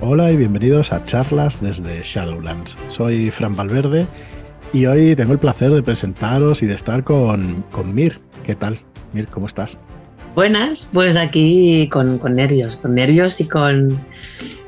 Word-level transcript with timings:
Hola 0.00 0.32
y 0.32 0.36
bienvenidos 0.36 0.92
a 0.92 1.04
charlas 1.04 1.60
desde 1.62 2.00
Shadowlands. 2.02 2.76
Soy 2.88 3.30
Fran 3.30 3.54
Valverde 3.54 4.06
y 4.72 4.86
hoy 4.86 5.14
tengo 5.14 5.32
el 5.32 5.38
placer 5.38 5.70
de 5.72 5.82
presentaros 5.82 6.62
y 6.62 6.66
de 6.66 6.74
estar 6.74 7.04
con, 7.04 7.64
con 7.70 7.94
Mir. 7.94 8.18
¿Qué 8.44 8.56
tal? 8.56 8.80
Mir, 9.12 9.28
¿cómo 9.28 9.46
estás? 9.46 9.78
Buenas, 10.34 10.88
pues 10.92 11.16
aquí 11.16 11.88
con, 11.92 12.18
nervios, 12.34 12.76
con 12.76 12.96
nervios 12.96 13.40
y 13.40 13.46
con, 13.46 13.98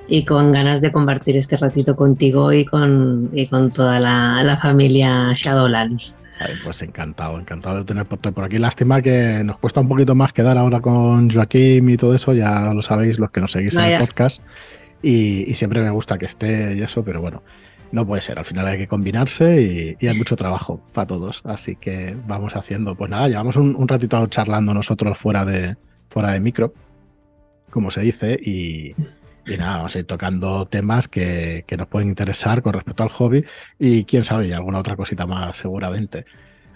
y 0.07 0.25
con 0.25 0.53
ganas 0.53 0.81
de 0.81 0.93
compartir 0.93 1.37
este 1.37 1.57
ratito 1.57 1.97
contigo 1.97 2.53
y 2.53 2.65
con, 2.65 3.29
y 3.33 3.49
con 3.49 3.73
toda 3.73 3.99
la, 3.99 4.43
la 4.45 4.57
familia 4.57 5.33
Shadowlands. 5.35 6.19
pues 6.65 6.83
encantado, 6.83 7.39
encantado 7.39 7.79
de 7.79 7.85
tener 7.85 8.07
por 8.07 8.45
aquí. 8.45 8.59
Lástima 8.59 9.03
que 9.03 9.43
nos 9.45 9.59
cuesta 9.59 9.81
un 9.81 9.89
poquito 9.89 10.15
más 10.15 10.33
quedar 10.33 10.57
ahora 10.57 10.81
con 10.81 11.29
Joaquín 11.29 11.91
y 11.91 11.97
todo 11.97 12.15
eso, 12.15 12.33
ya 12.33 12.73
lo 12.73 12.81
sabéis 12.81 13.19
los 13.19 13.33
que 13.33 13.41
nos 13.41 13.51
seguís 13.51 13.75
en 13.75 13.85
el 13.87 13.99
podcast. 13.99 14.41
Y, 15.03 15.55
siempre 15.55 15.81
me 15.81 15.91
gusta 15.91 16.19
que 16.19 16.27
esté 16.27 16.75
y 16.75 16.83
eso, 16.83 17.05
pero 17.05 17.21
bueno, 17.21 17.43
no 17.93 18.07
puede 18.07 18.23
ser. 18.23 18.39
Al 18.39 18.45
final 18.45 18.67
hay 18.67 18.79
que 18.79 18.89
combinarse 18.89 19.97
y, 20.01 20.07
hay 20.07 20.17
mucho 20.17 20.37
trabajo 20.37 20.81
para 20.93 21.07
todos. 21.07 21.43
Así 21.45 21.77
que 21.77 22.17
vamos 22.27 22.57
haciendo. 22.57 22.95
Pues 22.97 23.11
nada, 23.11 23.29
llevamos 23.29 23.57
un, 23.57 23.89
ratito 23.89 24.27
charlando 24.29 24.75
nosotros 24.75 25.17
fuera 25.19 25.45
de, 25.45 25.77
fuera 26.09 26.33
de 26.33 26.41
micro, 26.41 26.73
como 27.71 27.91
se 27.91 28.01
dice, 28.03 28.39
y, 28.41 28.95
nada, 29.59 29.77
vamos 29.77 29.95
a 29.95 29.99
ir 29.99 30.07
tocando 30.07 30.67
temas 30.67 31.09
que, 31.09 31.65
nos 31.77 31.87
pueden 31.89 32.09
interesar 32.09 32.63
con 32.63 32.73
respecto 32.73 33.03
al 33.03 33.11
hobby 33.11 33.45
y 33.79 34.05
quién 34.05 34.25
sabe, 34.25 34.49
y 34.49 34.53
alguna 34.53 34.79
otra 34.79 34.97
cosita 34.97 35.27
más 35.27 35.59
seguramente. 35.59 36.25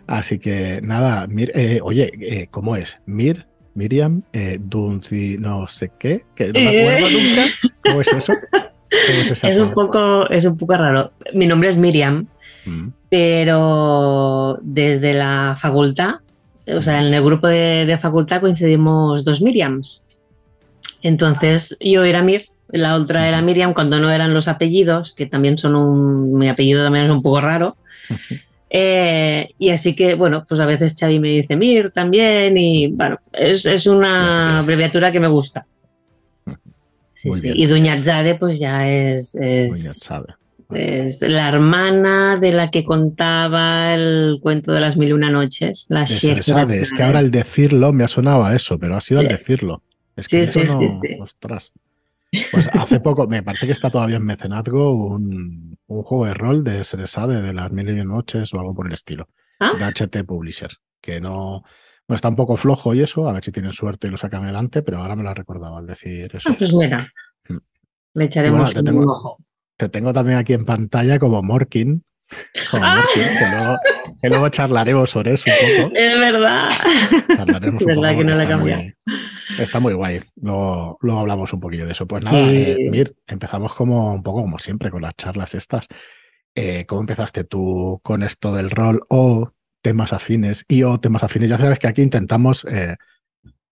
Así 0.06 0.38
que 0.38 0.80
nada, 0.82 1.26
Mir, 1.28 1.52
eh, 1.54 1.80
oye, 1.82 2.10
eh, 2.20 2.48
¿cómo 2.50 2.74
es? 2.74 3.00
Mir 3.06 3.46
Miriam 3.74 4.22
eh, 4.32 4.58
Dunci 4.60 5.36
no 5.38 5.66
sé 5.66 5.92
qué, 5.98 6.24
que 6.34 6.48
no 6.48 6.60
me 6.60 6.68
acuerdo 6.68 7.06
eh. 7.06 7.12
nunca. 7.12 7.72
¿Cómo 7.84 8.00
es 8.00 8.12
eso? 8.12 8.32
es, 9.42 9.58
un 9.58 9.72
poco, 9.72 10.28
es 10.30 10.44
un 10.44 10.56
poco 10.56 10.74
raro. 10.74 11.12
Mi 11.32 11.46
nombre 11.46 11.68
es 11.68 11.76
Miriam, 11.76 12.26
mm. 12.66 12.88
pero 13.08 14.58
desde 14.62 15.14
la 15.14 15.56
facultad, 15.58 16.16
o 16.66 16.82
sea, 16.82 17.00
en 17.00 17.12
el 17.12 17.22
grupo 17.22 17.46
de, 17.46 17.98
facultad 18.00 18.40
coincidimos 18.40 19.24
dos 19.24 19.40
Miriams. 19.40 20.04
Entonces 21.02 21.76
yo 21.80 22.04
era 22.04 22.22
Mir, 22.22 22.44
la 22.68 22.96
otra 22.96 23.28
era 23.28 23.40
Miriam 23.42 23.72
cuando 23.72 23.98
no 23.98 24.10
eran 24.10 24.34
los 24.34 24.48
apellidos, 24.48 25.12
que 25.12 25.26
también 25.26 25.56
son 25.56 25.76
un. 25.76 26.34
Mi 26.34 26.48
apellido 26.48 26.84
también 26.84 27.06
es 27.06 27.10
un 27.10 27.22
poco 27.22 27.40
raro. 27.40 27.76
Eh, 28.72 29.48
y 29.58 29.70
así 29.70 29.96
que, 29.96 30.14
bueno, 30.14 30.44
pues 30.48 30.60
a 30.60 30.66
veces 30.66 30.94
Xavi 30.98 31.18
me 31.18 31.28
dice 31.28 31.56
Mir 31.56 31.90
también 31.90 32.56
y 32.56 32.86
bueno, 32.86 33.18
es, 33.32 33.86
una 33.86 34.60
abreviatura 34.60 35.10
que 35.10 35.20
me 35.20 35.28
gusta. 35.28 35.66
Sí, 37.12 37.30
sí. 37.32 37.52
Y 37.54 37.66
Doña 37.66 38.02
Zade 38.02 38.36
pues 38.36 38.58
ya 38.58 38.88
es, 38.88 39.34
es, 39.34 40.10
es, 40.70 41.20
la 41.20 41.48
hermana 41.48 42.38
de 42.38 42.50
la 42.50 42.70
que 42.70 42.82
contaba 42.82 43.92
el 43.92 44.38
cuento 44.40 44.72
de 44.72 44.80
las 44.80 44.96
mil 44.96 45.10
y 45.10 45.12
una 45.12 45.28
noches, 45.28 45.84
la 45.90 46.04
Es 46.04 46.92
que 46.96 47.02
ahora 47.02 47.20
el 47.20 47.30
decirlo 47.30 47.92
me 47.92 48.04
ha 48.04 48.08
sonado 48.08 48.42
a 48.42 48.56
eso, 48.56 48.78
pero 48.78 48.96
ha 48.96 49.02
sido 49.02 49.20
el 49.20 49.28
decirlo. 49.28 49.82
Es 50.16 50.28
que 50.28 50.46
sí, 50.46 50.66
sí, 50.66 50.88
sí, 50.90 51.08
Ostras. 51.20 51.74
Pues 52.52 52.68
hace 52.72 53.00
poco, 53.00 53.26
me 53.26 53.42
parece 53.42 53.66
que 53.66 53.72
está 53.72 53.90
todavía 53.90 54.16
en 54.16 54.24
mecenazgo 54.24 54.94
un, 54.94 55.69
juego 56.02 56.26
de 56.26 56.34
rol 56.34 56.64
de 56.64 56.84
Seresade 56.84 57.42
de 57.42 57.52
las 57.52 57.70
mil 57.70 57.88
y 57.88 58.04
noches 58.04 58.52
o 58.54 58.60
algo 58.60 58.74
por 58.74 58.86
el 58.86 58.92
estilo. 58.92 59.28
¿Ah? 59.58 59.72
De 59.78 59.84
HT 59.84 60.24
Publisher. 60.26 60.70
Que 61.00 61.20
no. 61.20 61.62
Bueno, 62.06 62.16
está 62.16 62.28
un 62.28 62.36
poco 62.36 62.56
flojo 62.56 62.94
y 62.94 63.02
eso, 63.02 63.28
a 63.28 63.32
ver 63.32 63.44
si 63.44 63.52
tienen 63.52 63.72
suerte 63.72 64.08
y 64.08 64.10
lo 64.10 64.16
sacan 64.16 64.42
adelante, 64.42 64.82
pero 64.82 64.98
ahora 64.98 65.14
me 65.16 65.22
lo 65.22 65.30
ha 65.30 65.34
recordado 65.34 65.76
al 65.76 65.86
decir 65.86 66.34
eso. 66.34 66.50
Ah, 66.50 66.54
pues 66.58 66.72
buena. 66.72 67.12
Mm. 67.48 67.56
Le 68.14 68.24
echaremos 68.24 68.74
te 68.74 68.82
tengo, 68.82 69.00
un 69.00 69.08
ojo. 69.08 69.38
Te 69.76 69.88
tengo 69.88 70.12
también 70.12 70.38
aquí 70.38 70.52
en 70.52 70.64
pantalla 70.64 71.18
como 71.18 71.42
Morkin, 71.42 72.04
¡Ah! 72.72 73.04
que, 74.20 74.28
luego, 74.28 74.48
charlaremos 74.48 75.10
sobre 75.10 75.34
eso 75.34 75.44
un 75.46 75.82
poco. 75.82 75.94
Es 75.96 76.18
verdad. 76.18 76.68
Charlaremos 77.36 77.82
es 77.82 77.86
verdad 77.86 78.16
que 78.16 78.24
no 78.24 78.34
le 78.34 78.48
cambiado. 78.48 78.82
Está 79.58 79.80
muy 79.80 79.94
guay. 79.94 80.20
Luego, 80.36 80.98
hablamos 81.02 81.52
un 81.52 81.60
poquillo 81.60 81.86
de 81.86 81.92
eso. 81.92 82.06
Pues 82.06 82.22
nada, 82.22 82.50
eh, 82.50 82.76
Mir, 82.90 83.14
empezamos 83.26 83.74
como 83.74 84.12
un 84.14 84.22
poco 84.22 84.42
como 84.42 84.58
siempre 84.58 84.90
con 84.90 85.02
las 85.02 85.14
charlas 85.16 85.54
estas. 85.54 85.88
Eh, 86.54 86.84
¿Cómo 86.86 87.02
empezaste 87.02 87.44
tú 87.44 88.00
con 88.02 88.22
esto 88.22 88.54
del 88.54 88.70
rol 88.70 89.02
o 89.08 89.52
temas 89.82 90.12
afines 90.12 90.64
y 90.68 90.82
o 90.82 90.98
temas 90.98 91.22
afines? 91.22 91.50
Ya 91.50 91.58
sabes 91.58 91.78
que 91.78 91.86
aquí 91.86 92.02
intentamos 92.02 92.64
eh, 92.64 92.96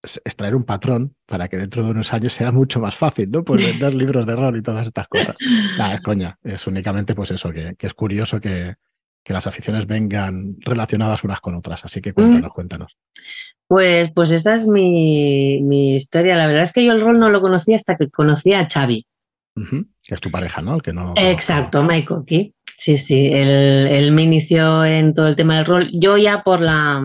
extraer 0.03 0.55
un 0.55 0.65
patrón 0.65 1.15
para 1.27 1.49
que 1.49 1.56
dentro 1.56 1.84
de 1.84 1.91
unos 1.91 2.12
años 2.12 2.33
sea 2.33 2.53
mucho 2.53 2.81
más 2.81 2.94
fácil, 2.94 3.31
¿no? 3.31 3.44
Pues 3.44 3.65
vender 3.65 3.94
libros 3.94 4.27
de 4.27 4.37
rol 4.37 4.56
y 4.56 4.62
todas 4.62 4.87
estas 4.87 5.09
cosas. 5.09 5.34
Nada, 5.77 5.94
es 5.94 6.00
coña. 6.00 6.38
Es 6.43 6.67
únicamente 6.67 7.15
pues 7.15 7.31
eso, 7.31 7.50
que, 7.53 7.75
es 7.78 7.94
curioso 7.94 8.41
que, 8.41 8.75
que, 9.28 9.33
las 9.34 9.47
aficiones 9.47 9.87
vengan 9.87 10.56
relacionadas 10.61 11.22
unas 11.22 11.41
con 11.41 11.55
otras. 11.55 11.84
Así 11.84 12.00
que 12.00 12.12
cuéntanos, 12.12 12.53
cuéntanos. 12.53 12.97
Pues, 13.66 14.11
pues 14.12 14.31
esa 14.31 14.55
es 14.55 14.66
mi, 14.66 15.94
historia. 15.94 16.37
La 16.37 16.47
verdad 16.47 16.62
es 16.62 16.72
que 16.72 16.84
yo 16.84 16.93
el 16.93 17.00
rol 17.00 17.19
no 17.19 17.28
lo 17.28 17.41
conocía 17.41 17.77
hasta 17.77 17.97
que 17.97 18.09
conocí 18.09 18.55
a 18.55 18.67
Xavi. 18.67 19.06
Que 19.55 20.15
es 20.15 20.21
tu 20.21 20.31
pareja, 20.31 20.62
¿no? 20.62 20.78
que 20.78 20.93
no 20.93 21.15
Exacto, 21.17 21.83
Mike 21.83 22.53
Sí, 22.77 22.97
sí, 22.97 23.28
él, 23.33 24.12
me 24.12 24.22
inició 24.22 24.84
en 24.84 25.12
todo 25.12 25.27
el 25.27 25.37
tema 25.37 25.56
del 25.56 25.67
rol. 25.67 25.91
Yo 25.93 26.17
ya 26.17 26.43
por 26.43 26.61
la... 26.61 27.03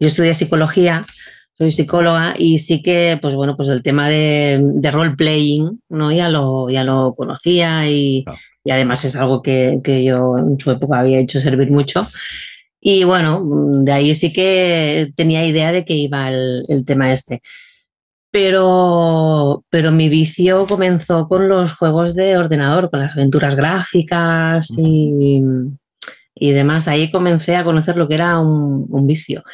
Yo 0.00 0.08
estudié 0.08 0.34
psicología, 0.34 1.06
soy 1.56 1.70
psicóloga 1.70 2.34
y 2.36 2.58
sí 2.58 2.82
que, 2.82 3.18
pues 3.20 3.34
bueno, 3.34 3.56
pues 3.56 3.68
el 3.68 3.82
tema 3.82 4.08
de, 4.08 4.60
de 4.60 4.90
role-playing, 4.90 5.82
¿no? 5.90 6.10
Ya 6.10 6.30
lo, 6.30 6.68
ya 6.68 6.82
lo 6.82 7.14
conocía 7.14 7.88
y, 7.88 8.24
y 8.64 8.70
además 8.70 9.04
es 9.04 9.14
algo 9.16 9.42
que, 9.42 9.80
que, 9.84 10.02
yo 10.04 10.38
en 10.38 10.58
su 10.58 10.70
época 10.70 11.00
había 11.00 11.20
hecho 11.20 11.38
servir 11.38 11.70
mucho. 11.70 12.06
Y 12.80 13.04
bueno, 13.04 13.42
de 13.82 13.92
ahí 13.92 14.14
sí 14.14 14.32
que 14.32 15.12
tenía 15.16 15.46
idea 15.46 15.72
de 15.72 15.84
que 15.84 15.94
iba 15.94 16.30
el, 16.30 16.84
tema 16.86 17.12
este. 17.12 17.42
Pero, 18.30 19.64
pero 19.70 19.92
mi 19.92 20.08
vicio 20.08 20.66
comenzó 20.66 21.28
con 21.28 21.48
los 21.48 21.74
juegos 21.74 22.14
de 22.14 22.36
ordenador, 22.36 22.90
con 22.90 23.00
las 23.00 23.14
aventuras 23.16 23.54
gráficas 23.54 24.68
y, 24.76 25.40
y 26.34 26.52
demás. 26.52 26.88
Ahí 26.88 27.10
comencé 27.10 27.56
a 27.56 27.64
conocer 27.64 27.96
lo 27.96 28.08
que 28.08 28.14
era 28.14 28.38
un, 28.40 28.86
un 28.90 29.06
vicio. 29.06 29.44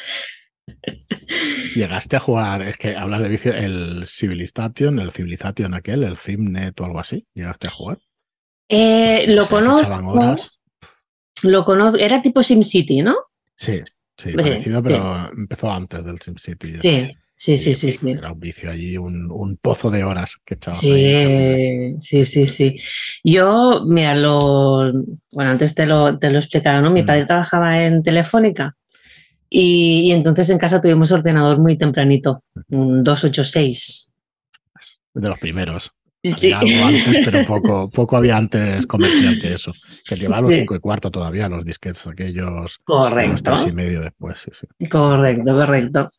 Llegaste 1.75 2.17
a 2.17 2.19
jugar, 2.19 2.61
es 2.63 2.77
que 2.77 2.95
hablas 2.95 3.21
de 3.21 3.29
vicio, 3.29 3.53
el 3.53 4.05
Civilization, 4.07 4.99
el 4.99 5.11
Civilization 5.11 5.73
aquel, 5.73 6.03
el 6.03 6.17
Filmnet 6.17 6.79
o 6.81 6.85
algo 6.85 6.99
así. 6.99 7.25
¿Llegaste 7.33 7.67
a 7.67 7.71
jugar? 7.71 7.99
Eh, 8.71 9.25
lo 9.27 9.47
conozco. 9.47 10.35
Lo 11.43 11.65
conozco, 11.65 11.99
era 11.99 12.21
tipo 12.21 12.41
SimCity, 12.41 13.01
¿no? 13.01 13.15
Sí, 13.55 13.81
sí, 14.15 14.31
parecido, 14.33 14.81
pero 14.81 15.29
empezó 15.37 15.69
antes 15.69 16.05
del 16.05 16.21
SimCity. 16.21 16.77
Sí, 16.77 17.09
sí, 17.35 17.57
sí, 17.57 17.73
sí, 17.73 17.91
sí, 17.91 18.11
Era 18.11 18.31
un 18.31 18.39
vicio 18.39 18.71
allí, 18.71 18.97
un, 18.97 19.59
pozo 19.61 19.91
de 19.91 20.03
horas 20.03 20.37
que 20.45 20.53
echabas 20.53 20.79
sí, 20.79 20.91
ahí. 20.91 21.95
Sí, 21.99 22.23
sí, 22.23 22.45
sí. 22.45 22.77
Yo, 23.23 23.83
mira, 23.85 24.15
lo, 24.15 24.93
bueno, 25.33 25.51
antes 25.51 25.75
te 25.75 25.85
lo, 25.85 26.17
te 26.17 26.31
lo 26.31 26.39
explicaba, 26.39 26.79
¿no? 26.79 26.91
Mi 26.91 27.03
mm. 27.03 27.05
padre 27.05 27.25
trabajaba 27.25 27.83
en 27.83 28.03
Telefónica 28.03 28.77
y, 29.49 30.03
y, 30.05 30.11
entonces 30.13 30.49
en 30.49 30.59
casa 30.59 30.79
tuvimos 30.79 31.11
ordenador 31.11 31.59
muy 31.59 31.77
tempranito, 31.77 32.45
un 32.69 33.03
286. 33.03 34.13
De 35.13 35.27
los 35.27 35.39
primeros. 35.39 35.91
Sí. 36.23 36.51
Algo 36.51 36.85
antes, 36.85 37.25
pero 37.25 37.45
poco, 37.47 37.89
poco 37.89 38.17
había 38.17 38.37
antes 38.37 38.85
comercial 38.85 39.39
que 39.41 39.53
eso. 39.53 39.73
Que 40.07 40.15
llevaba 40.15 40.41
los 40.41 40.51
cinco 40.51 40.75
y 40.75 40.79
cuarto 40.79 41.09
todavía, 41.09 41.49
los 41.49 41.65
disquetes 41.65 42.05
aquellos. 42.05 42.79
Correcto. 42.83 43.41
Tres 43.43 43.65
y 43.67 43.71
medio 43.71 44.01
después. 44.01 44.45
Sí, 44.51 44.87
correcto, 44.87 45.53
correcto. 45.53 46.11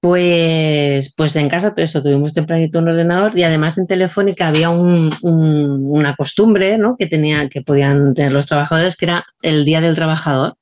Pues, 0.00 1.12
pues 1.16 1.34
en 1.34 1.48
casa 1.48 1.74
eso, 1.76 2.02
tuvimos 2.02 2.32
tempranito 2.32 2.78
un 2.78 2.88
ordenador 2.88 3.36
y 3.36 3.42
además 3.42 3.78
en 3.78 3.88
Telefónica 3.88 4.46
había 4.46 4.70
un, 4.70 5.12
una 5.22 6.14
costumbre 6.14 6.78
¿no? 6.78 6.96
que, 6.96 7.06
tenía, 7.08 7.48
que 7.48 7.62
podían 7.62 8.14
tener 8.14 8.30
los 8.30 8.46
trabajadores, 8.46 8.96
que 8.96 9.06
era 9.06 9.26
el 9.42 9.64
Día 9.64 9.80
del 9.80 9.96
Trabajador, 9.96 10.56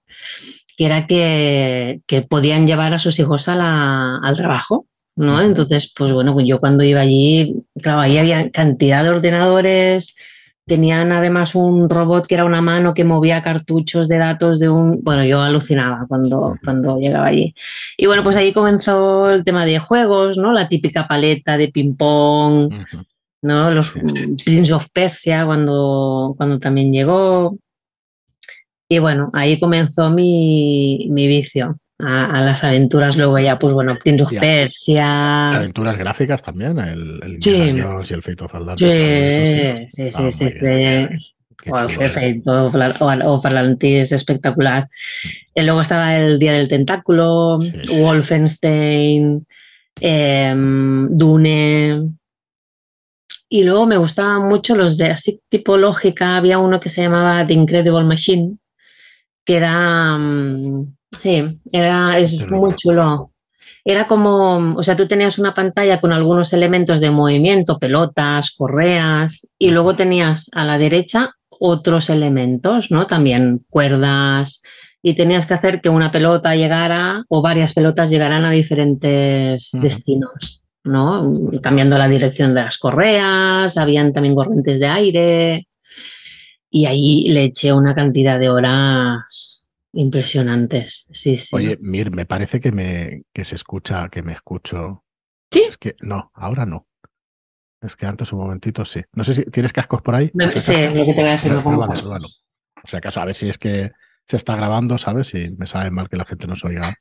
que 0.79 0.87
era 0.87 1.07
que, 1.07 2.01
que 2.07 2.23
podían 2.23 2.67
llevar 2.67 2.95
a 2.95 2.99
sus 2.99 3.19
hijos 3.19 3.49
a 3.49 3.57
la, 3.57 4.19
al 4.23 4.37
trabajo. 4.37 4.87
¿No? 5.17 5.41
Entonces, 5.41 5.93
pues 5.97 6.13
bueno, 6.13 6.39
yo 6.41 6.61
cuando 6.61 6.85
iba 6.85 7.01
allí, 7.01 7.65
claro, 7.83 8.01
ahí 8.01 8.19
había 8.19 8.51
cantidad 8.51 9.03
de 9.03 9.11
ordenadores, 9.11 10.15
tenían 10.67 11.13
además 11.13 11.55
un 11.55 11.89
robot 11.89 12.27
que 12.27 12.35
era 12.35 12.45
una 12.45 12.61
mano 12.61 12.93
que 12.93 13.05
movía 13.05 13.43
cartuchos 13.43 14.09
de 14.09 14.19
datos 14.19 14.59
de 14.59 14.69
un... 14.69 15.03
Bueno, 15.03 15.25
yo 15.25 15.41
alucinaba 15.41 16.07
cuando, 16.09 16.57
cuando 16.65 16.99
llegaba 16.99 17.27
allí. 17.29 17.55
Y 17.97 18.07
bueno, 18.07 18.25
pues 18.25 18.37
ahí 18.37 18.53
comenzó 18.53 19.31
el 19.31 19.45
tema 19.45 19.65
de 19.65 19.79
juegos, 19.79 20.37
¿no? 20.39 20.53
La 20.53 20.69
típica 20.69 21.07
paleta 21.07 21.57
de 21.57 21.69
ping-pong, 21.69 22.73
¿no? 23.43 23.71
Los 23.71 23.93
Prince 24.45 24.73
of 24.73 24.89
Persia 24.93 25.47
cuando, 25.47 26.35
cuando 26.37 26.59
también 26.59 26.93
llegó. 26.93 27.57
Y 28.89 28.99
bueno, 28.99 29.31
ahí 29.35 29.59
comenzó 29.61 30.11
mi, 30.11 31.09
mi 31.11 31.29
vicio. 31.29 31.79
A, 31.99 32.41
las 32.43 32.65
aventuras. 32.65 33.17
Luego 33.17 33.39
ya, 33.39 33.59
pues 33.59 33.75
bueno, 33.75 33.97
Prince 34.03 34.25
of 34.25 34.33
Persia. 34.33 35.51
Aventuras 35.51 35.97
gráficas 35.97 36.43
también, 36.43 36.79
el, 36.79 37.21
el 37.23 37.43
sí. 37.43 37.51
y 37.51 38.15
el 38.15 38.23
Fate 38.23 38.45
of 38.45 38.55
Atlantis. 38.55 38.89
Sí, 39.89 40.11
sí, 40.11 40.31
sí, 40.31 40.51
sí, 40.51 40.67
O 41.71 41.79
el 41.79 42.09
Fate 42.09 42.43
of 42.47 43.47
Atlantis, 43.47 44.13
espectacular. 44.13 44.89
Y 45.55 45.63
luego 45.63 45.81
estaba 45.81 46.17
el 46.17 46.39
Día 46.39 46.53
del 46.53 46.69
Tentáculo, 46.69 47.59
Wolfenstein, 47.99 49.47
em, 50.01 51.09
Dune. 51.17 52.11
Y 53.49 53.63
luego 53.63 53.87
me 53.87 53.97
gustaban 53.97 54.49
mucho 54.49 54.75
los 54.75 54.99
de 54.99 55.13
así 55.13 55.41
tipológica. 55.49 56.37
Había 56.37 56.59
uno 56.59 56.81
que 56.81 56.89
se 56.89 57.03
llamaba 57.03 57.47
The 57.47 57.55
Incredible 57.55 58.05
Machine, 58.05 58.59
que 59.45 59.57
era. 59.57 60.19
Mm, 60.19 60.96
sí, 61.21 61.61
era, 61.73 62.19
es 62.19 62.47
muy 62.49 62.75
chulo. 62.77 63.33
Era 63.85 64.07
como, 64.07 64.75
o 64.77 64.83
sea, 64.83 64.97
tú 64.97 65.07
tenías 65.07 65.39
una 65.39 65.55
pantalla 65.55 66.01
con 66.01 66.13
algunos 66.13 66.53
elementos 66.53 67.01
de 67.01 67.11
movimiento, 67.11 67.79
pelotas, 67.79 68.51
correas, 68.51 69.53
y 69.59 69.71
luego 69.71 69.95
tenías 69.95 70.51
a 70.53 70.65
la 70.65 70.79
derecha 70.79 71.35
otros 71.49 72.11
elementos, 72.11 72.91
¿no? 72.91 73.07
También 73.07 73.65
cuerdas, 73.71 74.63
y 75.03 75.15
tenías 75.15 75.47
que 75.47 75.55
hacer 75.55 75.81
que 75.81 75.89
una 75.89 76.11
pelota 76.11 76.57
llegara 76.57 77.25
o 77.29 77.41
varias 77.43 77.75
pelotas 77.75 78.11
llegaran 78.11 78.45
a 78.45 78.51
diferentes 78.51 79.71
destinos. 79.81 80.67
¿no? 80.87 81.33
Cambiando 81.63 81.99
la 81.99 82.09
dirección 82.09 82.55
de 82.55 82.63
las 82.63 82.79
correas, 82.79 83.77
habían 83.77 84.13
también 84.13 84.35
corrientes 84.35 84.81
de 84.81 84.87
aire 84.87 85.69
y 86.71 86.87
ahí 86.87 87.27
le 87.29 87.45
eché 87.45 87.73
una 87.73 87.95
cantidad 87.95 88.39
de 88.39 88.49
horas 88.49 89.66
impresionantes. 89.97 91.07
Sí, 91.11 91.37
sí. 91.37 91.57
Oye, 91.57 91.79
Mir, 91.81 92.11
me 92.11 92.27
parece 92.27 92.61
que 92.61 92.73
me 92.73 93.23
que 93.33 93.45
se 93.45 93.55
escucha, 93.55 94.09
que 94.09 94.23
me 94.23 94.33
escucho. 94.33 95.05
Sí. 95.51 95.65
Es 95.69 95.79
que 95.79 95.97
no, 96.01 96.31
ahora 96.35 96.67
no. 96.67 96.87
Es 97.81 97.97
que 97.97 98.07
antes 98.07 98.33
un 98.33 98.41
momentito 98.41 98.85
sí. 98.85 99.03
No 99.13 99.25
sé 99.25 99.35
si 99.35 99.45
tienes 99.45 99.73
cascos 99.73 100.03
por 100.03 100.15
ahí. 100.15 100.31
sí, 100.57 100.73
lo 100.95 101.05
que 101.05 101.15
te 101.15 101.21
voy 101.21 101.31
a 101.31 101.33
decir. 101.33 101.53
O 101.53 102.89
sea, 102.89 102.99
acaso, 102.99 103.21
a 103.21 103.25
ver 103.25 103.35
si 103.35 103.49
es 103.49 103.59
que 103.59 103.91
se 104.27 104.37
está 104.37 104.57
grabando, 104.57 104.99
¿sabes? 104.99 105.35
Y 105.35 105.55
me 105.57 105.67
sabe 105.67 105.91
mal 105.91 106.09
que 106.09 106.17
la 106.17 106.25
gente 106.25 106.47
nos 106.47 106.65
oiga 106.65 106.95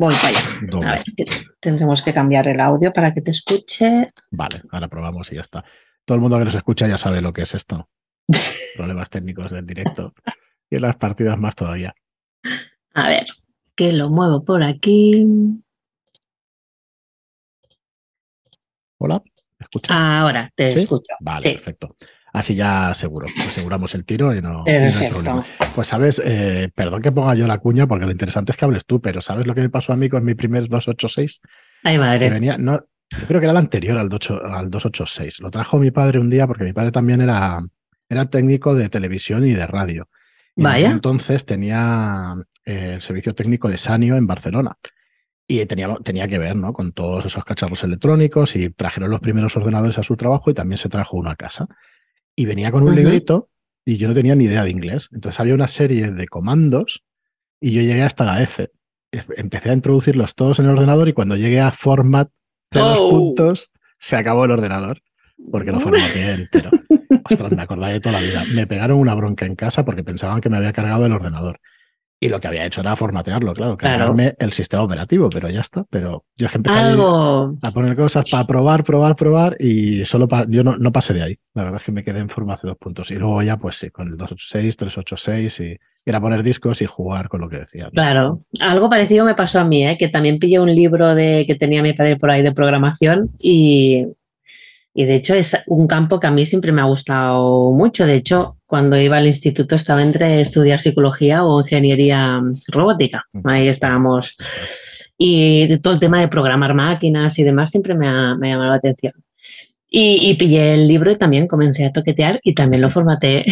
Voy 0.00 0.14
para 0.14 0.28
allá. 0.28 0.90
A 0.90 0.94
ver, 0.94 1.04
tendremos 1.60 2.02
que 2.02 2.14
cambiar 2.14 2.48
el 2.48 2.58
audio 2.58 2.90
para 2.90 3.12
que 3.12 3.20
te 3.20 3.32
escuche. 3.32 4.08
Vale, 4.30 4.62
ahora 4.70 4.88
probamos 4.88 5.30
y 5.30 5.34
ya 5.34 5.42
está. 5.42 5.62
Todo 6.06 6.14
el 6.14 6.22
mundo 6.22 6.38
que 6.38 6.46
nos 6.46 6.54
escucha 6.54 6.86
ya 6.86 6.96
sabe 6.96 7.20
lo 7.20 7.34
que 7.34 7.42
es 7.42 7.54
esto. 7.54 7.86
Problemas 8.76 9.10
técnicos 9.10 9.50
del 9.50 9.66
directo. 9.66 10.14
Y 10.70 10.76
en 10.76 10.82
las 10.82 10.96
partidas 10.96 11.38
más 11.38 11.56
todavía. 11.56 11.94
A 12.94 13.08
ver, 13.08 13.26
que 13.74 13.92
lo 13.92 14.08
muevo 14.08 14.44
por 14.44 14.62
aquí. 14.62 15.26
Hola, 18.98 19.22
¿me 19.58 19.64
escuchas? 19.64 19.96
Ahora 19.98 20.52
te 20.54 20.66
escucho. 20.66 21.14
Vale, 21.20 21.52
perfecto. 21.54 21.96
Así 22.32 22.54
ya 22.54 22.94
seguro, 22.94 23.26
aseguramos 23.48 23.94
el 23.94 24.04
tiro 24.04 24.32
y 24.34 24.40
no, 24.40 24.62
hay 24.64 25.10
problema. 25.10 25.44
Pues 25.74 25.88
sabes, 25.88 26.22
eh, 26.24 26.70
perdón 26.72 27.02
que 27.02 27.10
ponga 27.10 27.34
yo 27.34 27.48
la 27.48 27.58
cuña 27.58 27.88
porque 27.88 28.04
lo 28.04 28.12
interesante 28.12 28.52
es 28.52 28.58
que 28.58 28.64
hables 28.64 28.86
tú, 28.86 29.00
pero 29.00 29.20
¿sabes 29.20 29.46
lo 29.46 29.54
que 29.54 29.62
me 29.62 29.70
pasó 29.70 29.92
a 29.92 29.96
mí 29.96 30.08
con 30.08 30.24
mi 30.24 30.34
primer 30.34 30.68
286? 30.68 31.40
Ay, 31.82 31.98
madre. 31.98 32.20
Que 32.20 32.30
venía, 32.30 32.56
no, 32.56 32.84
yo 33.10 33.26
creo 33.26 33.40
que 33.40 33.46
era 33.46 33.52
el 33.52 33.56
anterior 33.56 33.98
al, 33.98 34.08
286. 34.08 35.40
Lo 35.40 35.50
trajo 35.50 35.78
mi 35.78 35.90
padre 35.90 36.20
un 36.20 36.30
día 36.30 36.46
porque 36.46 36.62
mi 36.62 36.72
padre 36.72 36.92
también 36.92 37.20
era, 37.20 37.58
era 38.08 38.30
técnico 38.30 38.74
de 38.74 38.88
televisión 38.88 39.44
y 39.44 39.52
de 39.52 39.66
radio. 39.66 40.08
Entonces 40.90 41.44
tenía 41.44 42.34
eh, 42.64 42.92
el 42.94 43.02
servicio 43.02 43.34
técnico 43.34 43.68
de 43.68 43.78
Sanio 43.78 44.16
en 44.16 44.26
Barcelona. 44.26 44.76
Y 45.46 45.64
tenía, 45.66 45.96
tenía 46.04 46.28
que 46.28 46.38
ver 46.38 46.54
¿no? 46.54 46.72
con 46.72 46.92
todos 46.92 47.26
esos 47.26 47.44
cacharros 47.44 47.82
electrónicos 47.82 48.54
y 48.54 48.70
trajeron 48.70 49.10
los 49.10 49.20
primeros 49.20 49.56
ordenadores 49.56 49.98
a 49.98 50.04
su 50.04 50.16
trabajo 50.16 50.50
y 50.50 50.54
también 50.54 50.78
se 50.78 50.88
trajo 50.88 51.16
uno 51.16 51.30
a 51.30 51.34
casa 51.34 51.66
y 52.36 52.46
venía 52.46 52.70
con 52.70 52.84
un 52.84 52.94
librito 52.94 53.50
y 53.84 53.96
yo 53.96 54.06
no 54.06 54.14
tenía 54.14 54.36
ni 54.36 54.44
idea 54.44 54.62
de 54.62 54.70
inglés. 54.70 55.08
Entonces 55.12 55.40
había 55.40 55.54
una 55.54 55.66
serie 55.66 56.12
de 56.12 56.28
comandos 56.28 57.02
y 57.60 57.72
yo 57.72 57.82
llegué 57.82 58.02
hasta 58.02 58.24
la 58.24 58.42
F. 58.42 58.70
Empecé 59.10 59.70
a 59.70 59.74
introducirlos 59.74 60.36
todos 60.36 60.60
en 60.60 60.66
el 60.66 60.72
ordenador 60.72 61.08
y 61.08 61.12
cuando 61.12 61.36
llegué 61.36 61.60
a 61.60 61.72
format 61.72 62.30
de 62.70 62.80
los 62.80 62.98
oh. 63.00 63.10
puntos, 63.10 63.72
se 63.98 64.14
acabó 64.14 64.44
el 64.44 64.52
ordenador 64.52 65.02
porque 65.50 65.72
lo 65.72 65.80
formateé 65.80 66.34
entero. 66.34 66.70
Ostras, 67.30 67.52
me 67.52 67.62
acordaba 67.62 67.92
de 67.92 68.00
toda 68.00 68.20
la 68.20 68.26
vida. 68.26 68.42
Me 68.54 68.66
pegaron 68.66 68.98
una 68.98 69.14
bronca 69.14 69.46
en 69.46 69.56
casa 69.56 69.84
porque 69.84 70.04
pensaban 70.04 70.40
que 70.40 70.48
me 70.48 70.56
había 70.56 70.72
cargado 70.72 71.06
el 71.06 71.12
ordenador. 71.12 71.60
Y 72.22 72.28
lo 72.28 72.38
que 72.38 72.48
había 72.48 72.66
hecho 72.66 72.82
era 72.82 72.94
formatearlo, 72.96 73.54
claro, 73.54 73.78
cargarme 73.78 74.34
el 74.38 74.52
sistema 74.52 74.82
operativo, 74.82 75.30
pero 75.30 75.48
ya 75.48 75.62
está. 75.62 75.86
Pero 75.88 76.26
yo 76.36 76.46
es 76.46 76.52
que 76.52 76.58
empecé 76.58 76.76
a 76.76 77.70
poner 77.72 77.96
cosas 77.96 78.28
para 78.30 78.46
probar, 78.46 78.84
probar, 78.84 79.16
probar 79.16 79.56
y 79.58 80.04
solo 80.04 80.28
yo 80.48 80.62
no, 80.62 80.76
no, 80.76 80.92
pasé 80.92 81.14
de 81.14 81.22
ahí. 81.22 81.38
La 81.54 81.62
verdad 81.62 81.80
es 81.80 81.86
que 81.86 81.92
me 81.92 82.04
quedé 82.04 82.20
en 82.20 82.28
formato 82.28 82.66
dos 82.66 82.76
puntos. 82.76 83.10
Y 83.10 83.14
luego 83.14 83.42
ya, 83.42 83.56
pues 83.56 83.76
sí, 83.76 83.88
con 83.88 84.08
el 84.08 84.18
286, 84.18 84.76
386 84.76 85.60
y 85.60 85.78
era 86.04 86.20
poner 86.20 86.42
discos 86.42 86.82
y 86.82 86.86
jugar 86.86 87.30
con 87.30 87.40
lo 87.40 87.48
que 87.48 87.60
decía. 87.60 87.88
Claro, 87.90 88.40
algo 88.60 88.90
parecido 88.90 89.24
me 89.24 89.34
pasó 89.34 89.60
a 89.60 89.64
mí, 89.64 89.86
¿eh? 89.86 89.96
que 89.98 90.08
también 90.08 90.38
pillé 90.38 90.60
un 90.60 90.74
libro 90.74 91.14
de 91.14 91.44
que 91.46 91.54
tenía 91.54 91.82
mi 91.82 91.94
padre 91.94 92.16
por 92.16 92.30
ahí 92.30 92.42
de 92.42 92.52
programación 92.52 93.30
y 93.38 94.06
y 94.92 95.04
de 95.04 95.14
hecho 95.14 95.34
es 95.34 95.56
un 95.66 95.86
campo 95.86 96.18
que 96.18 96.26
a 96.26 96.30
mí 96.30 96.44
siempre 96.44 96.72
me 96.72 96.80
ha 96.80 96.84
gustado 96.84 97.72
mucho. 97.72 98.06
De 98.06 98.16
hecho, 98.16 98.56
cuando 98.66 98.98
iba 98.98 99.18
al 99.18 99.26
instituto 99.26 99.76
estaba 99.76 100.02
entre 100.02 100.40
estudiar 100.40 100.80
psicología 100.80 101.44
o 101.44 101.60
ingeniería 101.60 102.40
robótica. 102.68 103.24
Ahí 103.44 103.68
estábamos. 103.68 104.36
Y 105.16 105.78
todo 105.78 105.94
el 105.94 106.00
tema 106.00 106.20
de 106.20 106.28
programar 106.28 106.74
máquinas 106.74 107.38
y 107.38 107.44
demás 107.44 107.70
siempre 107.70 107.94
me 107.94 108.08
ha, 108.08 108.34
me 108.34 108.48
llamado 108.48 108.70
la 108.70 108.76
atención. 108.76 109.12
Y, 109.92 110.34
pillé 110.34 110.74
el 110.74 110.86
libro 110.86 111.10
y 111.10 111.16
también 111.16 111.48
comencé 111.48 111.84
a 111.84 111.92
toquetear 111.92 112.38
y 112.44 112.54
también 112.54 112.80
lo 112.80 112.90
formateé. 112.90 113.44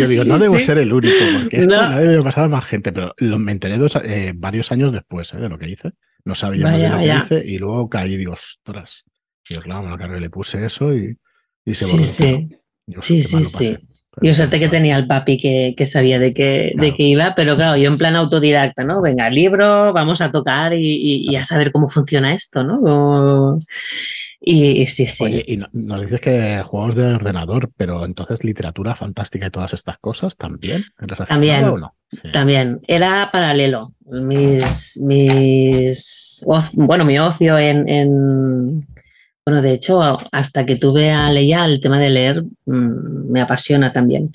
yo 0.00 0.08
digo, 0.08 0.24
no 0.24 0.38
debo 0.38 0.58
ser 0.58 0.78
el 0.78 0.94
único, 0.94 1.14
porque 1.38 1.60
esto 1.60 1.88
no. 1.88 1.98
debe 1.98 2.22
pasar 2.22 2.44
a 2.44 2.48
más 2.48 2.64
gente, 2.64 2.90
pero 2.90 3.12
me 3.20 3.52
enteré 3.52 3.78
eh, 4.04 4.32
varios 4.34 4.72
años 4.72 4.94
después 4.94 5.34
eh, 5.34 5.36
de 5.36 5.50
lo 5.50 5.58
que 5.58 5.68
hice. 5.68 5.90
No 6.24 6.34
sabía 6.34 6.68
muy 6.68 6.78
bien 6.78 6.92
lo 6.92 6.98
que 6.98 7.36
hice 7.36 7.42
y 7.46 7.58
luego 7.58 7.90
caí, 7.90 8.16
digo, 8.16 8.32
ostras. 8.32 9.04
Y 9.48 9.56
claro, 9.56 9.82
me 9.82 9.90
lo 9.90 9.98
cargué, 9.98 10.20
le 10.20 10.30
puse 10.30 10.64
eso 10.64 10.94
y, 10.94 11.16
y 11.64 11.74
se 11.74 11.84
Sí, 11.84 12.04
sí. 12.04 12.48
sí, 13.00 13.22
sí, 13.22 13.44
sí. 13.44 13.76
Yo 14.22 14.32
suerte 14.32 14.58
que 14.58 14.68
tenía 14.68 14.96
el 14.96 15.06
papi 15.06 15.38
que, 15.38 15.74
que 15.76 15.84
sabía 15.84 16.18
de 16.18 16.32
qué, 16.32 16.72
de 16.74 16.94
qué 16.94 17.02
iba, 17.02 17.34
pero 17.34 17.54
claro, 17.54 17.76
yo 17.76 17.88
en 17.88 17.96
plan 17.96 18.16
autodidacta, 18.16 18.82
¿no? 18.82 19.02
Venga, 19.02 19.28
libro, 19.28 19.92
vamos 19.92 20.22
a 20.22 20.30
tocar 20.30 20.72
y, 20.72 21.28
y, 21.28 21.36
a 21.36 21.44
saber 21.44 21.70
cómo 21.70 21.88
funciona 21.88 22.34
esto, 22.34 22.64
¿no? 22.64 23.58
Y, 24.40 24.86
sí, 24.86 25.04
sí. 25.04 25.24
Oye, 25.24 25.44
y 25.46 25.60
nos 25.72 26.00
dices 26.00 26.20
que 26.20 26.62
juegos 26.64 26.94
de 26.94 27.14
ordenador, 27.14 27.70
pero 27.76 28.06
entonces 28.06 28.42
literatura 28.42 28.94
fantástica 28.94 29.48
y 29.48 29.50
todas 29.50 29.74
estas 29.74 29.98
cosas 29.98 30.36
también. 30.36 30.84
también, 31.28 31.64
o 31.64 31.76
no? 31.76 31.94
también. 32.32 32.80
Era 32.86 33.28
paralelo. 33.30 33.92
Mis, 34.06 34.98
mis, 35.02 36.44
bueno, 36.74 37.04
mi 37.04 37.18
ocio 37.18 37.58
en 37.58 38.86
bueno, 39.46 39.62
de 39.62 39.74
hecho, 39.74 40.18
hasta 40.32 40.66
que 40.66 40.74
tuve 40.74 41.12
a 41.12 41.30
Leia, 41.30 41.64
el 41.66 41.80
tema 41.80 42.00
de 42.00 42.10
leer 42.10 42.42
mm, 42.42 43.30
me 43.30 43.40
apasiona 43.40 43.92
también. 43.92 44.32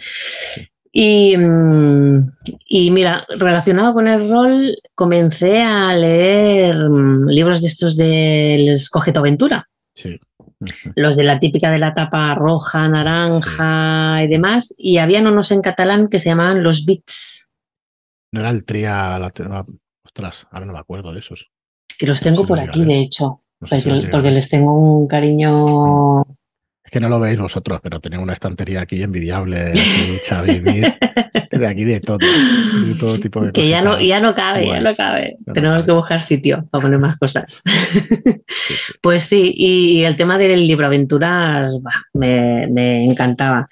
Mm, 0.93 2.19
y, 2.65 2.91
mira, 2.91 3.25
relacionado 3.27 3.93
con 3.93 4.07
el 4.07 4.29
rol, 4.29 4.73
comencé 4.95 5.61
a 5.61 5.93
leer 5.93 6.89
mm, 6.89 7.27
libros 7.27 7.61
de 7.61 7.67
estos 7.67 7.97
del 7.97 8.69
Escoge 8.69 9.11
tu 9.11 9.19
aventura. 9.19 9.67
Sí. 9.93 10.17
Los 10.95 11.17
de 11.17 11.23
la 11.25 11.39
típica 11.39 11.71
de 11.71 11.79
la 11.79 11.93
tapa 11.93 12.33
roja, 12.35 12.87
naranja 12.87 14.23
y 14.23 14.27
demás. 14.27 14.73
Y 14.77 14.99
habían 14.99 15.27
unos 15.27 15.51
en 15.51 15.61
catalán 15.61 16.07
que 16.07 16.19
se 16.19 16.29
llamaban 16.29 16.63
los 16.63 16.85
Bits. 16.85 17.49
No 18.31 18.39
era 18.39 18.49
el 18.49 18.63
tria, 18.63 19.19
ostras, 20.05 20.47
ahora 20.51 20.67
no 20.67 20.73
me 20.73 20.79
acuerdo 20.79 21.11
de 21.11 21.19
esos. 21.19 21.49
Que 21.97 22.07
los 22.07 22.21
tengo 22.21 22.47
por 22.47 22.61
aquí, 22.61 22.85
de 22.85 23.01
hecho 23.01 23.41
porque, 23.61 24.31
les 24.31 24.49
tengo 24.49 24.75
un 24.75 25.07
cariño. 25.07 26.23
Que 26.91 26.99
no 26.99 27.07
lo 27.07 27.21
veis 27.21 27.39
vosotros, 27.39 27.79
pero 27.81 28.01
tenía 28.01 28.19
una 28.19 28.33
estantería 28.33 28.81
aquí 28.81 29.01
envidiable, 29.01 29.71
Xavi, 30.27 30.59
de 30.59 31.67
aquí 31.67 31.85
de 31.85 32.01
todo, 32.01 32.17
de 32.17 32.95
todo 32.99 33.17
tipo 33.17 33.41
de 33.45 33.53
Que 33.53 33.69
ya 33.69 33.81
no, 33.81 33.99
ya 34.01 34.19
no 34.19 34.35
cabe, 34.35 34.67
ya 34.67 34.81
no 34.81 34.93
cabe. 34.95 35.37
Tenemos 35.53 35.83
que 35.83 35.91
buscar 35.93 36.19
sitio 36.19 36.67
para 36.69 36.81
poner 36.81 36.99
más 36.99 37.17
cosas. 37.17 37.63
Pues 39.01 39.23
sí, 39.23 39.53
y 39.55 40.03
el 40.03 40.15
tema 40.15 40.37
del 40.37 40.67
libro 40.67 40.85
aventuras 40.85 41.73
me, 42.13 42.67
me, 42.67 43.05
encantaba. 43.05 43.67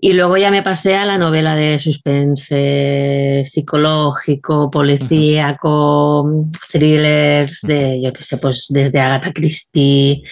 Y 0.00 0.14
luego 0.14 0.36
ya 0.36 0.50
me 0.50 0.62
pasé 0.62 0.96
a 0.96 1.04
la 1.04 1.18
novela 1.18 1.54
de 1.54 1.78
suspense 1.78 3.42
psicológico, 3.44 4.70
policíaco, 4.70 6.48
thrillers, 6.70 7.60
de, 7.62 8.00
yo 8.02 8.12
qué 8.12 8.22
sé, 8.22 8.38
pues 8.38 8.66
desde 8.70 9.00
Agatha 9.00 9.32
Christie, 9.32 10.22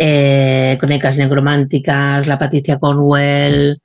eh, 0.00 0.76
Crónicas 0.78 1.18
Negrománticas, 1.18 2.28
La 2.28 2.38
Patricia 2.38 2.78
Cornwell. 2.78 3.82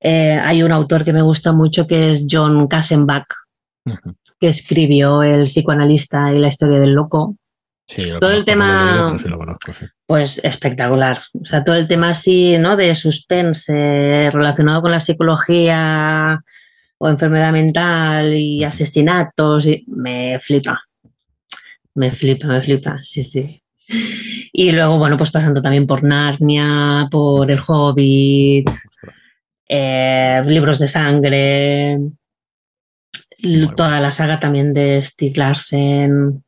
Eh, 0.00 0.40
hay 0.42 0.62
un 0.62 0.72
autor 0.72 1.04
que 1.04 1.12
me 1.12 1.20
gusta 1.20 1.52
mucho 1.52 1.86
que 1.86 2.10
es 2.10 2.26
John 2.28 2.66
Katzenbach, 2.66 3.26
que 4.40 4.48
escribió 4.48 5.22
el 5.22 5.44
psicoanalista 5.44 6.32
y 6.32 6.38
la 6.38 6.48
historia 6.48 6.80
del 6.80 6.94
loco. 6.94 7.36
Sí, 7.86 8.10
todo 8.18 8.30
el 8.30 8.46
tema, 8.46 9.18
sí 9.20 9.28
lo 9.28 9.36
conozco, 9.36 9.72
sí. 9.78 9.84
pues 10.06 10.40
espectacular. 10.42 11.18
O 11.38 11.44
sea, 11.44 11.62
todo 11.62 11.76
el 11.76 11.86
tema 11.86 12.10
así, 12.10 12.56
¿no? 12.56 12.76
De 12.76 12.94
suspense 12.94 14.30
relacionado 14.32 14.80
con 14.80 14.92
la 14.92 15.00
psicología 15.00 16.40
o 16.96 17.08
enfermedad 17.08 17.52
mental 17.52 18.34
y 18.34 18.64
asesinatos, 18.64 19.66
y 19.66 19.84
me 19.88 20.38
flipa. 20.40 20.80
Me 21.94 22.10
flipa, 22.12 22.46
me 22.46 22.62
flipa, 22.62 23.02
sí, 23.02 23.22
sí. 23.22 23.62
Y 24.52 24.72
luego, 24.72 24.98
bueno, 24.98 25.16
pues 25.16 25.30
pasando 25.30 25.62
también 25.62 25.86
por 25.86 26.04
Narnia, 26.04 27.08
por 27.10 27.50
El 27.50 27.58
Hobbit, 27.66 28.68
eh, 29.66 30.42
libros 30.44 30.78
de 30.78 30.88
sangre, 30.88 31.98
toda 33.74 33.98
la 33.98 34.10
saga 34.10 34.38
también 34.38 34.74
de 34.74 35.00
Steve 35.02 35.32
Larsen. 35.36 36.44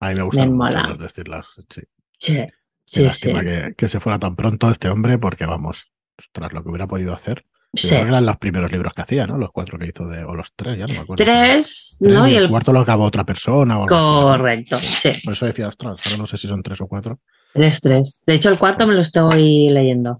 A 0.00 0.08
mí 0.08 0.14
me 0.14 0.22
gustan 0.22 0.56
mucho 0.56 0.80
los 0.80 0.98
de 0.98 1.08
Steve 1.10 1.30
Larsen, 1.30 1.66
sí. 1.68 1.82
Sí, 2.18 2.44
sí, 2.84 3.04
lástima 3.04 3.44
Que, 3.44 3.74
que, 3.76 3.88
se 3.88 4.00
fuera 4.00 4.18
tan 4.18 4.34
pronto 4.34 4.70
este 4.70 4.88
hombre, 4.88 5.18
porque 5.18 5.44
vamos, 5.44 5.92
tras 6.32 6.52
lo 6.52 6.62
que 6.62 6.70
hubiera 6.70 6.86
podido 6.86 7.12
hacer. 7.12 7.44
Sí. 7.74 7.94
Eran 7.94 8.24
los 8.24 8.38
primeros 8.38 8.72
libros 8.72 8.92
que 8.94 9.02
hacía, 9.02 9.26
¿no? 9.26 9.36
Los 9.36 9.50
cuatro 9.52 9.78
que 9.78 9.86
hizo 9.86 10.06
de, 10.06 10.24
o 10.24 10.34
los 10.34 10.52
tres, 10.56 10.78
ya 10.78 10.86
no 10.86 10.94
me 10.94 11.00
acuerdo. 11.00 11.24
Tres, 11.24 11.98
¿no? 12.00 12.26
Y, 12.26 12.34
el, 12.34 12.48
cuarto 12.48 12.72
lo 12.72 12.80
acabó 12.80 13.04
otra 13.04 13.24
persona. 13.24 13.78
O 13.78 13.86
Correcto, 13.86 14.76
así, 14.76 15.12
sí. 15.12 15.20
Por 15.22 15.34
eso 15.34 15.46
decía, 15.46 15.68
ostras, 15.68 16.00
ahora 16.06 16.18
no 16.18 16.26
sé 16.26 16.38
si 16.38 16.48
son 16.48 16.62
tres 16.62 16.80
o 16.80 16.86
cuatro. 16.86 17.20
Tres, 17.52 17.80
tres. 17.80 18.22
De 18.26 18.34
hecho, 18.34 18.48
el 18.48 18.58
cuarto 18.58 18.86
me 18.86 18.94
lo 18.94 19.00
estoy 19.00 19.68
leyendo 19.68 20.18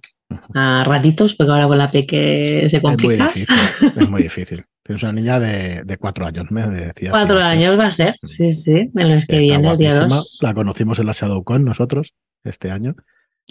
a 0.54 0.84
ratitos, 0.84 1.34
porque 1.34 1.52
ahora 1.52 1.68
con 1.68 1.78
la 1.78 1.90
que 1.90 2.66
se 2.68 2.82
complica. 2.82 3.30
Es 3.34 3.34
muy 3.34 3.40
difícil, 3.40 3.92
es 4.02 4.08
muy 4.10 4.22
difícil. 4.22 4.64
Tienes 4.82 5.02
una 5.02 5.12
niña 5.12 5.38
de, 5.38 5.82
de, 5.84 5.96
cuatro 5.96 6.26
años, 6.26 6.50
me 6.50 6.66
decía. 6.68 7.10
Cuatro 7.10 7.38
años 7.38 7.78
va 7.78 7.86
a 7.86 7.90
ser, 7.90 8.14
sí, 8.24 8.52
sí, 8.52 8.90
en 8.94 9.14
los 9.14 9.26
que 9.26 9.38
viene 9.38 9.70
el 9.70 9.78
día 9.78 10.06
dos. 10.06 10.38
La 10.42 10.54
conocimos 10.54 10.98
en 10.98 11.06
la 11.06 11.12
ShadowCon 11.12 11.64
nosotros 11.64 12.14
este 12.44 12.70
año. 12.70 12.94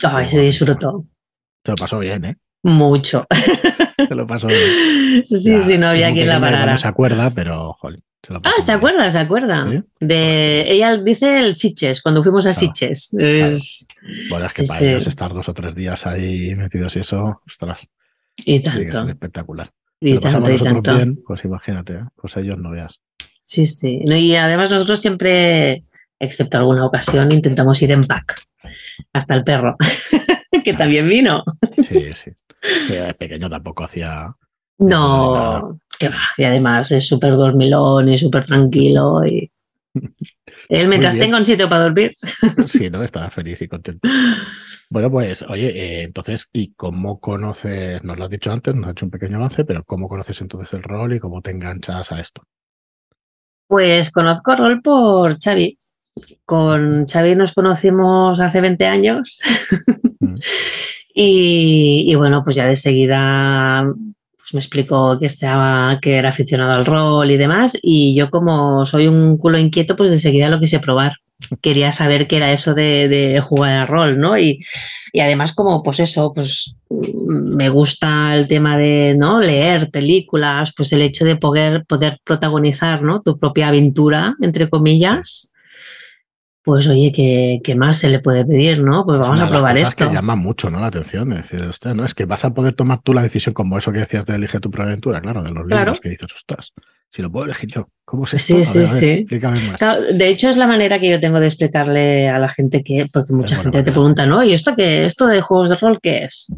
Ay, 0.03 0.29
se 0.29 0.41
disfrutó. 0.41 1.03
Se 1.63 1.71
lo 1.71 1.75
pasó 1.75 1.99
bien, 1.99 2.25
¿eh? 2.25 2.37
Mucho. 2.63 3.25
Se 3.97 4.15
lo 4.15 4.27
pasó 4.27 4.47
bien. 4.47 5.25
Sí, 5.29 5.59
sí, 5.59 5.77
no 5.77 5.87
había 5.87 6.13
quien 6.13 6.27
la 6.27 6.39
parara. 6.39 6.73
No 6.73 6.77
se 6.77 6.87
acuerda, 6.87 7.31
pero, 7.31 7.73
joder. 7.73 7.99
ah, 8.43 8.61
se 8.61 8.71
acuerda, 8.71 9.09
se 9.09 9.17
acuerda. 9.17 9.65
De, 9.99 10.71
ella 10.71 10.97
dice 10.97 11.39
el 11.39 11.55
Siches, 11.55 12.01
cuando 12.01 12.21
fuimos 12.21 12.45
a 12.45 12.53
Siches. 12.53 13.13
Es... 13.13 13.87
Bueno, 14.29 14.45
es 14.45 14.55
que 14.55 14.63
para 14.63 14.79
ellos 14.81 15.07
estar 15.07 15.33
dos 15.33 15.49
o 15.49 15.53
tres 15.53 15.73
días 15.73 16.05
ahí 16.05 16.55
metidos 16.55 16.95
y 16.95 16.99
eso, 16.99 17.41
ostras. 17.45 17.79
Y 18.45 18.59
tanto. 18.59 19.09
espectacular. 19.09 19.71
Y 19.99 20.19
tanto, 20.19 20.51
y 20.51 20.57
tanto. 20.59 20.95
bien, 20.95 21.19
pues 21.25 21.43
imagínate, 21.43 21.93
¿eh? 21.93 22.05
pues 22.15 22.37
ellos 22.37 22.59
no 22.59 22.69
veas. 22.69 22.99
Sí, 23.41 23.65
sí. 23.65 24.01
No, 24.07 24.15
y 24.15 24.35
además 24.35 24.69
nosotros 24.69 24.99
siempre, 24.99 25.81
excepto 26.19 26.57
alguna 26.57 26.85
ocasión, 26.85 27.31
intentamos 27.31 27.81
ir 27.81 27.91
en 27.91 28.03
pack. 28.03 28.43
Hasta 29.13 29.33
el 29.33 29.43
perro, 29.43 29.75
que 30.63 30.73
también 30.73 31.09
vino. 31.09 31.43
Sí, 31.81 32.13
sí. 32.13 32.31
De 32.89 33.13
pequeño 33.13 33.49
tampoco 33.49 33.83
hacía. 33.83 34.27
No, 34.79 35.79
que 35.97 36.09
va. 36.09 36.21
Y 36.37 36.43
además 36.43 36.91
es 36.91 37.07
súper 37.07 37.31
dormilón 37.35 38.09
y 38.09 38.17
súper 38.17 38.45
tranquilo. 38.45 39.25
Y... 39.25 39.51
Él, 40.69 40.87
mientras 40.87 41.17
tenga 41.17 41.37
un 41.37 41.45
sitio 41.45 41.69
para 41.69 41.83
dormir. 41.83 42.13
Sí, 42.67 42.89
¿no? 42.89 43.03
Estaba 43.03 43.29
feliz 43.29 43.61
y 43.61 43.67
contento. 43.67 44.07
Bueno, 44.89 45.11
pues, 45.11 45.43
oye, 45.43 45.69
eh, 45.69 46.03
entonces, 46.03 46.47
¿y 46.53 46.73
cómo 46.73 47.19
conoces? 47.19 48.03
Nos 48.03 48.17
lo 48.17 48.25
has 48.25 48.29
dicho 48.29 48.51
antes, 48.51 48.75
nos 48.75 48.85
has 48.85 48.91
hecho 48.91 49.05
un 49.05 49.11
pequeño 49.11 49.37
avance, 49.37 49.65
pero 49.65 49.83
¿cómo 49.83 50.07
conoces 50.07 50.39
entonces 50.41 50.73
el 50.73 50.83
rol 50.83 51.13
y 51.13 51.19
cómo 51.19 51.41
te 51.41 51.51
enganchas 51.51 52.11
a 52.11 52.19
esto? 52.19 52.43
Pues 53.67 54.11
conozco 54.11 54.53
el 54.53 54.57
rol 54.59 54.81
por 54.81 55.37
Xavi. 55.39 55.77
Con 56.45 57.05
Xavi 57.05 57.35
nos 57.35 57.53
conocimos 57.53 58.39
hace 58.39 58.61
20 58.61 58.85
años. 58.85 59.41
Mm. 60.19 60.35
y, 61.19 62.05
y, 62.05 62.15
bueno, 62.15 62.43
pues 62.43 62.55
ya 62.55 62.67
de 62.67 62.75
seguida 62.75 63.83
pues 64.47 64.53
me 64.53 64.59
explicó 64.59 65.17
que 65.19 65.25
estaba, 65.25 65.97
que 65.99 66.15
era 66.15 66.29
aficionado 66.29 66.73
al 66.73 66.85
rol 66.85 67.31
y 67.31 67.37
demás. 67.37 67.75
Y 67.81 68.15
yo, 68.15 68.29
como 68.29 68.85
soy 68.85 69.07
un 69.07 69.35
culo 69.37 69.59
inquieto, 69.59 69.95
pues 69.95 70.11
de 70.11 70.19
seguida 70.19 70.47
lo 70.47 70.59
quise 70.59 70.79
probar. 70.79 71.13
Quería 71.59 71.91
saber 71.91 72.27
qué 72.27 72.37
era 72.37 72.53
eso 72.53 72.75
de, 72.75 73.41
jugar 73.43 73.77
al 73.77 73.87
rol, 73.87 74.19
¿no? 74.19 74.37
Y, 74.37 74.59
y, 75.11 75.19
además, 75.21 75.53
como 75.53 75.81
pues 75.81 75.99
eso, 75.99 76.33
pues 76.33 76.75
me 76.89 77.69
gusta 77.69 78.35
el 78.35 78.47
tema 78.47 78.77
de 78.77 79.15
¿no? 79.17 79.39
leer 79.41 79.89
películas, 79.89 80.71
pues 80.77 80.93
el 80.93 81.01
hecho 81.01 81.25
de 81.25 81.35
poder, 81.35 81.85
poder 81.85 82.19
protagonizar 82.23 83.01
¿no? 83.01 83.23
tu 83.23 83.39
propia 83.39 83.69
aventura, 83.69 84.35
entre 84.39 84.69
comillas 84.69 85.51
pues 86.67 86.85
oye, 86.89 87.13
¿qué, 87.13 87.61
¿qué, 87.63 87.75
más 87.75 87.97
se 87.97 88.09
le 88.09 88.19
puede 88.19 88.43
pedir, 88.43 88.83
no? 88.83 89.05
Pues 89.05 89.19
vamos 89.19 89.39
a 89.39 89.47
probar 89.47 89.77
esto. 89.77 90.05
que 90.05 90.13
llama 90.13 90.35
mucho 90.35 90.69
¿no? 90.69 90.81
la 90.81 90.87
atención. 90.87 91.31
Es 91.31 91.49
decir, 91.49 91.65
usted, 91.65 91.93
¿no? 91.93 92.03
Es 92.03 92.13
que 92.13 92.25
vas 92.25 92.43
a 92.43 92.53
poder 92.53 92.75
tomar 92.75 92.99
tú 93.01 93.13
la 93.13 93.21
decisión 93.21 93.53
como 93.53 93.77
eso 93.77 93.93
que 93.93 93.99
decías 93.99 94.25
de 94.25 94.35
elige 94.35 94.59
tu 94.59 94.69
propia 94.69 94.87
aventura, 94.87 95.21
claro, 95.21 95.41
de 95.43 95.51
los 95.51 95.65
libros 95.65 95.69
claro. 95.69 95.93
que 95.93 96.09
dices, 96.09 96.27
ostras, 96.35 96.73
si 97.09 97.21
lo 97.21 97.31
puedo 97.31 97.45
elegir 97.45 97.69
yo, 97.73 97.87
¿cómo 98.03 98.25
es 98.25 98.33
esto? 98.33 98.55
Sí, 98.55 98.65
sí, 98.65 98.79
ver, 98.79 98.87
sí. 98.89 99.09
Explícame 99.11 99.61
más. 99.61 99.77
Claro, 99.77 100.01
de 100.11 100.27
hecho, 100.27 100.49
es 100.49 100.57
la 100.57 100.67
manera 100.67 100.99
que 100.99 101.09
yo 101.09 101.21
tengo 101.21 101.39
de 101.39 101.47
explicarle 101.47 102.27
a 102.27 102.37
la 102.37 102.49
gente 102.49 102.83
que, 102.83 103.07
porque 103.13 103.31
mucha 103.31 103.55
es 103.55 103.61
gente 103.61 103.83
te 103.83 103.91
pregunta, 103.93 104.25
¿no? 104.25 104.43
¿Y 104.43 104.51
esto 104.51 104.75
qué? 104.75 105.05
¿Esto 105.05 105.25
de 105.27 105.39
juegos 105.39 105.69
de 105.69 105.77
rol 105.77 105.99
qué 106.01 106.25
es? 106.25 106.53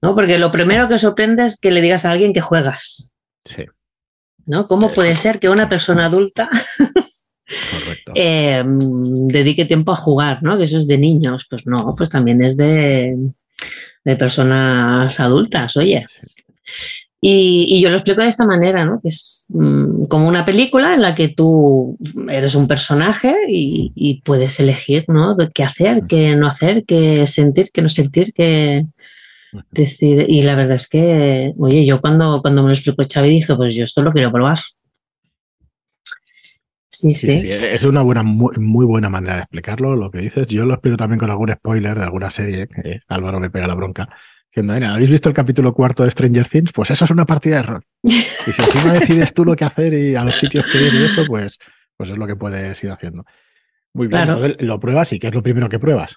¿No? 0.00 0.14
Porque 0.14 0.38
lo 0.38 0.50
primero 0.50 0.88
que 0.88 0.96
sorprende 0.96 1.44
es 1.44 1.58
que 1.60 1.72
le 1.72 1.82
digas 1.82 2.06
a 2.06 2.10
alguien 2.10 2.32
que 2.32 2.40
juegas. 2.40 3.12
Sí. 3.44 3.66
¿No? 4.46 4.66
¿Cómo 4.66 4.94
puede 4.94 5.14
ser 5.14 5.38
que 5.38 5.50
una 5.50 5.68
persona 5.68 6.06
adulta 6.06 6.48
Correcto. 7.70 8.12
Eh, 8.14 8.62
dedique 8.64 9.64
tiempo 9.64 9.92
a 9.92 9.96
jugar, 9.96 10.42
¿no? 10.42 10.56
Que 10.58 10.64
eso 10.64 10.78
es 10.78 10.86
de 10.86 10.98
niños. 10.98 11.46
Pues 11.48 11.66
no, 11.66 11.94
pues 11.96 12.10
también 12.10 12.42
es 12.42 12.56
de, 12.56 13.16
de 14.04 14.16
personas 14.16 15.18
adultas, 15.20 15.76
oye. 15.76 16.04
Sí. 16.08 16.26
Y, 17.24 17.66
y, 17.68 17.80
yo 17.80 17.88
lo 17.88 17.98
explico 17.98 18.20
de 18.20 18.26
esta 18.26 18.44
manera, 18.44 18.84
¿no? 18.84 19.00
Que 19.00 19.06
es 19.06 19.46
mmm, 19.50 20.06
como 20.06 20.26
una 20.26 20.44
película 20.44 20.92
en 20.92 21.02
la 21.02 21.14
que 21.14 21.28
tú 21.28 21.96
eres 22.28 22.56
un 22.56 22.66
personaje 22.66 23.32
y, 23.48 23.92
y 23.94 24.22
puedes 24.22 24.58
elegir, 24.58 25.04
¿no? 25.06 25.36
Qué 25.54 25.62
hacer, 25.62 26.02
qué 26.08 26.34
no 26.34 26.48
hacer, 26.48 26.84
qué 26.84 27.28
sentir, 27.28 27.70
qué 27.72 27.80
no 27.80 27.88
sentir, 27.88 28.32
qué 28.32 28.86
decir. 29.70 30.26
Y 30.28 30.42
la 30.42 30.56
verdad 30.56 30.74
es 30.74 30.88
que, 30.88 31.52
oye, 31.58 31.86
yo 31.86 32.00
cuando, 32.00 32.42
cuando 32.42 32.62
me 32.62 32.70
lo 32.70 32.74
explicó 32.74 33.04
Xavi 33.08 33.28
dije, 33.28 33.54
pues 33.54 33.72
yo 33.76 33.84
esto 33.84 34.02
lo 34.02 34.12
quiero 34.12 34.32
probar. 34.32 34.58
Sí, 36.94 37.10
sí, 37.12 37.32
sí, 37.32 37.40
sí. 37.40 37.50
Es 37.50 37.84
una 37.84 38.02
buena, 38.02 38.22
muy, 38.22 38.54
muy, 38.58 38.84
buena 38.84 39.08
manera 39.08 39.36
de 39.36 39.40
explicarlo, 39.40 39.96
lo 39.96 40.10
que 40.10 40.18
dices. 40.18 40.46
Yo 40.48 40.66
lo 40.66 40.74
explico 40.74 40.98
también 40.98 41.18
con 41.18 41.30
algún 41.30 41.50
spoiler 41.50 41.96
de 41.98 42.04
alguna 42.04 42.30
serie, 42.30 42.68
que 42.68 43.00
Álvaro 43.08 43.40
me 43.40 43.48
pega 43.48 43.66
la 43.66 43.74
bronca. 43.74 44.10
Diciendo, 44.54 44.74
¿habéis 44.90 45.08
visto 45.08 45.30
el 45.30 45.34
capítulo 45.34 45.72
cuarto 45.72 46.04
de 46.04 46.10
Stranger 46.10 46.46
Things? 46.46 46.72
Pues 46.72 46.90
eso 46.90 47.06
es 47.06 47.10
una 47.10 47.24
partida 47.24 47.56
de 47.56 47.62
rol. 47.62 47.82
Y 48.02 48.10
si 48.12 48.62
encima 48.62 48.92
decides 48.92 49.32
tú 49.32 49.46
lo 49.46 49.56
que 49.56 49.64
hacer 49.64 49.94
y 49.94 50.14
a 50.14 50.22
los 50.24 50.36
sitios 50.36 50.66
que 50.66 50.82
ir 50.82 50.92
y 50.92 51.04
eso, 51.04 51.24
pues, 51.26 51.58
pues 51.96 52.10
es 52.10 52.18
lo 52.18 52.26
que 52.26 52.36
puedes 52.36 52.84
ir 52.84 52.90
haciendo. 52.90 53.24
Muy 53.94 54.08
bien, 54.08 54.22
Claro. 54.24 54.34
entonces 54.44 54.66
lo 54.66 54.78
pruebas 54.78 55.10
y 55.14 55.18
¿qué 55.18 55.28
es 55.28 55.34
lo 55.34 55.42
primero 55.42 55.70
que 55.70 55.78
pruebas? 55.78 56.16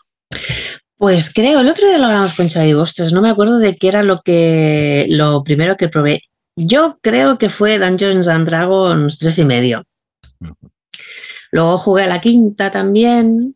Pues 0.98 1.32
creo, 1.34 1.62
el 1.62 1.70
otro 1.70 1.88
día 1.88 1.98
lo 1.98 2.06
hablamos 2.06 2.34
con 2.34 2.50
Xavi 2.50 2.74
Ostras, 2.74 3.14
no 3.14 3.22
me 3.22 3.30
acuerdo 3.30 3.60
de 3.60 3.76
qué 3.78 3.88
era 3.90 4.04
lo 4.04 4.18
que 4.18 5.06
lo 5.10 5.42
primero 5.44 5.78
que 5.78 5.88
probé. 5.90 6.22
Yo 6.58 7.00
creo 7.02 7.38
que 7.38 7.50
fue 7.50 7.80
Dungeons 7.80 8.28
and 8.28 8.46
Dragons 8.48 9.18
tres 9.20 9.40
y 9.40 9.46
medio. 9.46 9.84
Luego 11.52 11.78
jugué 11.78 12.04
a 12.04 12.08
la 12.08 12.22
quinta 12.22 12.72
también. 12.72 13.56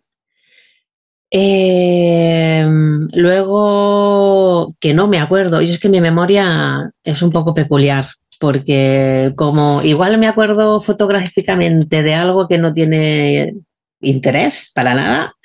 Eh, 1.32 2.66
luego, 3.14 4.74
que 4.80 4.94
no 4.94 5.08
me 5.08 5.20
acuerdo, 5.20 5.62
y 5.62 5.66
es 5.66 5.80
que 5.80 5.90
mi 5.90 6.02
memoria 6.02 6.92
es 7.04 7.22
un 7.22 7.32
poco 7.32 7.54
peculiar, 7.54 8.06
porque 8.40 9.34
como 9.36 9.82
igual 9.84 10.18
me 10.18 10.28
acuerdo 10.28 10.80
fotográficamente 10.80 12.02
de 12.02 12.16
algo 12.16 12.48
que 12.48 12.58
no 12.58 12.74
tiene 12.74 13.54
interés 14.02 14.72
para 14.74 14.96
nada, 14.96 15.36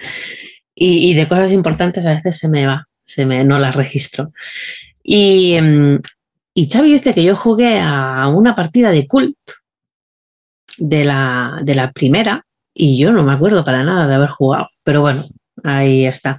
y, 0.75 1.15
de 1.15 1.29
cosas 1.29 1.53
importantes 1.53 2.07
a 2.07 2.15
veces 2.15 2.39
se 2.39 2.49
me 2.49 2.67
va, 2.67 2.89
se 3.05 3.27
me, 3.27 3.45
no 3.45 3.59
las 3.59 3.77
registro. 3.77 4.33
Y, 5.03 5.57
y 6.55 6.69
Xavi 6.69 6.93
dice 6.93 7.15
que 7.15 7.25
yo 7.25 7.37
jugué 7.37 7.79
a 7.81 8.29
una 8.29 8.57
partida 8.57 8.91
de 8.91 9.07
cult 9.07 9.37
de 10.79 11.05
la, 11.05 11.61
de 11.63 11.75
la 11.75 11.93
primera 11.93 12.45
y 12.75 12.99
yo 12.99 13.13
no 13.13 13.23
me 13.23 13.33
acuerdo 13.33 13.65
para 13.65 13.85
nada 13.85 14.07
de 14.09 14.15
haber 14.15 14.31
jugado, 14.31 14.69
pero 14.83 15.01
bueno, 15.01 15.25
ahí 15.63 16.05
está. 16.05 16.39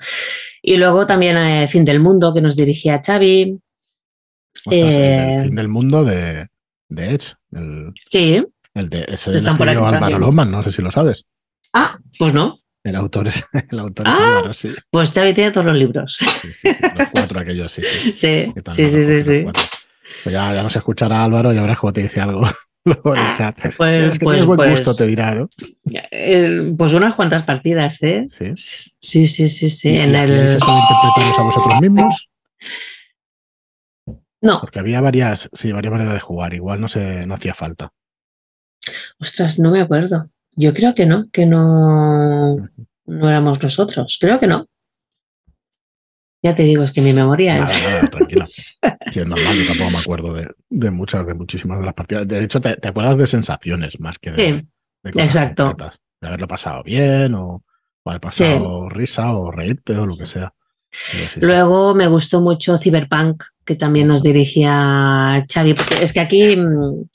Y 0.62 0.78
luego 0.78 1.08
también 1.08 1.38
eh, 1.38 1.68
Fin 1.68 1.86
del 1.86 2.02
Mundo 2.02 2.34
que 2.34 2.42
nos 2.42 2.58
dirigía 2.58 3.02
Xavi. 3.04 3.58
Eh, 4.72 5.36
el 5.38 5.44
fin 5.46 5.56
del 5.56 5.68
mundo 5.70 6.04
de, 6.04 6.48
de 6.90 7.14
Edge. 7.14 7.34
El, 7.52 7.94
sí. 8.10 8.44
El 8.74 8.90
de, 8.90 9.06
ese 9.08 9.34
Están 9.34 9.58
por 9.58 9.70
aquí 9.70 9.78
Álvaro 9.78 10.20
Loman, 10.20 10.52
no 10.52 10.62
sé 10.62 10.72
si 10.72 10.82
lo 10.82 10.92
sabes. 10.92 11.26
Ah, 11.72 11.98
pues 12.20 12.34
no. 12.34 12.60
El 12.84 12.96
autor 12.96 13.28
es, 13.28 13.44
el 13.72 13.80
autor 13.80 14.06
ah, 14.08 14.18
es 14.18 14.26
Álvaro, 14.26 14.54
sí. 14.54 14.70
Pues 14.92 15.12
Xavi 15.12 15.34
tiene 15.34 15.52
todos 15.52 15.68
los 15.68 15.78
libros. 15.78 16.18
Sí, 16.18 16.26
sí, 16.26 16.50
sí, 16.50 16.70
los 16.98 17.08
cuatro 17.10 17.40
aquellos, 17.40 17.72
sí. 17.72 17.82
Sí, 18.14 18.14
sí, 18.72 18.90
sí, 18.90 18.90
sí. 18.90 19.06
sí, 19.06 19.22
sí. 19.22 19.44
Pues 20.24 20.34
ya, 20.34 20.54
ya 20.54 20.64
nos 20.64 20.76
escuchará 20.76 21.24
Álvaro 21.24 21.54
y 21.54 21.58
ahora 21.58 21.76
como 21.76 21.94
te 21.94 22.02
dice 22.02 22.20
algo. 22.20 22.42
El 22.86 23.36
chat. 23.36 23.76
Pues, 23.78 24.12
es 24.12 24.20
que 24.20 24.26
pues, 24.26 24.46
buen 24.46 24.70
gusto, 24.70 24.86
pues, 24.86 24.98
te 24.98 25.08
dirá, 25.08 25.34
¿no? 25.34 25.50
Eh, 26.12 26.74
pues 26.78 26.94
unas 26.94 27.16
cuantas 27.16 27.44
partidas, 27.44 28.02
¿eh? 28.04 28.28
Sí. 28.30 28.52
Sí, 28.56 29.28
sí, 29.28 29.50
sí, 29.50 29.70
sí. 29.70 29.90
¿Y, 29.90 29.98
en 29.98 30.16
el... 30.16 30.50
¿Se 30.50 30.60
suele 30.60 30.80
interpretaros 30.80 31.40
a 31.40 31.42
vosotros 31.42 31.82
mismos? 31.82 32.30
No. 34.42 34.62
Porque 34.62 34.80
había 34.80 35.02
varias, 35.02 35.50
sí, 35.54 35.72
varias 35.72 35.92
maneras 35.92 36.14
de 36.14 36.20
jugar. 36.20 36.54
Igual 36.54 36.80
no 36.80 36.88
se, 36.88 37.26
no 37.26 37.34
hacía 37.34 37.56
falta. 37.56 37.92
Ostras, 39.20 39.58
no 39.58 39.72
me 39.72 39.82
acuerdo. 39.82 40.30
Yo 40.52 40.74
creo 40.74 40.94
que 40.94 41.08
no, 41.08 41.30
que 41.32 41.48
no, 41.48 42.58
no 43.06 43.30
éramos 43.30 43.62
nosotros. 43.64 44.18
Creo 44.22 44.40
que 44.40 44.46
no. 44.46 44.68
Ya 46.44 46.56
te 46.56 46.62
digo, 46.62 46.84
es 46.84 46.92
que 46.92 47.02
mi 47.02 47.12
memoria 47.12 47.56
nada, 47.56 47.66
es. 47.66 47.84
Nada, 47.84 48.10
tranquila. 48.10 48.45
Sí, 49.16 49.22
es 49.22 49.28
normal, 49.28 49.56
yo 49.56 49.66
tampoco 49.66 49.92
me 49.92 49.98
acuerdo 49.98 50.34
de, 50.34 50.52
de, 50.70 50.92
muchas, 50.92 51.26
de 51.26 51.34
muchísimas 51.34 51.80
de 51.80 51.86
las 51.86 51.94
partidas. 51.94 52.28
De 52.28 52.44
hecho, 52.44 52.60
te, 52.60 52.76
te 52.76 52.90
acuerdas 52.90 53.18
de 53.18 53.28
sensaciones 53.28 53.98
más 53.98 54.20
que 54.20 54.32
de, 54.32 54.38
sí, 54.38 54.68
de 55.04 55.12
cosas 55.12 55.26
exacto. 55.26 55.68
Concretas, 55.68 56.02
de 56.20 56.28
haberlo 56.28 56.50
pasado 56.50 56.84
bien 56.84 57.34
o, 57.34 57.64
o 58.04 58.10
haber 58.10 58.20
pasado 58.20 58.90
sí. 58.90 58.94
risa 58.94 59.34
o 59.34 59.52
reírte 59.52 59.96
o 59.96 60.06
lo 60.06 60.18
que 60.18 60.26
sea. 60.26 60.54
Sí, 60.92 61.40
Luego 61.40 61.96
me 61.96 62.08
gustó 62.08 62.42
mucho 62.42 62.78
Cyberpunk, 62.78 63.42
que 63.64 63.76
también 63.76 64.10
nos 64.10 64.22
dirigía 64.22 65.46
Xavi, 65.50 65.76
porque 65.76 66.04
es 66.04 66.12
que 66.12 66.20
aquí 66.20 66.58
mm, 66.58 67.06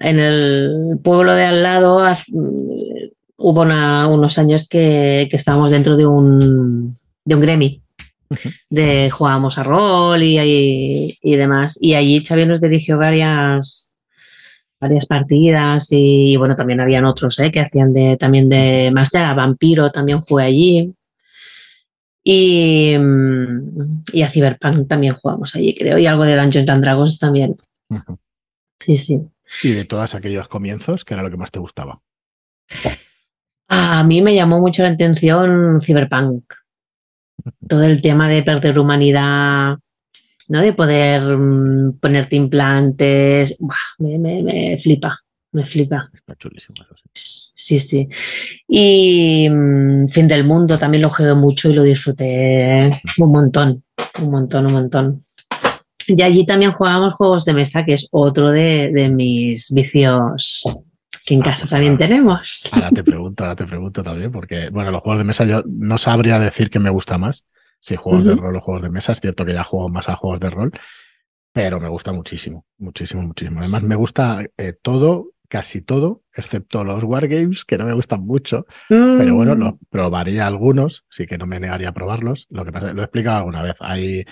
en 0.00 0.18
el 0.18 0.98
pueblo 1.02 1.32
de 1.32 1.46
al 1.46 1.62
lado 1.62 2.00
mm, 2.28 3.08
hubo 3.38 3.62
una, 3.62 4.06
unos 4.06 4.36
años 4.36 4.68
que, 4.68 5.28
que, 5.30 5.36
estábamos 5.36 5.70
dentro 5.70 5.96
de 5.96 6.06
un, 6.06 6.94
de 7.24 7.34
un 7.34 7.40
gremi 7.40 7.82
de 8.70 9.10
jugábamos 9.10 9.58
a 9.58 9.62
rol 9.62 10.22
y, 10.22 10.38
y, 10.38 11.18
y, 11.22 11.36
demás. 11.36 11.78
Y 11.80 11.94
allí 11.94 12.24
Xavi 12.24 12.46
nos 12.46 12.60
dirigió 12.60 12.98
varias, 12.98 13.98
varias 14.80 15.06
partidas 15.06 15.88
y, 15.90 16.36
bueno, 16.36 16.54
también 16.54 16.80
habían 16.80 17.04
otros 17.04 17.38
¿eh? 17.38 17.50
que 17.50 17.60
hacían 17.60 17.92
de, 17.92 18.16
también 18.16 18.48
de 18.48 18.90
Master 18.92 19.24
a 19.24 19.34
Vampiro, 19.34 19.90
también 19.90 20.20
jugué 20.20 20.44
allí. 20.44 20.94
Y, 22.24 22.94
y, 24.12 24.22
a 24.22 24.28
Cyberpunk 24.28 24.86
también 24.86 25.14
jugamos 25.14 25.54
allí, 25.54 25.74
creo, 25.74 25.96
y 25.98 26.06
algo 26.06 26.24
de 26.24 26.36
Dungeons 26.36 26.68
and 26.68 26.82
Dragons 26.82 27.18
también. 27.18 27.56
Uh 27.88 27.96
-huh. 27.96 28.18
Sí, 28.78 28.98
sí. 28.98 29.20
¿Y 29.62 29.70
de 29.72 29.84
todos 29.84 30.14
aquellos 30.14 30.46
comienzos, 30.48 31.04
qué 31.04 31.14
era 31.14 31.22
lo 31.22 31.30
que 31.30 31.38
más 31.38 31.50
te 31.50 31.58
gustaba? 31.58 32.00
A 33.68 34.04
mí 34.04 34.20
me 34.20 34.34
llamó 34.34 34.60
mucho 34.60 34.82
la 34.82 34.90
atención 34.90 35.80
Cyberpunk 35.80 36.44
todo 37.66 37.82
el 37.84 38.00
tema 38.00 38.28
de 38.28 38.42
perder 38.42 38.78
humanidad, 38.78 39.76
¿no? 40.48 40.60
De 40.60 40.72
poder 40.72 41.36
mmm, 41.36 41.98
ponerte 41.98 42.36
implantes, 42.36 43.56
¡buah! 43.58 43.76
Me, 43.98 44.18
me, 44.18 44.42
me, 44.42 44.78
flipa, 44.78 45.18
me 45.52 45.64
flipa. 45.64 46.10
Está 46.12 46.34
chulísimo 46.36 46.76
sí. 47.12 47.52
Sí, 47.54 47.78
sí. 47.80 48.08
Y 48.66 49.48
mmm, 49.50 50.08
Fin 50.08 50.28
del 50.28 50.44
Mundo 50.44 50.78
también 50.78 51.02
lo 51.02 51.10
jugué 51.10 51.34
mucho 51.34 51.70
y 51.70 51.74
lo 51.74 51.82
disfruté 51.82 52.90
un 53.18 53.32
montón, 53.32 53.84
un 54.22 54.30
montón, 54.30 54.66
un 54.66 54.72
montón. 54.72 55.24
Y 56.06 56.22
allí 56.22 56.46
también 56.46 56.72
jugábamos 56.72 57.14
juegos 57.14 57.44
de 57.44 57.52
mesa, 57.52 57.84
que 57.84 57.94
es 57.94 58.08
otro 58.10 58.50
de, 58.50 58.90
de 58.94 59.10
mis 59.10 59.70
vicios 59.70 60.64
que 61.28 61.34
en 61.34 61.42
casa 61.42 61.60
ah, 61.60 61.64
pues 61.64 61.70
también 61.70 61.92
ahora, 61.92 62.06
tenemos. 62.06 62.68
Ahora 62.72 62.90
te 62.90 63.04
pregunto, 63.04 63.44
ahora 63.44 63.56
te 63.56 63.66
pregunto 63.66 64.02
también, 64.02 64.32
porque, 64.32 64.70
bueno, 64.70 64.90
los 64.90 65.02
juegos 65.02 65.20
de 65.20 65.24
mesa 65.24 65.44
yo 65.44 65.62
no 65.66 65.98
sabría 65.98 66.38
decir 66.38 66.70
que 66.70 66.78
me 66.78 66.90
gusta 66.90 67.18
más. 67.18 67.46
Si 67.80 67.96
juegos 67.96 68.24
uh 68.24 68.28
-huh. 68.28 68.34
de 68.34 68.40
rol 68.40 68.56
o 68.56 68.60
juegos 68.60 68.82
de 68.82 68.90
mesa, 68.90 69.12
es 69.12 69.20
cierto 69.20 69.44
que 69.44 69.52
ya 69.52 69.62
juego 69.62 69.88
más 69.88 70.08
a 70.08 70.16
juegos 70.16 70.40
de 70.40 70.50
rol, 70.50 70.72
pero 71.52 71.78
me 71.80 71.88
gusta 71.88 72.12
muchísimo, 72.12 72.64
muchísimo, 72.78 73.22
muchísimo. 73.22 73.60
Además, 73.60 73.82
me 73.84 73.94
gusta 73.94 74.42
eh, 74.56 74.74
todo, 74.80 75.32
casi 75.48 75.82
todo, 75.82 76.22
excepto 76.34 76.82
los 76.82 77.04
wargames, 77.04 77.64
que 77.64 77.78
no 77.78 77.84
me 77.84 77.92
gustan 77.92 78.22
mucho, 78.22 78.66
mm. 78.88 79.18
pero 79.18 79.34
bueno, 79.34 79.54
lo, 79.54 79.78
probaría 79.90 80.46
algunos, 80.46 81.04
sí 81.10 81.26
que 81.26 81.38
no 81.38 81.46
me 81.46 81.60
negaría 81.60 81.90
a 81.90 81.94
probarlos. 81.94 82.46
Lo 82.50 82.64
que 82.64 82.72
pasa, 82.72 82.92
lo 82.92 83.02
he 83.02 83.04
explicado 83.04 83.38
alguna 83.38 83.62
vez, 83.62 83.76
hay 83.80 84.24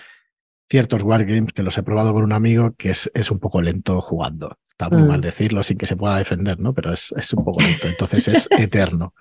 ciertos 0.69 1.03
wargames 1.03 1.53
que 1.53 1.63
los 1.63 1.79
he 1.79 1.83
probado 1.83 2.13
con 2.13 2.25
un 2.25 2.33
amigo 2.33 2.75
que 2.77 2.91
es, 2.91 3.11
es 3.15 3.31
un 3.31 3.39
poco 3.39 3.63
lento 3.63 4.01
jugando 4.01 4.59
está 4.79 4.91
muy 4.91 5.05
mm. 5.05 5.09
mal 5.09 5.21
decirlo 5.23 5.63
sin 5.63 5.79
que 5.79 5.87
se 5.87 5.97
pueda 5.97 6.19
defender, 6.19 6.61
¿no? 6.61 6.75
Pero 6.75 6.93
es, 6.93 7.13
es 7.17 7.33
un 7.33 7.45
poco 7.45 7.61
lento, 7.61 7.89
entonces 7.89 8.29
es 8.29 8.49
eterno. 8.59 9.15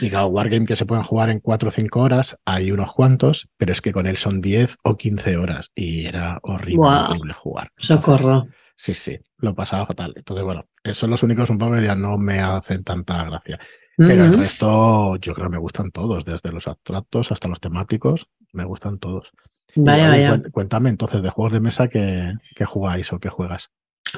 Y 0.00 0.10
claro, 0.10 0.26
Wargame 0.26 0.66
que 0.66 0.74
se 0.74 0.84
pueden 0.84 1.04
jugar 1.04 1.30
en 1.30 1.38
4 1.38 1.68
o 1.68 1.70
5 1.70 2.00
horas, 2.00 2.36
hay 2.44 2.72
unos 2.72 2.92
cuantos, 2.92 3.48
pero 3.56 3.70
es 3.70 3.80
que 3.80 3.92
con 3.92 4.06
él 4.06 4.16
son 4.16 4.40
10 4.40 4.76
o 4.82 4.96
15 4.96 5.36
horas 5.36 5.70
y 5.76 6.06
era 6.06 6.40
horrible, 6.42 6.76
wow. 6.78 7.10
horrible 7.10 7.32
jugar. 7.34 7.70
Entonces, 7.78 8.04
Socorro. 8.04 8.46
Sí, 8.76 8.94
sí, 8.94 9.18
lo 9.38 9.54
pasaba 9.54 9.86
fatal. 9.86 10.12
Entonces, 10.16 10.44
bueno, 10.44 10.64
son 10.92 11.10
los 11.10 11.22
únicos 11.22 11.50
un 11.50 11.58
poco 11.58 11.76
que 11.76 11.84
ya 11.84 11.94
no 11.94 12.18
me 12.18 12.40
hacen 12.40 12.82
tanta 12.82 13.24
gracia. 13.24 13.60
Pero 13.96 14.24
uh 14.24 14.26
-huh. 14.26 14.32
el 14.32 14.38
resto, 14.38 15.16
yo 15.16 15.34
creo 15.34 15.46
que 15.48 15.52
me 15.52 15.58
gustan 15.58 15.90
todos, 15.90 16.24
desde 16.24 16.50
los 16.50 16.66
abstractos 16.66 17.30
hasta 17.30 17.46
los 17.46 17.60
temáticos, 17.60 18.26
me 18.52 18.64
gustan 18.64 18.98
todos. 18.98 19.30
Vaya, 19.76 20.16
y, 20.16 20.22
vaya. 20.24 20.42
Cuéntame 20.50 20.88
entonces 20.88 21.22
de 21.22 21.30
juegos 21.30 21.52
de 21.52 21.60
mesa 21.60 21.88
que, 21.88 22.32
que 22.56 22.64
jugáis 22.64 23.12
o 23.12 23.20
que 23.20 23.28
juegas. 23.28 23.70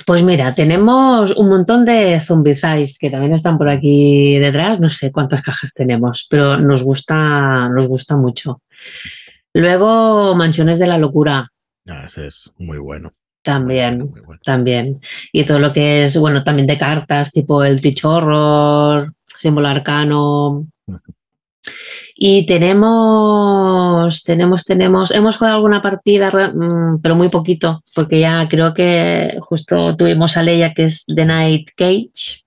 Pues 0.06 0.22
mira, 0.22 0.52
tenemos 0.52 1.32
un 1.36 1.48
montón 1.48 1.84
de 1.84 2.20
Zombicides 2.20 2.98
que 2.98 3.10
también 3.10 3.32
están 3.34 3.58
por 3.58 3.68
aquí 3.68 4.38
detrás. 4.38 4.80
No 4.80 4.88
sé 4.88 5.12
cuántas 5.12 5.42
cajas 5.42 5.74
tenemos, 5.74 6.26
pero 6.30 6.56
nos 6.58 6.82
gusta, 6.82 7.68
nos 7.68 7.86
gusta 7.86 8.16
mucho. 8.16 8.62
Luego, 9.52 10.34
Mansiones 10.34 10.78
de 10.78 10.86
la 10.86 10.98
Locura. 10.98 11.50
Ah, 11.86 12.04
ese 12.06 12.26
es 12.26 12.50
muy 12.58 12.78
bueno. 12.78 13.12
También, 13.42 14.10
muy 14.10 14.20
bueno. 14.20 14.40
también. 14.44 15.00
Y 15.32 15.44
todo 15.44 15.58
lo 15.58 15.72
que 15.72 16.04
es, 16.04 16.16
bueno, 16.16 16.44
también 16.44 16.66
de 16.66 16.78
cartas, 16.78 17.32
tipo 17.32 17.64
el 17.64 17.80
Teach 17.80 18.04
Horror, 18.04 19.12
Símbolo 19.24 19.68
Arcano. 19.68 20.48
Uh 20.86 20.94
-huh. 20.94 21.14
Y 22.14 22.46
tenemos, 22.46 24.22
tenemos, 24.24 24.64
tenemos, 24.64 25.10
hemos 25.10 25.36
jugado 25.36 25.56
alguna 25.56 25.80
partida, 25.80 26.30
mm, 26.30 27.00
pero 27.00 27.14
muy 27.14 27.28
poquito, 27.28 27.82
porque 27.94 28.20
ya 28.20 28.48
creo 28.48 28.74
que 28.74 29.38
justo 29.40 29.96
tuvimos 29.96 30.36
a 30.36 30.42
Leia, 30.42 30.74
que 30.74 30.84
es 30.84 31.04
The 31.06 31.24
Night 31.24 31.70
Cage. 31.76 32.42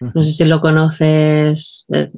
No 0.00 0.22
sé 0.22 0.32
si 0.32 0.44
lo 0.44 0.60
conoces. 0.60 1.86
Eh, 1.92 2.10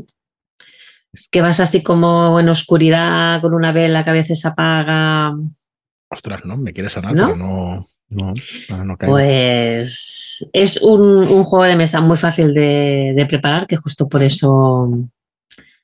que 1.30 1.42
vas 1.42 1.60
así 1.60 1.82
como 1.82 2.38
en 2.40 2.48
oscuridad, 2.48 3.40
con 3.40 3.54
una 3.54 3.72
vela 3.72 4.04
que 4.04 4.10
a 4.10 4.14
veces 4.14 4.44
apaga. 4.46 5.32
Ostras, 6.08 6.44
no, 6.44 6.56
me 6.56 6.72
quiere 6.72 6.88
sonar, 6.88 7.14
¿No? 7.14 7.26
pero 7.26 7.36
no. 7.36 7.86
No, 8.08 8.34
no 8.84 8.98
pues 8.98 10.46
es 10.52 10.82
un, 10.82 11.00
un, 11.00 11.44
juego 11.44 11.64
de 11.64 11.76
mesa 11.76 12.02
muy 12.02 12.18
fácil 12.18 12.52
de, 12.52 13.14
de 13.16 13.24
preparar, 13.24 13.66
que 13.66 13.78
justo 13.78 14.06
por 14.06 14.22
eso 14.22 15.08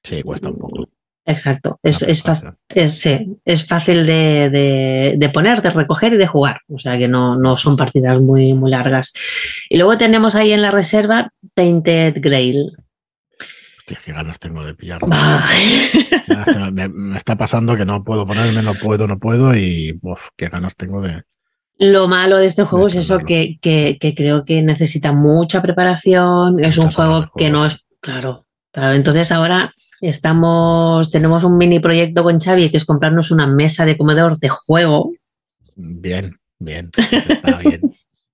Sí, 0.03 0.23
cuesta 0.23 0.49
un 0.49 0.59
poco. 0.59 0.89
Exacto, 1.29 1.79
es, 1.83 2.01
es, 2.01 2.25
es, 2.71 2.99
sí, 2.99 3.37
es 3.45 3.67
fácil 3.67 4.07
de, 4.07 4.49
de, 4.49 5.15
de, 5.19 5.29
poner, 5.29 5.61
de 5.61 5.69
recoger 5.69 6.15
y 6.15 6.17
de 6.17 6.27
jugar, 6.27 6.63
o 6.69 6.79
sea 6.79 6.97
que 6.97 7.07
no, 7.07 7.37
no 7.37 7.55
son 7.55 7.77
partidas 7.77 8.19
muy, 8.19 8.55
muy 8.55 8.71
largas. 8.71 9.13
Y 9.69 9.77
luego 9.77 9.99
tenemos 9.99 10.35
ahí 10.35 10.53
en 10.53 10.63
la 10.63 10.71
reserva 10.71 11.31
Tainted 11.53 12.15
Grail. 12.23 12.73
Hostia, 13.77 13.99
qué 14.03 14.13
ganas 14.15 14.39
tengo 14.39 14.65
de 14.65 14.73
pillarlo. 14.73 15.09
me, 16.73 16.89
me, 16.89 17.17
está 17.19 17.37
pasando 17.37 17.77
que 17.77 17.85
no 17.85 18.03
puedo 18.03 18.27
ponerme, 18.27 18.63
no 18.63 18.73
puedo, 18.73 19.07
no 19.07 19.19
puedo 19.19 19.55
y 19.55 19.99
uf, 20.01 20.29
qué 20.35 20.49
ganas 20.49 20.77
tengo 20.77 21.03
de... 21.03 21.25
Lo 21.77 22.09
malo 22.09 22.39
de 22.39 22.47
este 22.47 22.65
juego 22.65 22.87
de 22.87 22.93
es 22.93 22.97
eso, 22.97 23.19
que, 23.19 23.59
que, 23.61 23.99
que, 24.01 24.15
creo 24.15 24.47
que 24.47 24.63
necesita 24.63 25.13
mucha 25.13 25.61
preparación, 25.61 26.59
es 26.59 26.79
un 26.79 26.91
juego 26.91 27.31
que 27.37 27.51
no 27.51 27.67
es... 27.67 27.85
Claro, 28.01 28.47
claro, 28.73 28.95
entonces 28.95 29.31
ahora 29.31 29.75
Estamos, 30.01 31.11
tenemos 31.11 31.45
un 31.45 31.57
mini 31.57 31.81
proyecto 31.81 32.23
con 32.23 32.39
Xavi 32.39 32.71
que 32.71 32.77
es 32.77 32.85
comprarnos 32.85 33.31
una 33.31 33.47
mesa 33.47 33.85
de 33.85 33.97
comedor 33.97 34.39
de 34.39 34.49
juego. 34.49 35.13
Bien, 35.75 36.39
bien, 36.59 36.91
está 36.97 37.59
bien. 37.59 37.81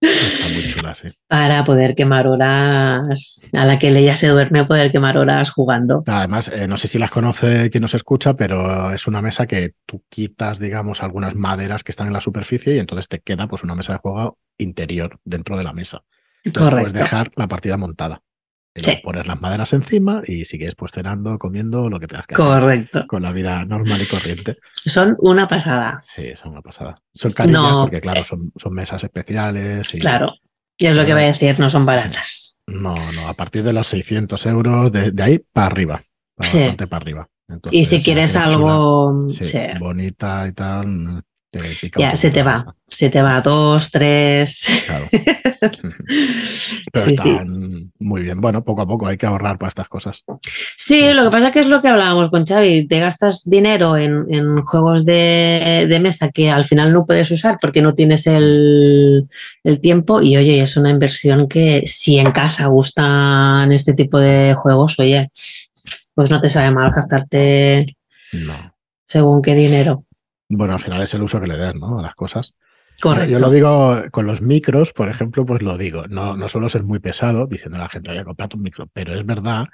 Está 0.01 0.49
muy 0.49 0.69
chula, 0.69 0.95
sí. 0.95 1.09
Para 1.29 1.65
poder 1.65 1.95
quemar 1.95 2.27
horas, 2.27 3.49
a 3.53 3.65
la 3.65 3.79
que 3.79 3.89
ella 3.89 4.17
se 4.17 4.29
duerme, 4.29 4.65
poder 4.65 4.93
quemar 4.93 5.17
horas 5.17 5.51
jugando. 5.51 6.03
Además, 6.07 6.49
eh, 6.49 6.69
no 6.69 6.77
sé 6.77 6.89
si 6.89 6.99
las 6.99 7.11
conoce 7.11 7.71
quien 7.71 7.83
nos 7.83 7.95
escucha, 7.95 8.35
pero 8.35 8.91
es 8.91 9.07
una 9.07 9.23
mesa 9.23 9.47
que 9.47 9.75
tú 9.87 10.03
quitas, 10.09 10.59
digamos, 10.59 11.03
algunas 11.03 11.35
maderas 11.35 11.83
que 11.85 11.93
están 11.93 12.07
en 12.09 12.13
la 12.13 12.21
superficie 12.21 12.75
y 12.75 12.79
entonces 12.79 13.09
te 13.09 13.21
queda 13.21 13.47
pues 13.47 13.63
una 13.63 13.75
mesa 13.75 13.95
de 13.95 13.99
juego 13.99 14.39
interior 14.59 15.19
dentro 15.25 15.57
de 15.57 15.65
la 15.65 15.73
mesa. 15.73 16.03
Entonces 16.45 16.71
Correcto. 16.71 16.93
puedes 16.93 17.05
dejar 17.11 17.31
la 17.37 17.49
partida 17.49 17.77
montada. 17.79 18.21
Sí. 18.77 18.99
Poner 19.05 19.27
las 19.29 19.41
maderas 19.41 19.73
encima 19.73 20.23
y 20.27 20.45
sigues 20.45 20.75
pues 20.75 20.91
cenando, 20.91 21.39
comiendo, 21.39 21.89
lo 21.89 22.01
que 22.01 22.09
tengas 22.09 22.27
que 22.27 22.35
Correcto. 22.35 22.99
hacer. 22.99 23.07
Con 23.07 23.23
la 23.23 23.31
vida 23.31 23.65
normal 23.65 24.03
y 24.03 24.07
corriente. 24.07 24.57
Son 24.85 25.17
una 25.21 25.47
pasada. 25.47 26.03
Sí, 26.07 26.33
son 26.35 26.53
una 26.53 26.61
pasada. 26.61 26.97
Son 27.15 27.31
carillas 27.31 27.63
no, 27.63 27.83
porque, 27.83 28.01
claro, 28.01 28.23
eh, 28.23 28.25
son, 28.25 28.51
son, 28.57 28.75
mesas 28.75 29.05
especiales. 29.05 29.95
Y, 29.95 30.01
claro, 30.01 30.35
y 30.77 30.87
es 30.87 30.97
lo 30.97 31.07
que 31.07 31.13
voy 31.13 31.23
a 31.23 31.27
decir, 31.27 31.59
no 31.61 31.71
son 31.71 31.87
baratas. 31.87 32.59
No, 32.67 32.95
no, 32.95 33.29
a 33.29 33.35
partir 33.35 33.63
de 33.63 33.73
los 33.73 33.87
600 33.87 34.45
euros, 34.47 34.91
de, 34.91 35.13
de 35.13 35.23
ahí 35.23 35.39
para 35.39 35.67
arriba. 35.67 36.03
Para 36.35 36.51
sí. 36.51 36.59
bastante 36.59 36.87
para 36.89 37.03
arriba. 37.03 37.29
Entonces, 37.47 37.81
y 37.81 37.85
si 37.85 38.03
quieres 38.03 38.35
algo 38.35 39.29
sí, 39.29 39.47
sí. 39.47 39.59
bonita 39.79 40.49
y 40.49 40.53
tal, 40.53 41.23
ya 41.97 42.17
se 42.17 42.31
te 42.31 42.43
va, 42.43 42.75
se 42.89 43.11
te 43.11 43.23
va 43.23 43.41
dos, 43.41 43.91
tres. 43.91 44.67
Claro. 44.87 45.05
Pero 46.93 47.07
están 47.07 47.64
muy 48.05 48.23
bien. 48.23 48.41
Bueno, 48.41 48.63
poco 48.63 48.83
a 48.83 48.87
poco 48.87 49.07
hay 49.07 49.17
que 49.17 49.27
ahorrar 49.27 49.59
para 49.59 49.69
estas 49.69 49.89
cosas. 49.89 50.25
Sí, 50.77 51.13
lo 51.15 51.25
que 51.25 51.31
pasa 51.31 51.51
que 51.51 51.61
es 51.61 51.67
lo 51.67 51.81
que 51.81 51.89
hablábamos 51.89 52.29
con 52.29 52.45
Xavi. 52.45 52.87
Te 52.87 53.01
gastas 53.01 53.43
dinero 53.45 53.97
en, 53.97 54.63
juegos 54.65 55.07
de, 55.07 55.99
mesa 56.03 56.29
que 56.29 56.51
al 56.51 56.67
final 56.67 56.93
no 56.93 57.07
puedes 57.07 57.31
usar 57.31 57.57
porque 57.61 57.81
no 57.81 57.95
tienes 57.95 58.27
el, 58.27 59.29
tiempo. 59.81 60.21
Y 60.21 60.37
oye, 60.37 60.61
es 60.61 60.77
una 60.77 60.91
inversión 60.91 61.49
que 61.49 61.83
si 61.87 62.19
en 62.19 62.31
casa 62.31 62.67
gustan 62.67 63.73
este 63.73 63.95
tipo 63.95 64.21
de 64.21 64.55
juegos, 64.55 64.99
oye, 64.99 65.31
pues 66.15 66.31
no 66.31 66.41
te 66.41 66.51
sabe 66.51 66.71
mal 66.71 66.93
gastarte 66.93 67.97
según 69.07 69.41
qué 69.41 69.55
dinero. 69.55 70.05
Bueno, 70.49 70.75
al 70.75 70.81
final 70.81 71.03
es 71.03 71.15
el 71.15 71.23
uso 71.23 71.41
que 71.41 71.47
le 71.47 71.57
des, 71.57 71.75
¿no? 71.75 71.99
A 71.99 72.03
las 72.03 72.15
cosas. 72.15 72.55
Correcto. 73.01 73.31
Yo 73.31 73.39
lo 73.39 73.51
digo 73.51 74.03
con 74.11 74.27
los 74.27 74.41
micros, 74.41 74.93
por 74.93 75.09
ejemplo, 75.09 75.45
pues 75.45 75.63
lo 75.63 75.77
digo. 75.77 76.07
No, 76.09 76.37
no 76.37 76.49
suelo 76.49 76.69
ser 76.69 76.85
muy 76.85 77.01
pesado 77.01 77.47
diciendo 77.47 77.77
a 77.77 77.83
la 77.83 77.89
gente, 77.89 78.17
a 78.19 78.25
comprar 78.25 78.51
un 78.55 78.63
micro, 78.63 78.87
pero 78.93 79.15
es 79.15 79.27
verdad 79.27 79.67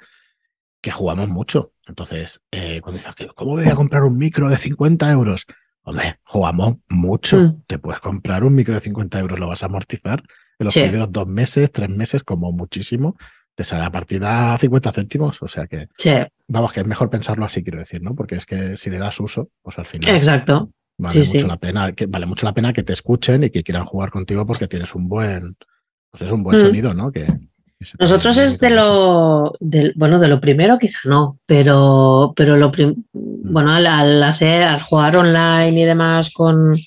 que 0.81 0.91
jugamos 0.91 1.29
mucho. 1.29 1.73
Entonces, 1.87 2.41
eh, 2.51 2.81
cuando 2.81 2.97
dices, 2.97 3.15
¿cómo 3.35 3.51
voy 3.51 3.67
a 3.67 3.75
comprar 3.75 4.03
un 4.03 4.17
micro 4.17 4.49
de 4.49 4.57
50 4.57 5.11
euros? 5.11 5.45
Hombre, 5.83 6.19
jugamos 6.23 6.77
mucho. 6.89 7.39
Mm. 7.39 7.63
Te 7.67 7.79
puedes 7.79 7.99
comprar 7.99 8.43
un 8.43 8.53
micro 8.53 8.73
de 8.73 8.81
50 8.81 9.19
euros, 9.19 9.39
lo 9.39 9.47
vas 9.47 9.63
a 9.63 9.67
amortizar 9.67 10.23
en 10.59 10.65
los 10.65 10.73
primeros 10.73 11.11
dos 11.11 11.27
meses, 11.27 11.71
tres 11.71 11.89
meses, 11.89 12.23
como 12.23 12.51
muchísimo. 12.51 13.15
Te 13.55 13.63
sale 13.63 13.83
a 13.83 13.91
partir 13.91 14.21
de 14.21 14.57
50 14.59 14.91
céntimos. 14.91 15.41
O 15.41 15.47
sea 15.47 15.67
que, 15.67 15.87
vamos, 16.47 16.71
que 16.71 16.81
es 16.81 16.87
mejor 16.87 17.09
pensarlo 17.09 17.45
así, 17.45 17.63
quiero 17.63 17.79
decir, 17.79 18.01
¿no? 18.01 18.15
Porque 18.15 18.35
es 18.35 18.45
que 18.45 18.77
si 18.77 18.89
le 18.89 18.97
das 18.97 19.19
uso, 19.19 19.49
pues 19.61 19.77
al 19.77 19.85
final. 19.85 20.15
Exacto. 20.15 20.71
Vale 21.01 21.19
mucho 21.19 21.47
la 21.47 21.57
pena, 21.57 21.91
que 21.93 22.05
vale 22.05 22.27
mucho 22.27 22.45
la 22.45 22.53
pena 22.53 22.73
que 22.73 22.83
te 22.83 22.93
escuchen 22.93 23.43
y 23.43 23.49
que 23.49 23.63
quieran 23.63 23.85
jugar 23.85 24.11
contigo 24.11 24.45
porque 24.45 24.67
tienes 24.67 24.93
un 24.93 25.07
buen, 25.07 25.55
pues 26.11 26.21
es 26.21 26.31
un 26.31 26.43
buen 26.43 26.59
mm. 26.59 26.61
sonido, 26.61 26.93
¿no? 26.93 27.11
Que, 27.11 27.27
nosotros 27.99 28.37
es 28.37 28.59
de 28.59 28.69
lo, 28.69 29.53
bueno, 29.95 30.19
de 30.19 30.27
lo 30.27 30.39
primero 30.39 30.77
quizá 30.77 30.99
no, 31.05 31.39
pero, 31.47 32.33
pero 32.35 32.55
lo 32.55 32.69
mm. 32.69 33.51
bueno, 33.51 33.71
al, 33.71 34.21
hacer, 34.21 34.61
al 34.63 34.81
jugar 34.81 35.17
online 35.17 35.81
y 35.81 35.85
demás 35.85 36.29
con, 36.31 36.77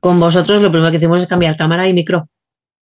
con 0.00 0.18
vosotros, 0.18 0.60
lo 0.60 0.72
primero 0.72 0.90
que 0.90 0.96
hicimos 0.96 1.22
es 1.22 1.28
cambiar 1.28 1.56
cámara 1.56 1.88
y 1.88 1.94
micro. 1.94 2.28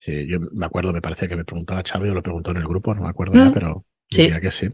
Sí, 0.01 0.27
yo 0.29 0.39
me 0.53 0.67
acuerdo, 0.67 0.93
me 0.93 1.01
parece 1.01 1.29
que 1.29 1.37
me 1.37 1.47
preguntaba 1.47 1.83
Xavi 1.83 2.11
o 2.11 2.15
lo 2.15 2.23
preguntó 2.23 2.51
en 2.51 2.59
el 2.59 2.69
grupo, 2.69 2.95
no 2.95 3.05
me 3.05 3.09
acuerdo 3.09 3.37
ya, 3.37 3.47
mm. 3.47 3.55
pero 3.55 3.87
diría 4.11 4.39
que 4.39 4.51
sí. 4.51 4.69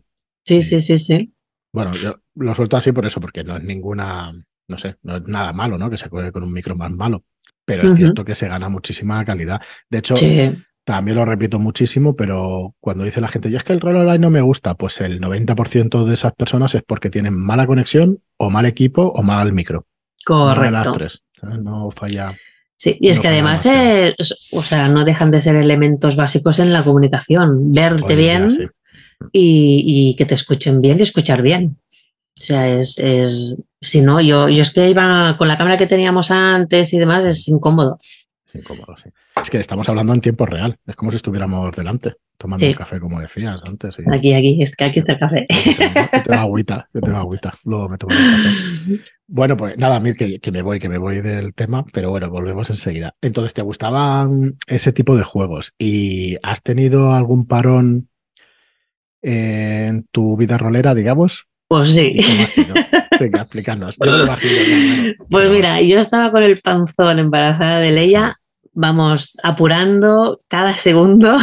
Sí, 0.45 0.65
sí, 0.65 0.81
sí, 0.81 0.99
sí. 0.99 1.33
Bueno, 1.73 1.93
yo 1.93 2.17
lo 2.35 2.55
suelto 2.57 2.77
así 2.77 2.91
por 2.91 3.07
eso, 3.07 3.21
porque 3.21 3.45
no 3.45 3.57
es 3.57 3.63
ninguna, 3.63 4.33
no 4.69 4.79
sé, 4.79 4.97
no 5.03 5.17
es 5.17 5.23
nada 5.27 5.53
malo, 5.53 5.79
¿no? 5.79 5.91
Que 5.91 5.97
se 5.97 6.09
juegue 6.09 6.31
con 6.31 6.43
un 6.45 6.53
micro 6.53 6.77
más 6.77 6.91
malo, 6.91 7.25
pero 7.65 7.87
es 7.87 7.97
cierto 7.97 8.25
que 8.25 8.35
se 8.35 8.49
gana 8.49 8.69
muchísima 8.69 9.25
calidad. 9.25 9.61
De 9.91 9.99
hecho, 9.99 10.15
también 10.85 11.17
lo 11.17 11.25
repito 11.25 11.59
muchísimo, 11.59 12.17
pero 12.17 12.75
cuando 12.81 13.05
dice 13.05 13.21
la 13.21 13.29
gente, 13.29 13.49
y 13.51 13.57
es 13.57 13.65
que 13.65 13.73
el 13.73 13.81
rol 13.81 13.97
online 13.97 14.19
no 14.19 14.31
me 14.31 14.41
gusta, 14.41 14.75
pues 14.75 15.01
el 15.01 15.21
90% 15.21 16.05
de 16.05 16.15
esas 16.15 16.33
personas 16.33 16.75
es 16.75 16.83
porque 16.83 17.11
tienen 17.11 17.39
mala 17.39 17.67
conexión 17.67 18.21
o 18.37 18.49
mal 18.49 18.65
equipo 18.67 19.03
o 19.03 19.23
mal 19.23 19.53
micro. 19.53 19.87
Correcto. 20.25 20.71
las 20.71 20.93
tres. 20.93 21.23
No 21.43 21.91
falla. 21.91 22.37
Sí, 22.77 22.97
y 23.01 23.09
es 23.09 23.19
que 23.19 23.29
además, 23.29 23.69
o 24.53 24.63
sea, 24.63 24.89
no 24.89 25.05
dejan 25.05 25.31
de 25.31 25.41
ser 25.41 25.57
elementos 25.57 26.17
básicos 26.17 26.59
en 26.59 26.73
la 26.73 26.85
comunicación. 26.85 27.73
Verte 27.73 28.15
bien 28.15 28.71
y, 29.33 30.15
que 30.17 30.25
te 30.25 30.35
escuchen 30.35 30.81
bien 30.81 30.99
y 30.99 31.03
escuchar 31.03 31.43
bien. 31.43 31.77
O 32.39 32.43
sea, 32.43 32.69
es, 32.69 32.99
es 32.99 33.57
si 33.81 34.01
no, 34.01 34.21
yo, 34.21 34.49
yo 34.49 34.63
es 34.63 34.73
que 34.73 34.91
iba 34.91 35.37
con 35.37 35.49
la 35.49 35.57
cámara 35.57 35.79
que 35.79 35.87
teníamos 35.87 36.31
antes 36.31 36.93
y 36.93 36.99
demás, 36.99 37.25
es 37.25 37.49
incómodo. 37.49 37.99
Es 38.47 38.55
incómodo, 38.55 38.97
sí. 38.97 39.11
Es 39.41 39.51
que 39.51 39.59
estamos 39.59 39.89
hablando 39.89 40.15
en 40.15 40.21
tiempo 40.21 40.47
real. 40.47 40.79
Es 40.87 40.97
como 40.97 41.11
si 41.11 41.17
estuviéramos 41.17 41.75
delante, 41.77 42.15
tomando 42.37 42.67
un 42.67 42.73
café, 42.73 42.99
como 42.99 43.21
decías 43.21 43.61
antes. 43.65 43.99
Aquí, 44.13 44.33
aquí, 44.33 44.61
es 44.61 44.75
que 44.75 44.85
aquí 44.85 44.99
está 45.01 45.13
el 45.13 45.19
café. 45.19 45.47
Yo 45.51 46.23
tengo 46.25 46.41
agüita, 46.41 46.89
yo 46.93 47.01
tengo 47.01 47.19
agüita. 47.19 47.55
Luego 47.65 47.89
me 47.89 47.99
tomo 47.99 48.15
el 48.15 48.19
café. 48.19 49.11
Bueno, 49.31 49.59
pues 49.59 49.77
nada, 49.77 50.01
Mir, 50.01 50.17
que, 50.17 50.41
que, 50.41 50.51
me 50.51 50.63
voy, 50.63 50.81
que 50.81 50.89
me 50.89 50.97
voy 50.97 51.21
del 51.21 51.53
tema, 51.53 51.85
pero 51.93 52.09
bueno, 52.09 52.31
volvemos 52.31 52.71
enseguida. 52.71 53.15
Entonces, 53.21 53.53
¿te 53.53 53.61
gustaban 53.61 54.57
ese 54.67 54.91
tipo 54.91 55.19
de 55.19 55.23
juegos? 55.23 55.75
¿Y 55.79 56.39
has 56.43 56.63
tenido 56.63 57.13
algún 57.13 57.47
parón 57.47 58.09
en 59.21 60.05
tu 60.11 60.39
vida 60.39 60.57
rolera, 60.57 60.95
digamos? 60.95 61.47
Pues 61.69 61.93
sí. 61.93 62.17
Venga, 63.21 63.43
explícanos. 63.43 63.97
pues 65.31 65.51
mira, 65.51 65.81
yo 65.83 65.99
estaba 65.99 66.31
con 66.31 66.43
el 66.43 66.61
panzón 66.61 67.19
embarazada 67.19 67.81
de 67.81 67.93
Leia 67.93 68.37
vamos 68.79 69.37
apurando 69.43 70.41
cada 70.47 70.77
segundo 70.77 71.37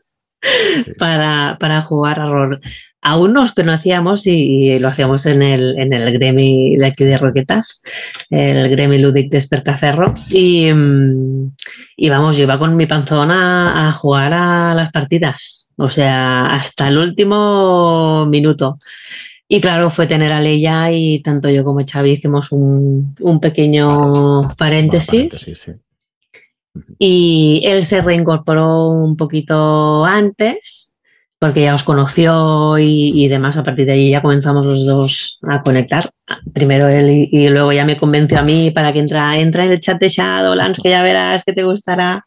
para, 0.98 1.56
para, 1.58 1.82
jugar 1.82 2.20
a 2.20 2.26
rol. 2.26 2.60
Aún 3.02 3.32
nos 3.32 3.52
conocíamos 3.52 4.28
y, 4.28 4.78
lo 4.78 4.88
hacíamos 4.88 5.26
en 5.26 5.42
el, 5.42 5.76
en 5.76 5.92
el 5.92 6.12
Gremi 6.12 6.76
de 6.76 6.86
aquí 6.86 7.04
de 7.04 7.18
Roquetas, 7.18 7.82
el 8.30 8.70
Gremi 8.70 8.98
Ludic 8.98 9.28
Despertaferro. 9.30 10.14
Y, 10.30 10.72
mm, 10.72 11.52
y 11.96 12.08
vamos, 12.10 12.36
yo 12.36 12.44
iba 12.44 12.60
con 12.60 12.76
mi 12.76 12.86
panzón 12.86 13.32
a, 13.32 13.92
jugar 13.92 14.32
a 14.32 14.74
las 14.74 14.90
partidas, 14.92 15.70
o 15.76 15.88
sea, 15.88 16.44
hasta 16.44 16.86
el 16.88 16.98
último 16.98 18.26
minuto. 18.26 18.78
Y 19.48 19.60
claro, 19.60 19.90
fue 19.90 20.06
tener 20.06 20.32
a 20.32 20.40
Leia 20.40 20.90
y 20.92 21.20
tanto 21.20 21.48
yo 21.48 21.62
como 21.62 21.84
Xavi 21.84 22.10
hicimos 22.10 22.50
un, 22.50 23.14
un 23.20 23.40
pequeño 23.40 24.54
paréntesis 24.56 25.68
y 26.98 27.62
él 27.64 27.84
se 27.84 28.02
reincorporó 28.02 28.88
un 28.88 29.16
poquito 29.16 30.04
antes 30.04 30.94
porque 31.38 31.62
ya 31.62 31.74
os 31.74 31.84
conoció 31.84 32.78
y, 32.78 33.28
demás. 33.28 33.56
A 33.56 33.62
partir 33.62 33.86
de 33.86 33.92
ahí 33.92 34.10
ya 34.10 34.22
comenzamos 34.22 34.64
los 34.64 34.86
dos 34.86 35.38
a 35.42 35.62
conectar. 35.62 36.10
Primero 36.52 36.88
él 36.88 37.28
y, 37.30 37.48
luego 37.50 37.72
ya 37.72 37.84
me 37.84 37.96
convenció 37.96 38.38
a 38.38 38.42
mí 38.42 38.70
para 38.70 38.92
que 38.92 39.00
entra, 39.00 39.38
entra 39.38 39.64
en 39.64 39.72
el 39.72 39.80
chat 39.80 40.00
de 40.00 40.08
Shadowlands, 40.08 40.80
que 40.82 40.90
ya 40.90 41.02
verás 41.02 41.44
que 41.44 41.52
te 41.52 41.62
gustará. 41.62 42.24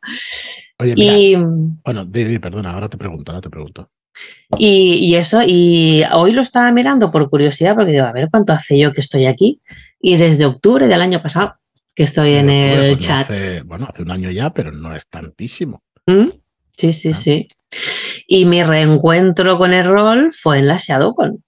Oye, 0.78 0.96
mira, 0.96 1.40
bueno, 1.84 2.10
perdona, 2.40 2.72
ahora 2.72 2.88
te 2.88 2.98
pregunto, 2.98 3.32
ahora 3.32 3.42
te 3.42 3.50
pregunto. 3.50 3.90
Y, 4.58 4.96
y, 5.02 5.16
eso, 5.16 5.42
y 5.46 6.04
hoy 6.12 6.32
lo 6.32 6.42
estaba 6.42 6.72
mirando 6.72 7.12
por 7.12 7.30
curiosidad, 7.30 7.76
porque 7.76 7.92
digo, 7.92 8.06
a 8.06 8.12
ver 8.12 8.30
cuánto 8.32 8.54
hace 8.54 8.80
yo 8.80 8.94
que 8.94 9.02
estoy 9.02 9.26
aquí. 9.26 9.62
Y 10.02 10.18
desde 10.18 10.46
octubre 10.46 10.88
del 10.88 11.02
año 11.02 11.22
pasado 11.22 11.56
que 11.96 12.04
estoy 12.04 12.36
en 12.36 12.50
el 12.50 12.96
pues 12.96 13.06
chat. 13.06 13.30
bueno, 13.66 13.86
hace 13.90 14.02
un 14.02 14.12
año 14.12 14.32
ya, 14.32 14.52
pero 14.52 14.72
no 14.72 14.96
es 14.96 15.08
tantísimo. 15.08 15.84
¿Mm? 16.06 16.30
Sí, 16.78 16.94
sí, 16.94 17.10
ah. 17.10 17.14
sí. 17.14 17.48
Y 18.26 18.46
mi 18.46 18.64
reencuentro 18.64 19.58
con 19.58 19.74
el 19.74 19.86
rol 19.86 20.32
fue 20.34 20.60
en 20.60 20.68
la 20.68 20.78
ShadowCon. 20.78 21.44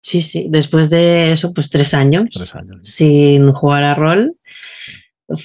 Sí, 0.00 0.20
sí, 0.20 0.46
después 0.48 0.90
de 0.90 1.32
eso, 1.32 1.52
pues 1.52 1.70
tres 1.70 1.94
años, 1.94 2.28
tres 2.32 2.54
años. 2.54 2.78
sin 2.86 3.52
jugar 3.52 3.84
a 3.84 3.94
rol. 3.94 4.36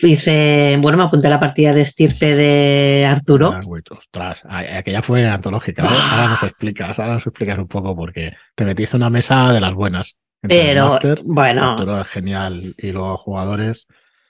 Hice, 0.01 0.77
bueno, 0.81 0.97
me 0.97 1.03
apunté 1.05 1.27
a 1.27 1.31
la 1.31 1.39
partida 1.39 1.73
de 1.73 1.81
estirpe 1.81 2.35
de 2.35 3.05
Arturo. 3.05 3.53
ostras, 3.91 4.43
aquella 4.45 5.01
fue 5.01 5.27
antológica. 5.27 5.83
Ahora 5.83 6.29
nos 6.29 6.43
explicas, 6.43 6.97
ahora 6.99 7.15
nos 7.15 7.27
explicas 7.27 7.57
un 7.57 7.67
poco 7.67 7.95
porque 7.95 8.33
te 8.55 8.65
metiste 8.65 8.97
en 8.97 9.03
una 9.03 9.09
mesa 9.09 9.53
de 9.53 9.61
las 9.61 9.73
buenas. 9.73 10.15
Pero 10.41 10.91
bueno. 11.23 12.01
es 12.01 12.07
genial. 12.07 12.75
Y 12.77 12.91
los 12.91 13.19
jugadores. 13.19 13.87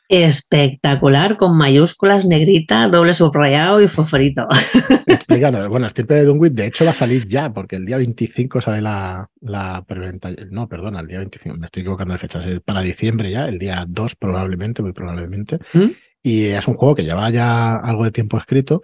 Espectacular, 0.09 1.35
con 1.35 1.57
mayúsculas, 1.57 2.25
negrita, 2.25 2.87
doble 2.87 3.13
subrayado 3.13 3.81
y 3.81 3.87
fosforito. 3.89 4.47
Explícanos. 5.07 5.69
Bueno, 5.69 5.87
estirpe 5.87 6.15
de 6.15 6.23
Dunwich, 6.23 6.53
de 6.53 6.67
hecho 6.67 6.85
va 6.85 6.91
a 6.91 6.93
salir 6.93 7.27
ya, 7.27 7.51
porque 7.51 7.75
el 7.75 7.85
día 7.85 7.97
25 7.97 8.61
sale 8.61 8.81
la, 8.81 9.29
la 9.41 9.83
preventa. 9.85 10.29
No, 10.49 10.69
perdona, 10.69 11.01
el 11.01 11.07
día 11.07 11.17
25, 11.19 11.57
me 11.57 11.65
estoy 11.65 11.81
equivocando 11.81 12.13
de 12.13 12.19
fechas. 12.19 12.45
Para 12.63 12.81
diciembre 12.81 13.31
ya, 13.31 13.45
el 13.47 13.59
día 13.59 13.85
2 13.87 14.15
probablemente, 14.15 14.81
muy 14.81 14.93
probablemente. 14.93 15.59
¿Mm? 15.73 15.87
Y 16.23 16.45
es 16.45 16.67
un 16.67 16.75
juego 16.75 16.95
que 16.95 17.03
lleva 17.03 17.29
ya 17.29 17.75
algo 17.75 18.03
de 18.03 18.11
tiempo 18.11 18.37
escrito 18.37 18.81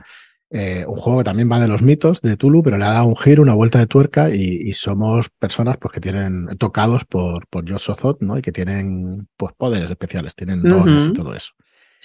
eh, 0.56 0.86
un 0.88 1.00
juego 1.00 1.18
que 1.18 1.24
también 1.24 1.52
va 1.52 1.60
de 1.60 1.68
los 1.68 1.82
mitos 1.82 2.22
de 2.22 2.38
Tulu, 2.38 2.62
pero 2.62 2.78
le 2.78 2.86
ha 2.86 2.92
dado 2.92 3.08
un 3.08 3.18
giro, 3.18 3.42
una 3.42 3.56
vuelta 3.56 3.80
de 3.80 3.88
tuerca 3.88 4.30
y, 4.30 4.72
somos 4.74 5.32
personas 5.39 5.78
pues, 5.78 5.94
que 5.94 6.00
tienen 6.00 6.48
tocados 6.60 7.06
por, 7.06 7.48
por 7.48 7.68
Josh 7.68 7.82
Sozot, 7.82 8.22
¿no? 8.22 8.38
Y 8.38 8.44
que 8.44 8.52
tienen 8.52 9.28
pues, 9.36 9.52
poderes 9.58 9.89
especiales, 9.89 10.36
tienen 10.36 10.62
dones 10.62 11.08
y 11.08 11.13
todo 11.13 11.34
eso. 11.34 11.54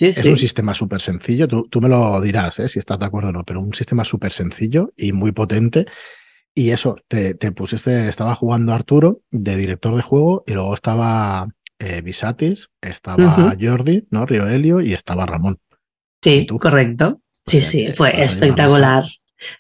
es 0.01 0.25
un 0.25 0.39
sistema 0.39 0.73
súper 0.73 1.03
sencillo, 1.03 1.47
tú, 1.47 1.81
me 1.83 1.91
lo 1.91 2.19
dirás 2.23 2.59
¿eh? 2.59 2.69
si 2.69 2.79
estás 2.79 2.99
de 2.99 3.05
acuerdo 3.05 3.29
o 3.29 3.33
no, 3.33 3.45
pero 3.45 3.61
un 3.61 3.75
sistema 3.75 4.03
súper 4.03 4.33
sencillo 4.33 4.95
y 4.97 5.13
muy 5.13 5.33
potente. 5.33 5.85
Y 6.55 6.71
eso, 6.71 6.97
te, 7.07 7.35
pusiste, 7.53 8.09
estaba 8.09 8.35
jugando 8.35 8.73
Arturo 8.73 9.21
de 9.31 9.59
director 9.59 9.95
de 9.95 10.03
juego 10.03 10.45
y 10.47 10.55
luego 10.55 10.73
estaba 10.73 11.49
eh, 11.79 12.01
Visatis, 12.01 12.71
estaba 12.81 13.55
Jordi, 13.61 14.07
¿no? 14.11 14.25
Río 14.25 14.49
Helio 14.49 14.81
y 14.81 14.95
estaba 14.95 15.27
Ramón. 15.27 15.59
Sí, 16.23 16.47
correcto. 16.47 17.21
Sí, 17.49 17.63
sí, 17.63 17.89
fue 17.95 18.23
espectacular. 18.23 19.05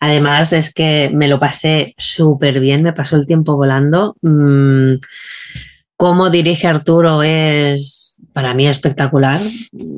Además 0.00 0.52
es 0.52 0.72
que 0.74 1.10
me 1.12 1.28
lo 1.28 1.40
pasé 1.40 1.94
súper 1.96 2.60
bien, 2.60 2.82
me 2.82 2.92
pasó 2.92 3.16
el 3.16 3.26
tiempo 3.26 3.56
volando. 3.56 4.16
Mm, 4.20 4.94
cómo 5.96 6.30
dirige 6.30 6.66
Arturo 6.66 7.22
es 7.22 8.20
para 8.32 8.54
mí 8.54 8.66
espectacular, 8.66 9.40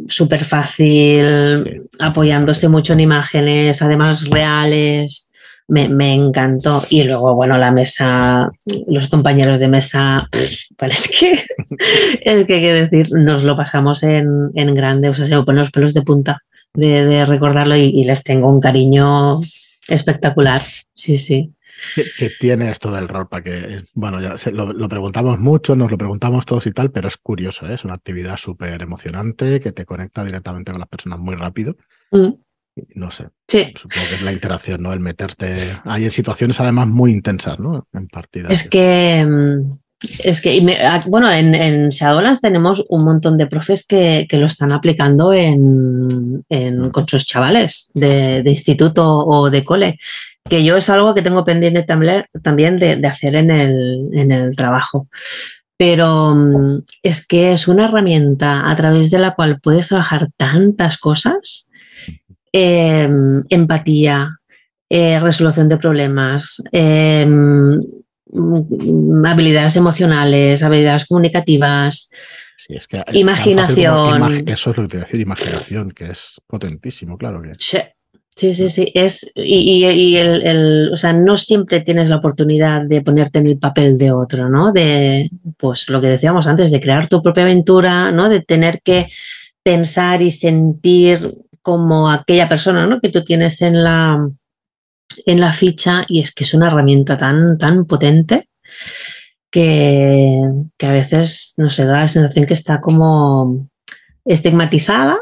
súper 0.07 0.45
fácil, 0.45 1.89
apoyándose 1.99 2.69
mucho 2.69 2.93
en 2.93 3.01
imágenes, 3.01 3.83
además 3.83 4.29
reales. 4.31 5.27
Me, 5.67 5.89
me, 5.89 6.15
encantó. 6.15 6.85
Y 6.91 7.05
luego, 7.05 7.37
bueno, 7.37 7.57
la 7.57 7.71
mesa, 7.71 8.51
los 8.89 9.07
compañeros 9.07 9.61
de 9.61 9.69
mesa, 9.69 10.29
pues 10.77 10.93
es 10.93 11.09
que, 11.09 11.33
es 12.25 12.45
que, 12.45 12.55
hay 12.55 12.61
que 12.61 12.73
decir, 12.73 13.09
nos 13.13 13.45
lo 13.45 13.57
pasamos 13.57 14.03
en, 14.03 14.51
en 14.55 14.75
grande, 14.75 15.11
o 15.11 15.15
sea, 15.15 15.27
se 15.27 15.37
me 15.37 15.45
ponen 15.45 15.61
los 15.61 15.71
pelos 15.71 15.95
de 15.95 16.03
punta 16.03 16.43
de, 16.75 17.05
de 17.05 17.27
recordarlo 17.27 17.77
y, 17.77 17.85
y 17.85 18.05
les 18.05 18.23
tengo 18.23 18.49
un 18.49 18.61
cariño 18.61 19.41
espectacular. 19.89 20.63
Sí, 20.95 21.17
sí. 21.17 21.55
¿Qué, 21.95 22.31
tiene 22.39 22.71
esto 22.71 22.91
del 22.93 23.09
rol? 23.09 23.29
Para 23.29 23.43
que, 23.43 23.85
bueno, 23.95 24.21
ya 24.21 24.37
lo, 24.51 24.73
lo, 24.73 24.89
preguntamos 24.89 25.39
mucho, 25.39 25.75
nos 25.77 25.91
lo 25.91 25.99
preguntamos 25.99 26.47
todos 26.47 26.67
y 26.67 26.73
tal, 26.73 26.91
pero 26.91 27.09
es 27.09 27.17
curioso, 27.17 27.67
¿eh? 27.67 27.75
es 27.75 27.85
una 27.85 27.95
actividad 27.95 28.37
súper 28.37 28.83
emocionante 28.83 29.61
que 29.61 29.73
te 29.73 29.85
conecta 29.85 30.25
directamente 30.25 30.73
con 30.73 30.81
las 30.81 30.89
personas 30.89 31.19
muy 31.19 31.37
rápido. 31.37 31.77
Mm. 32.11 32.33
No 32.95 33.11
sé. 33.11 33.29
Sí. 33.49 33.73
Supongo 33.77 34.07
que 34.09 34.15
es 34.15 34.23
la 34.23 34.33
interacción, 34.33 34.83
¿no? 34.83 34.93
El 34.93 35.01
meterte 35.01 35.73
ahí 35.85 36.05
en 36.05 36.11
situaciones 36.11 36.61
además 36.61 36.87
muy 36.87 37.13
intensas, 37.13 37.59
¿no? 37.59 37.87
En 37.93 38.07
partidas. 38.09 38.53
Es 38.53 38.69
que. 38.69 39.27
Es 40.21 40.41
que, 40.41 40.61
bueno, 41.07 41.31
en, 41.31 41.55
en 41.55 41.91
Shadowlands 41.91 42.41
tenemos 42.41 42.83
un 42.89 43.05
montón 43.05 43.37
de 43.37 43.47
profes 43.47 43.87
que, 43.87 44.27
que 44.29 44.39
lo 44.39 44.47
están 44.47 44.73
aplicando 44.73 45.33
en, 45.35 46.43
en, 46.49 46.91
con 46.91 47.07
sus 47.07 47.27
chavales 47.27 47.91
de, 47.93 48.43
de, 48.43 48.51
instituto 48.51 49.19
o 49.19 49.51
de 49.51 49.63
cole 49.63 49.99
que 50.49 50.65
yo 50.65 50.77
es 50.77 50.89
algo 50.89 51.15
que 51.15 51.23
tengo 51.23 51.45
pendiente 51.45 51.83
también 51.83 52.79
de, 52.79 53.07
hacer 53.07 53.37
en 53.37 53.51
el, 53.51 54.09
en 54.13 54.33
el, 54.33 54.57
trabajo. 54.57 55.09
Pero 55.77 56.35
mm, 56.35 56.83
es 57.03 57.27
que 57.27 57.53
es 57.53 57.69
una 57.69 57.85
herramienta 57.85 58.69
a 58.69 58.77
través 58.77 59.11
de 59.11 59.19
la 59.19 59.35
cual 59.35 59.61
puedes 59.61 59.89
trabajar 59.89 60.29
tantas 60.37 60.99
cosas, 60.99 61.71
eh, 62.53 63.09
empatía, 63.49 64.41
eh, 64.89 65.21
resolución 65.21 65.69
de 65.69 65.77
problemas, 65.77 66.63
eh, 66.73 67.27
habilidades 69.25 69.77
emocionales, 69.77 70.63
habilidades 70.63 71.07
comunicativas, 71.07 72.11
sí, 72.57 72.75
es 72.75 72.87
que 72.87 73.03
imaginación. 73.13 74.49
eso 74.49 74.71
es 74.71 74.77
lo 74.77 74.83
que 74.85 74.89
te 74.89 74.97
voy 74.97 75.03
a 75.03 75.07
decir, 75.07 75.21
imaginación, 75.21 75.91
que 75.91 76.11
es 76.11 76.41
potentísimo, 76.47 77.17
claro 77.17 77.43
que. 77.43 77.53
Sí. 77.59 77.79
Sí, 78.37 78.55
sí, 78.55 78.71
sí. 78.71 78.91
Es, 78.95 79.31
y, 79.35 79.85
y 79.85 80.17
el, 80.17 80.47
el, 80.47 80.91
o 80.95 80.97
sea, 80.97 81.13
no 81.13 81.37
siempre 81.37 81.81
tienes 81.81 82.09
la 82.09 82.17
oportunidad 82.17 82.83
de 82.87 83.03
ponerte 83.03 83.39
en 83.41 83.49
el 83.49 83.59
papel 83.59 83.99
de 83.99 84.13
otro, 84.13 84.49
¿no? 84.49 84.73
De, 84.73 85.29
pues 85.59 85.91
lo 85.91 86.01
que 86.01 86.07
decíamos 86.07 86.47
antes, 86.47 86.71
de 86.71 86.81
crear 86.81 87.07
tu 87.07 87.21
propia 87.23 87.43
aventura, 87.43 88.11
¿no? 88.13 88.31
De 88.31 88.41
tener 88.41 88.81
que 88.83 89.09
pensar 89.63 90.23
y 90.23 90.31
sentir 90.31 91.35
como 91.61 92.11
aquella 92.11 92.49
persona, 92.49 92.87
¿no? 92.87 93.01
Que 93.01 93.11
tú 93.11 93.23
tienes 93.25 93.61
en 93.61 93.83
la, 93.83 94.27
en 95.27 95.41
la 95.41 95.53
ficha 95.53 96.05
y 96.09 96.21
es 96.21 96.33
que 96.33 96.45
es 96.45 96.55
una 96.55 96.69
herramienta 96.69 97.17
tan, 97.17 97.59
tan 97.59 97.85
potente 97.87 98.49
que, 99.51 100.41
que 100.77 100.87
a 100.87 100.93
veces, 100.93 101.55
no 101.57 101.71
sé, 101.71 101.85
da 101.85 102.01
la 102.01 102.09
sensación 102.09 102.47
que 102.47 102.55
está 102.55 102.81
como 102.81 103.69
estigmatizada 104.25 105.19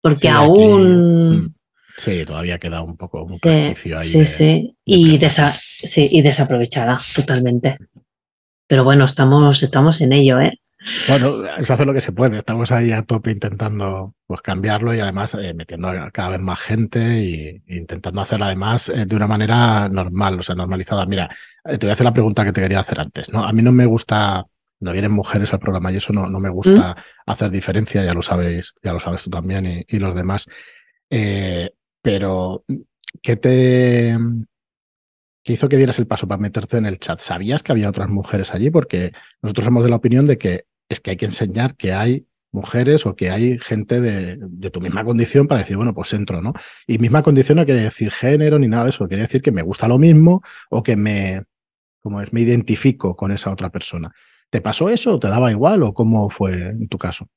porque 0.00 0.28
sí, 0.28 0.28
aún... 0.28 1.30
Mm. 1.30 1.54
Sí, 1.96 2.24
todavía 2.26 2.58
queda 2.58 2.82
un 2.82 2.96
poco 2.96 3.22
un 3.22 3.38
sí, 3.38 3.92
ahí. 3.92 4.04
Sí, 4.04 4.18
de, 4.18 4.24
sí. 4.24 4.44
De 4.44 4.74
y, 4.84 5.16
desa 5.16 5.52
sí, 5.52 6.08
y 6.10 6.22
desaprovechada 6.22 7.00
totalmente. 7.14 7.78
Pero 8.66 8.84
bueno, 8.84 9.04
estamos, 9.04 9.62
estamos 9.62 10.00
en 10.00 10.12
ello, 10.12 10.40
¿eh? 10.40 10.58
Bueno, 11.08 11.42
se 11.62 11.72
hace 11.72 11.84
lo 11.84 11.94
que 11.94 12.00
se 12.00 12.12
puede. 12.12 12.38
Estamos 12.38 12.70
ahí 12.70 12.92
a 12.92 13.02
tope 13.02 13.30
intentando 13.30 14.14
pues, 14.26 14.42
cambiarlo 14.42 14.94
y 14.94 15.00
además 15.00 15.34
eh, 15.34 15.54
metiendo 15.54 15.88
cada 16.12 16.30
vez 16.30 16.40
más 16.40 16.60
gente 16.60 17.00
e 17.00 17.62
intentando 17.68 18.20
hacerlo 18.20 18.44
además 18.44 18.88
eh, 18.90 19.06
de 19.06 19.16
una 19.16 19.26
manera 19.26 19.88
normal, 19.88 20.38
o 20.38 20.42
sea, 20.42 20.54
normalizada. 20.54 21.06
Mira, 21.06 21.28
eh, 21.64 21.78
te 21.78 21.86
voy 21.86 21.90
a 21.90 21.94
hacer 21.94 22.04
la 22.04 22.12
pregunta 22.12 22.44
que 22.44 22.52
te 22.52 22.60
quería 22.60 22.80
hacer 22.80 23.00
antes. 23.00 23.32
¿no? 23.32 23.44
A 23.44 23.52
mí 23.52 23.62
no 23.62 23.72
me 23.72 23.86
gusta, 23.86 24.44
no 24.80 24.92
vienen 24.92 25.12
mujeres 25.12 25.52
al 25.52 25.60
programa 25.60 25.90
y 25.90 25.96
eso 25.96 26.12
no, 26.12 26.28
no 26.28 26.38
me 26.38 26.50
gusta 26.50 26.94
¿Mm? 26.94 27.30
hacer 27.30 27.50
diferencia, 27.50 28.04
ya 28.04 28.12
lo 28.12 28.22
sabéis, 28.22 28.74
ya 28.82 28.92
lo 28.92 29.00
sabes 29.00 29.22
tú 29.22 29.30
también 29.30 29.66
y, 29.66 29.84
y 29.88 29.98
los 29.98 30.14
demás. 30.14 30.46
Eh, 31.08 31.70
pero, 32.02 32.64
¿qué 33.22 33.36
te 33.36 34.16
qué 35.42 35.52
hizo 35.52 35.68
que 35.68 35.76
dieras 35.76 35.98
el 35.98 36.06
paso 36.06 36.26
para 36.26 36.40
meterte 36.40 36.78
en 36.78 36.86
el 36.86 36.98
chat? 36.98 37.20
¿Sabías 37.20 37.62
que 37.62 37.72
había 37.72 37.88
otras 37.88 38.10
mujeres 38.10 38.52
allí? 38.54 38.70
Porque 38.70 39.12
nosotros 39.42 39.64
somos 39.66 39.84
de 39.84 39.90
la 39.90 39.96
opinión 39.96 40.26
de 40.26 40.38
que 40.38 40.64
es 40.88 41.00
que 41.00 41.10
hay 41.10 41.16
que 41.16 41.26
enseñar 41.26 41.76
que 41.76 41.92
hay 41.92 42.26
mujeres 42.52 43.04
o 43.04 43.16
que 43.16 43.30
hay 43.30 43.58
gente 43.58 44.00
de, 44.00 44.38
de, 44.40 44.70
tu 44.70 44.80
misma 44.80 45.04
condición 45.04 45.48
para 45.48 45.62
decir, 45.62 45.76
bueno, 45.76 45.92
pues 45.92 46.12
entro, 46.12 46.40
¿no? 46.40 46.52
Y 46.86 46.98
misma 46.98 47.22
condición 47.22 47.56
no 47.58 47.64
quiere 47.64 47.82
decir 47.82 48.12
género 48.12 48.58
ni 48.58 48.68
nada 48.68 48.84
de 48.84 48.90
eso, 48.90 49.08
quiere 49.08 49.24
decir 49.24 49.42
que 49.42 49.50
me 49.50 49.62
gusta 49.62 49.88
lo 49.88 49.98
mismo 49.98 50.40
o 50.70 50.82
que 50.82 50.96
me, 50.96 51.42
como 52.00 52.20
es, 52.20 52.32
me 52.32 52.42
identifico 52.42 53.16
con 53.16 53.32
esa 53.32 53.50
otra 53.50 53.70
persona. 53.70 54.12
¿Te 54.50 54.60
pasó 54.60 54.88
eso? 54.88 55.18
¿Te 55.18 55.28
daba 55.28 55.50
igual 55.50 55.82
o 55.82 55.92
cómo 55.92 56.30
fue 56.30 56.68
en 56.68 56.86
tu 56.86 56.96
caso? 56.96 57.28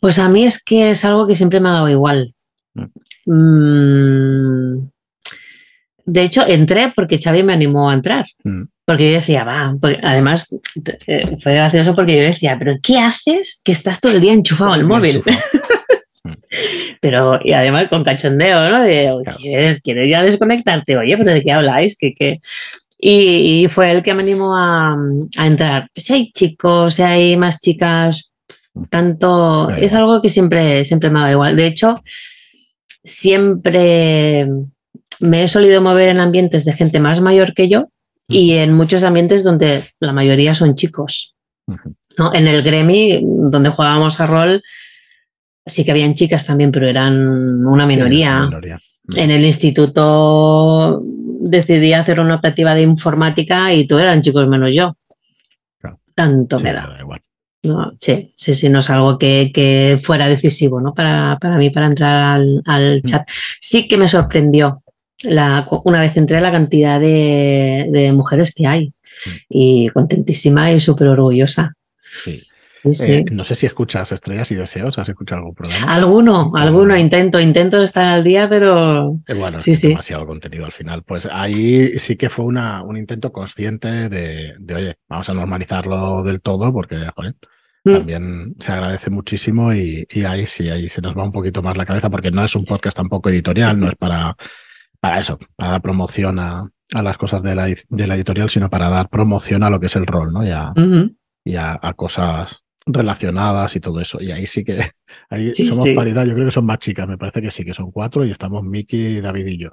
Pues 0.00 0.18
a 0.18 0.28
mí 0.28 0.44
es 0.44 0.62
que 0.62 0.90
es 0.90 1.04
algo 1.04 1.26
que 1.26 1.36
siempre 1.36 1.60
me 1.60 1.68
ha 1.68 1.72
dado 1.72 1.88
igual. 1.88 2.34
Mm. 3.26 4.88
De 6.10 6.22
hecho, 6.22 6.46
entré 6.46 6.90
porque 6.96 7.18
Xavi 7.22 7.42
me 7.42 7.52
animó 7.52 7.90
a 7.90 7.94
entrar. 7.94 8.24
Mm. 8.42 8.62
Porque 8.86 9.08
yo 9.08 9.12
decía, 9.12 9.44
va, 9.44 9.76
además 10.02 10.48
eh, 11.06 11.36
fue 11.38 11.52
gracioso 11.52 11.94
porque 11.94 12.16
yo 12.16 12.22
decía, 12.22 12.56
pero 12.58 12.76
¿qué 12.82 12.98
haces 12.98 13.60
que 13.62 13.72
estás 13.72 14.00
todo 14.00 14.12
el 14.12 14.20
día 14.22 14.32
enchufado 14.32 14.72
al 14.72 14.84
móvil? 14.84 15.22
Mm. 16.24 16.32
pero, 17.00 17.38
y 17.44 17.52
además 17.52 17.88
con 17.88 18.02
cachondeo, 18.02 18.68
¿no? 18.68 18.82
De, 18.82 19.08
¿quieres, 19.38 19.80
¿quieres, 19.80 20.10
ya 20.10 20.20
desconectarte? 20.20 20.96
Oye, 20.96 21.16
pero 21.16 21.32
¿de 21.32 21.42
qué 21.42 21.52
habláis? 21.52 21.96
¿Qué, 21.96 22.12
qué? 22.12 22.40
Y, 22.98 23.62
y, 23.62 23.68
fue 23.68 23.92
el 23.92 24.02
que 24.02 24.12
me 24.14 24.24
animó 24.24 24.54
a, 24.58 24.96
a, 25.38 25.46
entrar. 25.46 25.88
Si 25.94 26.12
hay 26.12 26.32
chicos, 26.32 26.94
si 26.94 27.02
hay 27.02 27.36
más 27.36 27.60
chicas, 27.60 28.30
tanto, 28.90 29.70
es 29.70 29.94
algo 29.94 30.20
que 30.20 30.28
siempre, 30.28 30.84
siempre 30.84 31.08
me 31.08 31.20
ha 31.20 31.22
dado 31.22 31.34
igual. 31.34 31.56
De 31.56 31.66
hecho, 31.66 32.02
siempre 33.04 34.48
me 35.20 35.42
he 35.42 35.48
solido 35.48 35.80
mover 35.80 36.08
en 36.08 36.20
ambientes 36.20 36.64
de 36.64 36.72
gente 36.72 37.00
más 37.00 37.20
mayor 37.20 37.54
que 37.54 37.68
yo 37.68 37.88
y 38.28 38.54
en 38.54 38.74
muchos 38.74 39.02
ambientes 39.04 39.42
donde 39.42 39.84
la 40.00 40.12
mayoría 40.12 40.54
son 40.54 40.74
chicos. 40.74 41.34
¿no? 42.18 42.34
En 42.34 42.46
el 42.46 42.62
Gremi, 42.62 43.20
donde 43.22 43.70
jugábamos 43.70 44.20
a 44.20 44.26
rol, 44.26 44.62
sí 45.64 45.84
que 45.84 45.92
habían 45.92 46.14
chicas 46.14 46.44
también, 46.44 46.70
pero 46.70 46.88
eran 46.88 47.66
una 47.66 47.86
minoría. 47.86 48.30
Sí, 48.30 48.36
una 48.36 48.46
minoría. 48.46 48.78
En 49.14 49.30
el 49.30 49.44
instituto 49.44 51.02
decidí 51.40 51.94
hacer 51.94 52.20
una 52.20 52.34
optativa 52.34 52.74
de 52.74 52.82
informática 52.82 53.72
y 53.72 53.86
todos 53.86 54.02
eran 54.02 54.20
chicos 54.20 54.46
menos 54.46 54.74
yo. 54.74 54.96
Claro. 55.80 56.00
Tanto 56.14 56.58
sí, 56.58 56.64
me 56.64 56.72
da. 56.72 56.86
da 56.86 57.00
igual. 57.00 57.20
No, 57.62 57.92
sí, 57.98 58.32
sí, 58.36 58.54
sí, 58.54 58.68
no 58.68 58.78
es 58.78 58.90
algo 58.90 59.18
que, 59.18 59.50
que 59.52 59.98
fuera 60.02 60.28
decisivo 60.28 60.80
¿no? 60.80 60.94
para, 60.94 61.38
para, 61.40 61.56
mí 61.56 61.70
para 61.70 61.86
entrar 61.86 62.22
al, 62.22 62.62
al, 62.64 63.02
chat. 63.02 63.26
Sí 63.60 63.88
que 63.88 63.96
me 63.96 64.06
sorprendió 64.06 64.82
la, 65.24 65.66
una 65.84 66.00
vez 66.00 66.16
entré 66.16 66.40
la 66.40 66.52
cantidad 66.52 67.00
de, 67.00 67.88
de 67.90 68.12
mujeres 68.12 68.52
que 68.54 68.66
hay 68.66 68.92
y 69.48 69.88
contentísima 69.88 70.72
y 70.72 70.80
súper 70.80 71.08
orgullosa. 71.08 71.74
Sí. 72.00 72.40
Sí, 72.82 72.94
sí. 72.94 73.12
Eh, 73.12 73.24
no 73.32 73.42
sé 73.42 73.56
si 73.56 73.66
escuchas 73.66 74.12
Estrellas 74.12 74.52
y 74.52 74.54
Deseos, 74.54 74.98
¿has 74.98 75.08
escuchado 75.08 75.40
algún 75.40 75.54
programa? 75.54 75.92
Alguno, 75.92 76.52
alguno, 76.54 76.96
intento, 76.96 77.40
intento 77.40 77.82
estar 77.82 78.08
al 78.08 78.22
día, 78.22 78.48
pero... 78.48 79.18
Eh, 79.26 79.34
bueno, 79.34 79.60
sí, 79.60 79.72
es 79.72 79.80
sí. 79.80 79.88
demasiado 79.88 80.26
contenido 80.26 80.64
al 80.64 80.70
final. 80.70 81.02
Pues 81.02 81.26
ahí 81.30 81.98
sí 81.98 82.16
que 82.16 82.30
fue 82.30 82.44
una, 82.44 82.84
un 82.84 82.96
intento 82.96 83.32
consciente 83.32 84.08
de, 84.08 84.54
de, 84.60 84.74
oye, 84.74 84.96
vamos 85.08 85.28
a 85.28 85.34
normalizarlo 85.34 86.22
del 86.22 86.40
todo 86.40 86.72
porque, 86.72 87.08
joder, 87.16 87.34
mm. 87.84 87.92
también 87.92 88.54
se 88.60 88.70
agradece 88.70 89.10
muchísimo 89.10 89.74
y, 89.74 90.06
y, 90.08 90.24
ahí 90.24 90.46
sí, 90.46 90.70
ahí 90.70 90.88
se 90.88 91.00
nos 91.00 91.18
va 91.18 91.24
un 91.24 91.32
poquito 91.32 91.62
más 91.62 91.76
la 91.76 91.84
cabeza 91.84 92.08
porque 92.10 92.30
no 92.30 92.44
es 92.44 92.54
un 92.54 92.64
podcast 92.64 92.96
tampoco 92.96 93.28
editorial, 93.28 93.76
no 93.76 93.88
es 93.88 93.96
para, 93.96 94.36
para 95.00 95.18
eso, 95.18 95.38
para 95.56 95.72
dar 95.72 95.82
promoción 95.82 96.38
a, 96.38 96.68
a 96.92 97.02
las 97.02 97.16
cosas 97.16 97.42
de 97.42 97.54
la, 97.54 97.66
de 97.66 98.06
la, 98.06 98.14
editorial, 98.14 98.48
sino 98.48 98.70
para 98.70 98.88
dar 98.88 99.08
promoción 99.08 99.62
a 99.62 99.70
lo 99.70 99.78
que 99.80 99.86
es 99.86 99.96
el 99.96 100.06
rol, 100.06 100.32
¿no? 100.32 100.44
Y 100.46 100.50
a, 100.50 100.70
uh 100.70 100.74
-huh. 100.74 101.16
y 101.44 101.56
a, 101.56 101.78
a 101.80 101.94
cosas 101.94 102.62
relacionadas 102.86 103.76
y 103.76 103.80
todo 103.80 104.00
eso. 104.00 104.20
Y 104.20 104.30
ahí 104.30 104.46
sí 104.46 104.64
que 104.64 104.78
ahí 105.30 105.52
sí, 105.54 105.66
somos 105.66 105.84
sí. 105.84 105.94
paridad. 105.94 106.24
Yo 106.24 106.34
creo 106.34 106.46
que 106.46 106.52
son 106.52 106.66
más 106.66 106.78
chicas, 106.78 107.06
me 107.06 107.18
parece 107.18 107.42
que 107.42 107.50
sí, 107.50 107.64
que 107.64 107.74
son 107.74 107.90
cuatro 107.90 108.24
y 108.24 108.30
estamos 108.30 108.62
Miki, 108.64 109.20
David 109.20 109.46
y 109.46 109.58
yo. 109.58 109.70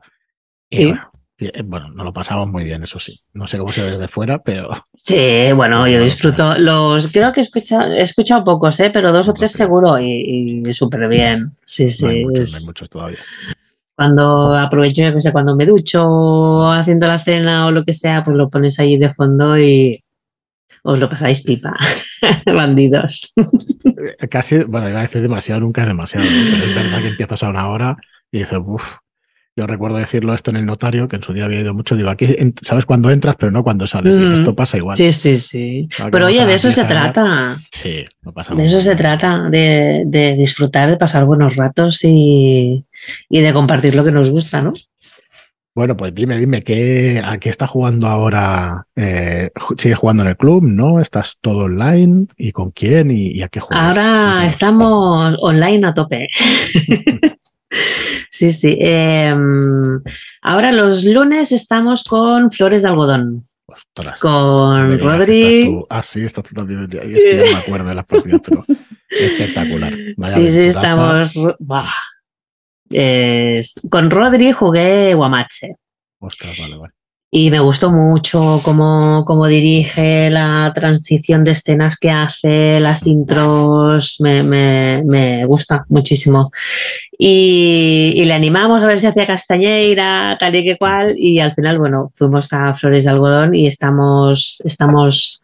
Y 0.70 0.78
sí. 0.78 0.86
bueno, 0.86 1.12
y, 1.38 1.46
eh, 1.48 1.64
bueno, 1.64 1.90
nos 1.90 2.06
lo 2.06 2.14
pasamos 2.14 2.48
muy 2.48 2.64
bien, 2.64 2.84
eso 2.84 3.00
sí. 3.00 3.14
No 3.34 3.48
sé 3.48 3.58
cómo 3.58 3.72
se 3.72 3.84
ve 3.84 3.92
desde 3.92 4.08
fuera, 4.08 4.42
pero. 4.42 4.70
Sí, 4.96 5.52
bueno, 5.56 5.88
yo 5.90 6.02
disfruto. 6.02 6.58
Los 6.58 7.08
creo 7.10 7.34
que 7.34 7.42
he 7.42 7.44
escuchado, 7.44 7.92
he 7.94 8.02
escuchado 8.02 8.44
pocos, 8.44 8.80
¿eh? 8.80 8.90
pero 8.92 9.12
dos 9.12 9.28
o 9.28 9.34
tres 9.34 9.52
seguro 9.52 10.00
y, 10.00 10.62
y 10.66 10.74
súper 10.74 11.08
bien. 11.08 11.46
Sí, 11.66 11.90
sí. 11.90 12.04
No 12.04 12.10
hay, 12.10 12.26
muchos, 12.26 12.52
no 12.52 12.58
hay 12.58 12.66
muchos 12.66 12.90
todavía. 12.90 13.20
Cuando 13.96 14.54
aprovecho, 14.56 15.04
yo 15.04 15.20
sé, 15.22 15.32
cuando 15.32 15.56
me 15.56 15.66
ducho 15.66 16.70
haciendo 16.72 17.08
la 17.08 17.18
cena 17.18 17.68
o 17.68 17.72
lo 17.72 17.84
que 17.84 17.94
sea, 17.94 18.24
pues 18.24 18.36
lo 18.36 18.50
pones 18.50 18.80
ahí 18.80 18.98
de 18.98 19.14
fondo 19.14 19.58
y, 19.58 20.04
os 20.88 21.00
lo 21.00 21.10
pasáis 21.10 21.42
pipa, 21.42 21.74
bandidos. 22.46 23.34
Eh, 24.20 24.28
casi, 24.28 24.64
bueno, 24.64 24.88
iba 24.88 25.00
a 25.00 25.04
decir 25.04 25.22
demasiado, 25.22 25.62
nunca 25.62 25.82
es 25.82 25.88
demasiado, 25.88 26.26
pero 26.28 26.66
es 26.66 26.76
verdad 26.76 27.02
que 27.02 27.08
empiezas 27.08 27.42
a 27.42 27.50
una 27.50 27.70
hora 27.70 27.98
y 28.32 28.40
dices, 28.40 28.60
uff, 28.64 28.98
yo 29.58 29.66
recuerdo 29.66 29.98
decirlo 29.98 30.34
esto 30.34 30.52
en 30.52 30.58
el 30.58 30.66
notario, 30.66 31.08
que 31.08 31.16
en 31.16 31.24
su 31.24 31.32
día 31.32 31.46
había 31.46 31.62
ido 31.62 31.74
mucho. 31.74 31.96
Digo, 31.96 32.10
aquí 32.10 32.28
sabes 32.62 32.86
cuándo 32.86 33.10
entras, 33.10 33.38
pero 33.40 33.52
no 33.54 33.64
cuando 33.64 33.88
sales. 33.88 34.16
esto 34.16 34.54
pasa 34.54 34.76
igual. 34.76 34.98
Sí, 34.98 35.14
sí, 35.14 35.38
sí. 35.38 35.88
Pero 36.12 36.26
oye, 36.26 36.46
de 36.46 36.56
eso 36.56 36.72
se 36.72 36.84
trata. 36.84 37.58
Sí, 37.72 38.04
no 38.22 38.34
pasa 38.34 38.54
De 38.54 38.66
eso 38.66 38.82
se 38.82 38.98
trata, 38.98 39.50
de, 39.50 40.36
disfrutar, 40.38 40.90
de 40.90 40.98
pasar 40.98 41.24
buenos 41.24 41.56
ratos 41.56 42.02
y, 42.04 42.84
de 43.30 43.54
compartir 43.54 43.96
lo 43.96 44.04
que 44.04 44.12
nos 44.12 44.30
gusta, 44.30 44.62
¿no? 44.62 44.74
Bueno, 45.74 45.96
pues 45.98 46.14
dime, 46.16 46.38
dime, 46.38 46.62
¿qué, 46.62 47.22
¿a 47.24 47.38
qué 47.38 47.50
está 47.50 47.68
jugando 47.68 48.08
ahora? 48.08 48.88
Eh, 48.96 49.52
¿Sigues 49.78 49.98
jugando 49.98 50.24
en 50.24 50.30
el 50.30 50.38
club? 50.38 50.64
¿No? 50.64 51.02
¿Estás 51.02 51.38
todo 51.42 51.66
online? 51.66 52.28
¿Y 52.38 52.52
con 52.54 52.72
quién? 52.72 53.12
¿Y, 53.12 53.42
a 53.42 53.50
qué 53.50 53.60
juegas? 53.60 53.86
Ahora 53.86 54.48
estamos 54.48 55.36
online 55.40 55.88
a 55.88 55.94
tope. 55.94 56.28
Sí, 58.30 58.52
sí. 58.52 58.78
Em, 58.80 60.02
ahora 60.42 60.72
los 60.72 61.04
lunes 61.04 61.52
estamos 61.52 62.04
con 62.04 62.52
Flores 62.52 62.82
de 62.82 62.90
Algodón. 62.90 63.48
Ostras. 63.68 64.20
Con 64.20 65.00
Rodri. 65.00 65.74
Ah, 65.90 66.04
sí, 66.04 66.22
está 66.22 66.42
tú 66.44 66.54
también. 66.54 66.84
Es 66.92 67.24
que 67.24 67.44
ya 67.44 67.52
me 67.52 67.60
acuerdo 67.60 67.90
de 67.90 67.96
las 67.96 68.06
partidas, 68.06 68.42
pero 68.44 68.66
espectacular. 69.10 69.94
sí, 70.34 70.52
sí, 70.52 70.62
estamos. 70.64 71.34
con 73.90 74.12
Rodri 74.12 74.52
jugué 74.52 75.14
Guamache. 75.14 75.76
Ostras, 76.20 76.58
vale, 76.60 76.78
vale 76.78 76.94
y 77.32 77.52
me 77.52 77.60
gustó 77.60 77.92
mucho 77.92 78.62
cómo, 78.64 79.24
cómo, 79.26 79.48
dirige 79.48 80.30
la 80.30 80.72
transición 80.74 81.44
de 81.44 81.52
escenas 81.52 81.98
que 81.98 82.10
hace, 82.10 82.80
las 82.80 83.06
intros, 83.08 84.18
me, 84.22 84.42
me, 84.44 85.04
me 85.04 85.46
gusta 85.46 85.86
muchísimo. 85.90 86.52
Y, 87.18 88.14
y, 88.16 88.26
le 88.26 88.34
animamos 88.34 88.82
a 88.82 88.88
ver 88.88 89.00
si 89.00 89.08
hacía 89.08 89.26
Castañeira, 89.26 90.38
tal 90.40 90.56
y 90.56 90.64
que 90.64 90.78
cual, 90.78 91.16
y 91.18 91.40
al 91.40 91.54
final, 91.54 91.78
bueno, 91.78 92.12
fuimos 92.16 92.54
a 92.54 92.74
Flores 92.74 93.04
de 93.04 93.10
Algodón 93.10 93.54
y 93.54 93.68
estamos, 93.68 94.62
estamos 94.64 95.42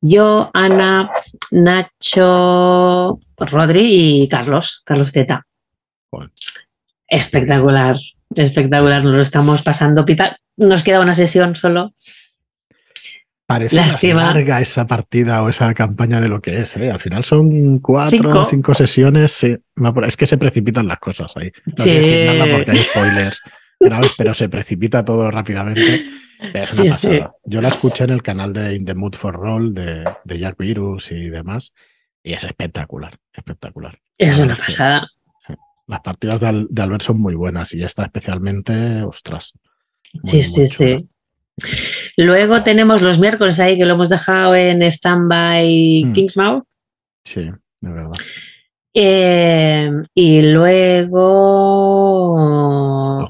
yo, 0.00 0.50
Ana, 0.52 1.10
Nacho, 1.50 3.18
Rodri 3.38 4.22
y 4.22 4.28
Carlos, 4.28 4.82
Carlos 4.84 5.10
Zeta. 5.10 5.46
Espectacular, 7.08 7.96
espectacular, 8.34 9.02
nos 9.02 9.16
lo 9.16 9.22
estamos 9.22 9.62
pasando 9.62 10.04
pipa 10.04 10.36
nos 10.56 10.82
queda 10.82 11.00
una 11.00 11.14
sesión 11.14 11.56
solo. 11.56 11.94
Parece 13.46 13.76
más 13.76 14.02
larga 14.02 14.60
esa 14.60 14.86
partida 14.86 15.42
o 15.42 15.50
esa 15.50 15.74
campaña 15.74 16.20
de 16.20 16.28
lo 16.28 16.40
que 16.40 16.60
es. 16.60 16.76
¿eh? 16.78 16.90
Al 16.90 16.98
final 16.98 17.24
son 17.24 17.78
cuatro 17.80 18.40
o 18.40 18.46
cinco 18.46 18.74
sesiones. 18.74 19.44
Es 19.44 20.16
que 20.16 20.26
se 20.26 20.38
precipitan 20.38 20.88
las 20.88 20.98
cosas 20.98 21.36
ahí. 21.36 21.52
No 21.76 21.84
sí. 21.84 21.90
decir 21.90 22.26
nada 22.26 22.56
porque 22.56 22.70
hay 22.70 22.78
spoilers, 22.78 23.42
pero 24.16 24.32
se 24.32 24.48
precipita 24.48 25.04
todo 25.04 25.30
rápidamente. 25.30 26.04
Es 26.54 26.72
una 26.72 26.90
pasada. 26.90 27.34
Yo 27.44 27.60
la 27.60 27.68
escuché 27.68 28.04
en 28.04 28.10
el 28.10 28.22
canal 28.22 28.52
de 28.52 28.74
In 28.74 28.84
the 28.86 28.94
Mood 28.94 29.14
for 29.14 29.34
Roll 29.34 29.74
de, 29.74 30.04
Jack 30.24 30.56
Virus 30.58 31.10
y 31.12 31.28
demás. 31.28 31.74
Y 32.22 32.32
es 32.32 32.44
espectacular, 32.44 33.14
espectacular. 33.32 33.98
Es 34.16 34.38
una 34.38 34.56
pasada. 34.56 35.06
Las 35.86 36.00
partidas 36.00 36.40
de, 36.40 36.66
de 36.70 36.82
Albert 36.82 37.02
son 37.02 37.20
muy 37.20 37.34
buenas 37.34 37.74
y 37.74 37.82
esta 37.82 38.04
especialmente, 38.04 39.02
ostras, 39.02 39.52
sí, 40.22 40.42
sí, 40.42 40.66
sí. 40.66 40.96
Luego 42.16 42.62
tenemos 42.62 43.02
los 43.02 43.18
miércoles 43.18 43.58
ahí 43.60 43.76
que 43.76 43.84
lo 43.84 43.94
hemos 43.94 44.08
dejado 44.08 44.54
en 44.54 44.88
Standby 44.90 46.04
mm. 46.06 46.12
Kingsmouth. 46.12 46.64
Sí, 47.24 47.48
de 47.80 47.90
verdad. 47.90 48.12
Eh, 48.92 49.90
y 50.14 50.42
luego 50.42 52.38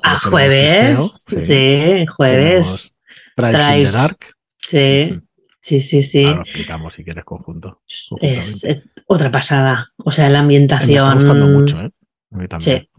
a 0.03 0.21
jueves, 0.21 1.27
sí. 1.39 2.05
jueves. 2.07 2.99
Tribes, 3.35 3.93
Dark. 3.93 4.19
Sí, 4.59 5.21
sí, 5.61 5.81
sí, 5.81 6.03
sí. 6.03 6.23
lo 6.23 6.43
explicamos 6.43 6.93
si 6.95 7.03
quieres 7.03 7.25
conjunto. 7.25 7.81
Es 8.21 8.67
otra 9.07 9.31
pasada. 9.31 9.89
O 9.99 10.11
sea, 10.11 10.29
la 10.29 10.41
ambientación. 10.41 10.89
Me 10.89 10.95
está 10.95 11.15
gustando 11.15 11.47
mucho, 11.47 11.81
¿eh? 11.81 11.91
A 12.31 12.37
mí 12.37 12.47
también. 12.47 12.81
Sí. 12.81 12.91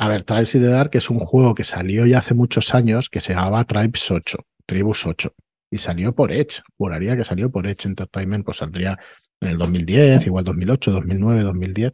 A 0.00 0.08
ver, 0.08 0.24
Tribes 0.24 0.54
in 0.54 0.62
the 0.62 0.68
Dark 0.68 0.92
es 0.94 1.10
un 1.10 1.18
juego 1.18 1.54
que 1.54 1.62
salió 1.62 2.06
ya 2.06 2.20
hace 2.20 2.32
muchos 2.32 2.74
años 2.74 3.10
que 3.10 3.20
se 3.20 3.34
llamaba 3.34 3.64
Tribes 3.64 4.10
8, 4.10 4.38
Tribus 4.64 5.04
8. 5.04 5.34
Y 5.70 5.76
salió 5.76 6.14
por 6.14 6.32
Edge. 6.32 6.62
Juraría 6.78 7.18
que 7.18 7.22
salió 7.22 7.50
por 7.50 7.66
Edge 7.66 7.86
Entertainment, 7.86 8.46
pues 8.46 8.56
saldría 8.56 8.98
en 9.42 9.48
el 9.48 9.58
2010, 9.58 10.26
igual 10.26 10.44
2008, 10.44 10.90
2009, 10.92 11.42
2010. 11.42 11.92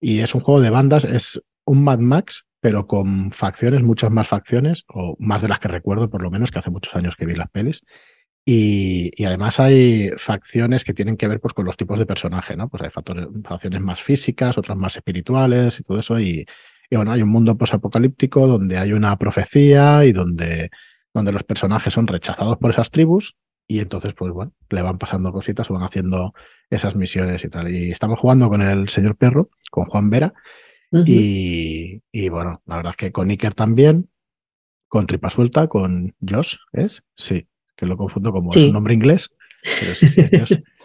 Y 0.00 0.20
es 0.20 0.34
un 0.34 0.40
juego 0.40 0.62
de 0.62 0.70
bandas, 0.70 1.04
es 1.04 1.42
un 1.66 1.84
Mad 1.84 1.98
Max, 1.98 2.46
pero 2.58 2.86
con 2.86 3.30
facciones, 3.32 3.82
muchas 3.82 4.10
más 4.10 4.26
facciones, 4.26 4.84
o 4.88 5.14
más 5.18 5.42
de 5.42 5.48
las 5.48 5.58
que 5.58 5.68
recuerdo, 5.68 6.08
por 6.08 6.22
lo 6.22 6.30
menos, 6.30 6.50
que 6.50 6.60
hace 6.60 6.70
muchos 6.70 6.96
años 6.96 7.16
que 7.16 7.26
vi 7.26 7.34
las 7.34 7.50
pelis. 7.50 7.82
Y, 8.46 9.22
además 9.26 9.60
hay 9.60 10.08
facciones 10.16 10.84
que 10.84 10.94
tienen 10.94 11.18
que 11.18 11.28
ver 11.28 11.40
pues, 11.40 11.52
con 11.52 11.66
los 11.66 11.76
tipos 11.76 11.98
de 11.98 12.06
personaje, 12.06 12.56
¿no? 12.56 12.70
Pues 12.70 12.82
hay 12.82 12.88
facciones 12.88 13.80
más 13.82 14.00
físicas, 14.00 14.56
otras 14.56 14.78
más 14.78 14.96
espirituales 14.96 15.78
y 15.80 15.82
todo 15.82 15.98
eso. 15.98 16.18
Y, 16.18 16.46
y 16.90 16.96
bueno, 16.96 17.12
hay 17.12 17.22
un 17.22 17.28
mundo 17.28 17.56
posapocalíptico 17.56 18.46
donde 18.46 18.78
hay 18.78 18.92
una 18.92 19.16
profecía 19.16 20.04
y 20.04 20.12
donde, 20.12 20.70
donde 21.12 21.32
los 21.32 21.44
personajes 21.44 21.92
son 21.92 22.06
rechazados 22.06 22.58
por 22.58 22.70
esas 22.70 22.90
tribus 22.90 23.36
y 23.68 23.80
entonces, 23.80 24.14
pues 24.14 24.32
bueno, 24.32 24.52
le 24.70 24.82
van 24.82 24.98
pasando 24.98 25.32
cositas, 25.32 25.68
van 25.68 25.82
haciendo 25.82 26.34
esas 26.70 26.94
misiones 26.94 27.44
y 27.44 27.48
tal. 27.48 27.74
Y 27.74 27.90
estamos 27.90 28.18
jugando 28.20 28.48
con 28.48 28.62
el 28.62 28.88
señor 28.88 29.16
Perro, 29.16 29.50
con 29.70 29.86
Juan 29.86 30.08
Vera, 30.08 30.34
y, 31.04 32.28
bueno, 32.28 32.62
la 32.64 32.76
verdad 32.76 32.92
es 32.92 32.96
que 32.96 33.12
con 33.12 33.28
Iker 33.28 33.54
también, 33.54 34.08
con 34.88 35.06
Tripa 35.06 35.30
Suelta, 35.30 35.66
con 35.68 36.14
Josh, 36.26 36.56
¿es? 36.72 37.02
Sí, 37.16 37.48
que 37.76 37.86
lo 37.86 37.96
confundo 37.96 38.32
como 38.32 38.52
su 38.52 38.72
nombre 38.72 38.94
inglés, 38.94 39.30
pero 39.80 39.94
sí, 39.94 40.08
sí 40.08 40.20
es 40.20 40.30
Josh. 40.40 40.60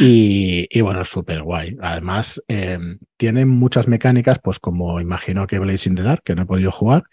Y, 0.00 0.80
bueno, 0.80 1.04
súper 1.04 1.42
guay. 1.42 1.76
Además, 1.82 2.42
eh, 2.48 2.78
tiene 3.16 3.44
muchas 3.44 3.86
mecánicas, 3.88 4.38
pues 4.42 4.58
como 4.58 5.00
imagino 5.00 5.46
que 5.46 5.58
Blaze 5.58 5.90
in 5.90 5.96
the 5.96 6.02
Dark, 6.02 6.22
que 6.24 6.34
no 6.34 6.42
he 6.42 6.46
podido 6.46 6.70
jugar. 6.70 7.04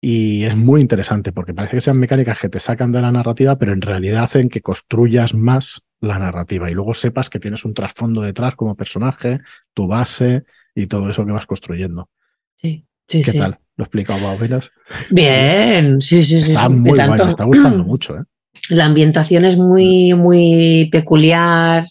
Y 0.00 0.44
es 0.44 0.56
muy 0.56 0.80
interesante 0.80 1.32
porque 1.32 1.52
parece 1.52 1.76
que 1.76 1.80
sean 1.80 1.98
mecánicas 1.98 2.38
que 2.38 2.48
te 2.48 2.60
sacan 2.60 2.92
de 2.92 3.02
la 3.02 3.12
narrativa, 3.12 3.58
pero 3.58 3.72
en 3.72 3.82
realidad 3.82 4.24
hacen 4.24 4.48
que 4.48 4.62
construyas 4.62 5.34
más 5.34 5.86
la 6.00 6.18
narrativa 6.18 6.70
y 6.70 6.74
luego 6.74 6.94
sepas 6.94 7.28
que 7.28 7.38
tienes 7.38 7.64
un 7.66 7.74
trasfondo 7.74 8.22
detrás 8.22 8.54
como 8.54 8.76
personaje, 8.76 9.40
tu 9.74 9.86
base 9.86 10.44
y 10.74 10.86
todo 10.86 11.10
eso 11.10 11.26
que 11.26 11.32
vas 11.32 11.44
construyendo. 11.44 12.08
Sí, 12.56 12.86
sí, 13.06 13.22
¿Qué 13.22 13.32
tal? 13.32 13.58
¿Lo 13.76 13.84
he 13.84 13.86
explicado 13.86 14.20
más 14.20 14.38
o 14.38 14.40
menos? 14.40 14.70
Bien, 15.10 16.00
sí, 16.00 16.24
sí, 16.24 16.40
sí. 16.40 16.52
Está 16.52 16.70
muy 16.70 16.90
bueno, 16.90 17.24
me 17.24 17.30
está 17.30 17.44
gustando 17.44 17.84
mucho, 17.84 18.16
¿eh? 18.16 18.24
La 18.70 18.86
ambientación 18.86 19.44
es 19.44 19.56
muy, 19.56 20.14
muy 20.14 20.88
peculiar. 20.92 21.84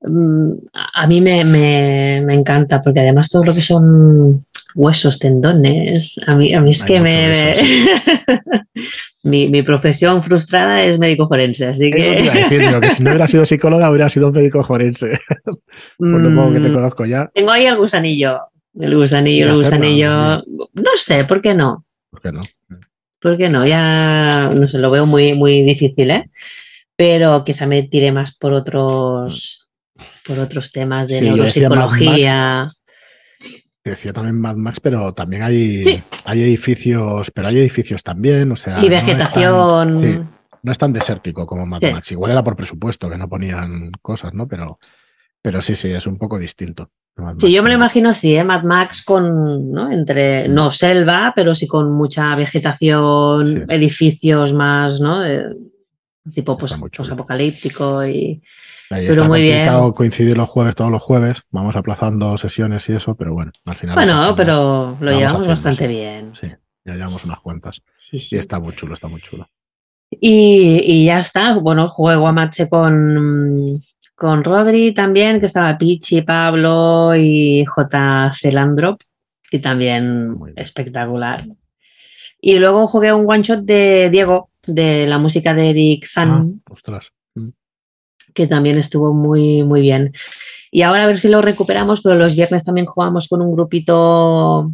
Mm, 0.00 0.52
a 0.72 1.06
mí 1.06 1.20
me, 1.20 2.18
encanta, 2.32 2.82
porque 2.82 3.00
además 3.00 3.28
todo 3.28 3.44
lo 3.44 3.54
que 3.54 3.62
son 3.62 4.44
huesos, 4.74 5.18
tendones, 5.18 6.20
a 6.26 6.36
mí, 6.36 6.54
a 6.54 6.60
mí 6.60 6.70
es 6.70 6.82
que 6.82 7.00
me... 7.00 7.56
mi, 9.22 9.62
profesión 9.62 10.22
frustrada 10.22 10.84
es 10.84 10.98
médico 10.98 11.26
forense, 11.28 11.66
así 11.66 11.90
que... 11.90 12.30
si 12.94 13.02
no 13.02 13.10
hubiera 13.10 13.26
sido 13.26 13.44
psicóloga, 13.46 13.90
hubiera 13.90 14.08
sido 14.08 14.32
médico 14.32 14.62
forense. 14.62 15.18
Por 15.98 16.08
lo 16.08 16.30
modo 16.30 16.52
que 16.54 16.60
te 16.60 16.68
mm, 16.68 16.74
conozco 16.74 17.04
ya. 17.06 17.30
Tengo 17.34 17.50
ahí 17.50 17.66
el 17.66 17.76
gusanillo. 17.76 18.40
El 18.78 18.94
gusanillo, 18.94 19.46
el 19.46 19.56
gusanillo. 19.56 20.42
No 20.74 20.90
sé, 20.96 21.24
¿por 21.24 21.40
qué 21.40 21.54
no? 21.54 21.86
¿Por 22.10 22.20
qué 22.20 22.30
no? 22.30 22.40
¿Por 23.20 23.36
qué 23.36 23.48
no? 23.48 23.66
Ya 23.66 24.50
no 24.54 24.68
sé, 24.68 24.78
lo 24.78 24.90
veo 24.90 25.06
muy, 25.06 25.32
muy 25.34 25.62
difícil, 25.62 26.10
¿eh? 26.10 26.30
Pero 26.96 27.44
quizá 27.44 27.66
me 27.66 27.82
tire 27.82 28.12
más 28.12 28.36
por 28.36 28.52
otros, 28.52 29.68
por 30.26 30.38
otros 30.38 30.72
temas 30.72 31.08
de 31.08 31.20
neuropsicología. 31.20 32.70
Decía 33.84 34.12
también 34.12 34.40
Mad 34.40 34.56
Max, 34.56 34.80
pero 34.80 35.14
también 35.14 35.42
hay, 35.42 36.02
hay 36.24 36.42
edificios, 36.42 37.30
pero 37.30 37.48
hay 37.48 37.58
edificios 37.58 38.02
también, 38.02 38.50
o 38.50 38.56
sea. 38.56 38.84
Y 38.84 38.88
vegetación. 38.88 40.28
No 40.62 40.72
es 40.72 40.78
tan, 40.78 40.92
desértico 40.92 41.46
como 41.46 41.64
Mad 41.66 41.82
Max. 41.82 42.10
Igual 42.10 42.32
era 42.32 42.42
por 42.42 42.56
presupuesto 42.56 43.08
que 43.08 43.16
no 43.16 43.28
ponían 43.28 43.92
cosas, 44.02 44.34
¿no? 44.34 44.48
Pero, 44.48 44.78
pero 45.46 45.62
sí, 45.62 45.76
sí, 45.76 45.92
es 45.92 46.08
un 46.08 46.18
poco 46.18 46.40
distinto. 46.40 46.90
Sí, 47.38 47.52
yo 47.52 47.62
me 47.62 47.68
lo 47.68 47.76
imagino 47.76 48.10
así, 48.10 48.34
¿eh? 48.34 48.42
Mad 48.42 48.64
Max 48.64 49.04
con, 49.04 49.70
¿no? 49.70 49.92
Entre, 49.92 50.48
no 50.48 50.72
selva, 50.72 51.32
pero 51.36 51.54
sí 51.54 51.68
con 51.68 51.92
mucha 51.92 52.34
vegetación, 52.34 53.64
edificios 53.68 54.52
más, 54.52 55.00
¿no? 55.00 55.22
tipo 56.34 56.58
pues, 56.58 56.72
apocalíptico 56.72 58.04
y... 58.04 58.42
Ahí 58.90 59.06
pero 59.06 59.22
está 59.22 59.28
muy 59.28 59.42
bien. 59.42 59.92
coincidir 59.92 60.36
los 60.36 60.48
jueves, 60.48 60.74
todos 60.74 60.90
los 60.90 61.00
jueves. 61.00 61.44
Vamos 61.52 61.76
aplazando 61.76 62.36
sesiones 62.38 62.88
y 62.88 62.94
eso, 62.94 63.14
pero 63.14 63.32
bueno, 63.32 63.52
al 63.66 63.76
final. 63.76 63.94
Bueno, 63.94 64.34
pero 64.36 64.96
lo 64.98 65.12
llevamos 65.12 65.46
bastante 65.46 65.86
bien. 65.86 66.32
Sí, 66.34 66.48
ya 66.84 66.94
llevamos 66.94 67.24
unas 67.24 67.38
cuantas. 67.38 67.82
Y 68.10 68.36
está 68.36 68.58
muy 68.58 68.74
chulo, 68.74 68.94
está 68.94 69.06
muy 69.06 69.20
chulo. 69.20 69.46
Y, 70.10 71.04
ya 71.04 71.20
está. 71.20 71.54
Bueno, 71.54 71.88
jugué 71.88 72.16
Guamache 72.16 72.68
con, 72.68 73.80
con 74.16 74.42
Rodri 74.42 74.92
también, 74.92 75.38
que 75.38 75.46
estaba 75.46 75.76
Pichi, 75.76 76.22
Pablo 76.22 77.14
y 77.14 77.64
J. 77.66 78.32
Celandrop, 78.34 79.00
y 79.52 79.58
también 79.58 80.36
espectacular. 80.56 81.44
Y 82.40 82.58
luego 82.58 82.86
jugué 82.86 83.12
un 83.12 83.30
one 83.30 83.42
shot 83.42 83.60
de 83.60 84.08
Diego, 84.10 84.50
de 84.66 85.06
la 85.06 85.18
música 85.18 85.54
de 85.54 85.70
Eric 85.70 86.06
Zan. 86.08 86.62
Ah, 86.86 87.00
mm. 87.34 87.48
Que 88.32 88.46
también 88.46 88.78
estuvo 88.78 89.12
muy, 89.12 89.62
muy 89.62 89.82
bien. 89.82 90.12
Y 90.70 90.82
ahora 90.82 91.04
a 91.04 91.06
ver 91.06 91.18
si 91.18 91.28
lo 91.28 91.42
recuperamos, 91.42 92.00
pero 92.00 92.16
los 92.16 92.34
viernes 92.34 92.64
también 92.64 92.86
jugamos 92.86 93.28
con 93.28 93.42
un 93.42 93.54
grupito 93.54 94.72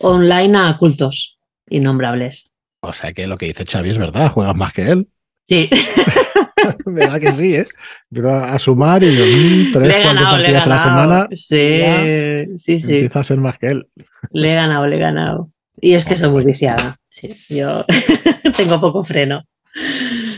online 0.00 0.58
a 0.58 0.76
cultos 0.78 1.38
innombrables. 1.68 2.54
O 2.82 2.92
sea 2.92 3.12
que 3.12 3.26
lo 3.26 3.38
que 3.38 3.46
dice 3.46 3.64
Xavi 3.64 3.90
es 3.90 3.98
verdad, 3.98 4.32
juegas 4.32 4.56
más 4.56 4.72
que 4.72 4.90
él. 4.90 5.08
Sí. 5.48 5.68
¿Verdad 6.86 7.20
que 7.20 7.32
sí, 7.32 7.54
eh? 7.54 7.66
Empiezo 8.10 8.34
a 8.34 8.58
sumar 8.58 9.02
y 9.02 9.14
yo, 9.14 9.72
tres, 9.72 9.88
le 9.88 10.02
cuatro 10.02 10.24
partidas 10.24 10.66
a 10.66 10.68
la 10.68 10.78
semana. 10.78 11.28
Sí, 11.32 11.82
sí, 12.56 12.78
sí. 12.78 12.94
Empieza 12.94 13.20
a 13.20 13.24
ser 13.24 13.38
más 13.38 13.58
que 13.58 13.68
él. 13.68 13.88
Le 14.30 14.52
he 14.52 14.54
ganado, 14.54 14.86
le 14.86 14.96
he 14.96 14.98
ganado. 14.98 15.48
Y 15.80 15.94
es 15.94 16.04
que 16.04 16.16
soy 16.16 16.30
muy 16.30 16.44
viciada. 16.44 16.96
Sí, 17.08 17.34
yo 17.48 17.84
tengo 18.56 18.80
poco 18.80 19.02
freno. 19.02 19.38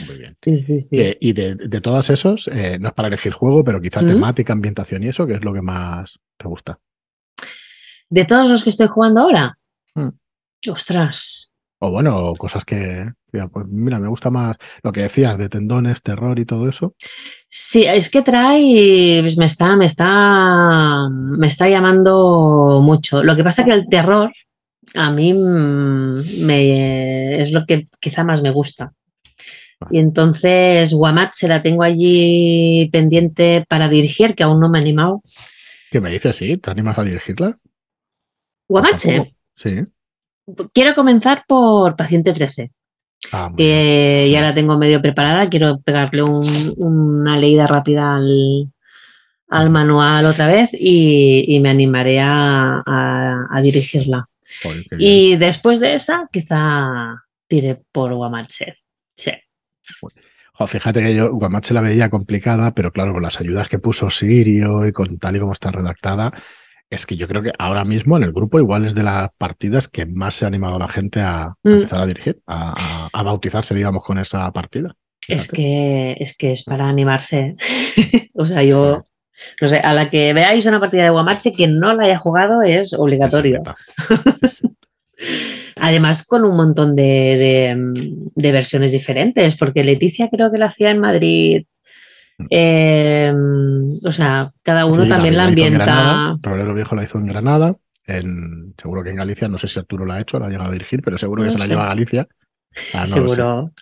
Muy 0.06 0.18
bien. 0.18 0.34
Sí, 0.34 0.56
sí, 0.56 0.78
sí. 0.78 1.16
y 1.20 1.32
de, 1.32 1.54
de, 1.54 1.80
todos 1.80 2.10
esos, 2.10 2.48
eh, 2.52 2.78
no 2.78 2.88
es 2.88 2.94
para 2.94 3.08
elegir 3.08 3.32
juego, 3.32 3.64
pero 3.64 3.80
quizá 3.80 4.00
temática, 4.00 4.52
ambientación 4.52 5.02
y 5.02 5.08
eso, 5.08 5.26
que 5.26 5.34
es 5.34 5.44
lo 5.44 5.52
que 5.52 5.62
más 5.62 6.18
te 6.36 6.48
gusta. 6.48 6.78
De 8.08 8.24
todos 8.24 8.50
los 8.50 8.62
que 8.62 8.70
estoy 8.70 8.88
jugando 8.88 9.22
ahora. 9.22 9.58
Mm. 9.94 10.10
Ostras. 10.70 11.51
O 11.84 11.90
bueno, 11.90 12.32
cosas 12.38 12.64
que, 12.64 13.10
pues 13.32 13.66
mira, 13.66 13.98
me 13.98 14.06
gusta 14.06 14.30
más 14.30 14.56
lo 14.84 14.92
que 14.92 15.02
decías 15.02 15.36
de 15.36 15.48
tendones, 15.48 16.00
terror 16.00 16.38
y 16.38 16.44
todo 16.44 16.68
eso. 16.68 16.94
Sí, 17.48 17.84
es 17.84 18.08
que 18.08 18.22
trae, 18.22 19.18
pues 19.20 19.36
me 19.36 19.46
está, 19.46 19.74
me 19.74 19.86
está, 19.86 21.08
me 21.10 21.48
está 21.48 21.68
llamando 21.68 22.80
mucho. 22.84 23.24
Lo 23.24 23.34
que 23.34 23.42
pasa 23.42 23.64
que 23.64 23.72
el 23.72 23.88
terror 23.88 24.30
a 24.94 25.10
mí 25.10 25.34
mm, 25.34 26.46
me, 26.46 27.42
es 27.42 27.50
lo 27.50 27.66
que 27.66 27.88
quizá 27.98 28.22
más 28.22 28.42
me 28.42 28.52
gusta. 28.52 28.92
Y 29.90 29.98
entonces 29.98 30.92
Guamat 30.92 31.32
se 31.32 31.48
la 31.48 31.62
tengo 31.62 31.82
allí 31.82 32.88
pendiente 32.92 33.66
para 33.68 33.88
dirigir, 33.88 34.36
que 34.36 34.44
aún 34.44 34.60
no 34.60 34.68
me 34.68 34.78
he 34.78 34.82
animado. 34.82 35.20
¿Qué 35.90 36.00
me 36.00 36.10
dices? 36.10 36.36
¿Sí? 36.36 36.58
¿Te 36.58 36.70
animas 36.70 36.96
a 36.96 37.02
dirigirla? 37.02 37.58
Guamache. 38.68 39.34
Sí. 39.56 39.82
Quiero 40.72 40.94
comenzar 40.94 41.44
por 41.46 41.96
Paciente 41.96 42.32
13. 42.32 42.70
Ah, 43.30 43.50
que 43.56 44.28
ya 44.30 44.40
la 44.40 44.54
tengo 44.54 44.76
medio 44.76 45.00
preparada. 45.00 45.48
Quiero 45.48 45.80
pegarle 45.80 46.22
una 46.22 47.36
leída 47.36 47.66
rápida 47.66 48.16
al, 48.16 49.70
manual 49.70 50.26
otra 50.26 50.46
vez 50.46 50.70
y, 50.72 51.58
me 51.60 51.70
animaré 51.70 52.18
a, 52.20 53.60
dirigirla. 53.62 54.24
y 54.98 55.36
después 55.36 55.80
de 55.80 55.94
esa, 55.94 56.28
quizá 56.32 57.24
tire 57.46 57.82
por 57.92 58.14
Guamache. 58.14 58.74
Sí. 59.14 59.32
fíjate 60.66 61.02
que 61.02 61.14
yo 61.14 61.32
Guamache 61.32 61.74
la 61.74 61.82
veía 61.82 62.10
complicada, 62.10 62.72
pero 62.72 62.92
claro, 62.92 63.12
con 63.12 63.22
las 63.22 63.40
ayudas 63.40 63.68
que 63.68 63.78
puso 63.78 64.10
Sirio 64.10 64.86
y 64.86 64.92
con 64.92 65.18
tal 65.18 65.36
y 65.36 65.40
como 65.40 65.52
está 65.52 65.70
redactada, 65.70 66.32
es 66.92 67.06
que 67.06 67.16
yo 67.16 67.26
creo 67.26 67.42
que 67.42 67.52
ahora 67.58 67.84
mismo 67.84 68.18
en 68.18 68.22
el 68.22 68.32
grupo 68.32 68.58
igual 68.58 68.84
es 68.84 68.94
de 68.94 69.02
las 69.02 69.30
partidas 69.38 69.88
que 69.88 70.04
más 70.04 70.34
se 70.34 70.44
ha 70.44 70.48
animado 70.48 70.78
la 70.78 70.88
gente 70.88 71.20
a, 71.20 71.54
mm. 71.62 71.70
empezar 71.70 72.02
a 72.02 72.06
dirigir, 72.06 72.40
a, 72.46 73.22
bautizarse, 73.24 73.74
digamos, 73.74 74.04
con 74.04 74.18
esa 74.18 74.52
partida. 74.52 74.94
Es 75.26 75.48
que, 75.48 76.16
es 76.20 76.36
que 76.36 76.52
es 76.52 76.64
para 76.64 76.88
animarse. 76.88 77.56
o 78.34 78.44
sea, 78.44 78.62
yo, 78.62 79.06
no 79.60 79.68
sé, 79.68 79.78
a 79.78 79.94
la 79.94 80.10
que 80.10 80.34
veáis 80.34 80.66
una 80.66 80.80
partida 80.80 81.04
de 81.04 81.10
Guamache 81.10 81.54
que 81.54 81.66
no 81.66 81.94
la 81.94 82.04
haya 82.04 82.18
jugado 82.18 82.60
es 82.60 82.92
obligatorio. 82.92 83.58
Además, 85.76 86.26
con 86.26 86.44
un 86.44 86.56
montón 86.56 86.94
de, 86.94 87.74
versiones 88.36 88.92
diferentes, 88.92 89.56
porque 89.56 89.82
Leticia 89.82 90.28
creo 90.28 90.52
que 90.52 90.58
la 90.58 90.66
hacía 90.66 90.90
en 90.90 91.00
Madrid 91.00 91.64
Em, 92.50 93.98
o 94.04 94.12
sea, 94.12 94.52
cada 94.62 94.86
uno 94.86 95.06
también 95.06 95.36
la, 95.36 95.44
ambienta. 95.44 96.36
Rolero 96.40 96.74
Viejo 96.74 96.94
la 96.94 97.04
hizo 97.04 97.18
en 97.18 97.26
Granada. 97.26 97.76
En, 98.06 98.74
seguro 98.80 99.04
que 99.04 99.10
en 99.10 99.16
Galicia, 99.16 99.48
no 99.48 99.58
sé 99.58 99.68
si 99.68 99.78
Arturo 99.78 100.04
la 100.04 100.14
ha 100.14 100.20
hecho, 100.20 100.38
la 100.38 100.46
ha 100.46 100.50
llegado 100.50 100.70
a 100.70 100.72
dirigir, 100.72 101.02
pero 101.02 101.18
seguro 101.18 101.44
que 101.44 101.50
se 101.50 101.58
la 101.58 101.66
lleva 101.66 101.84
a 101.84 101.88
Galicia. 101.88 102.26
Ah, 102.94 103.06
seguro. 103.06 103.72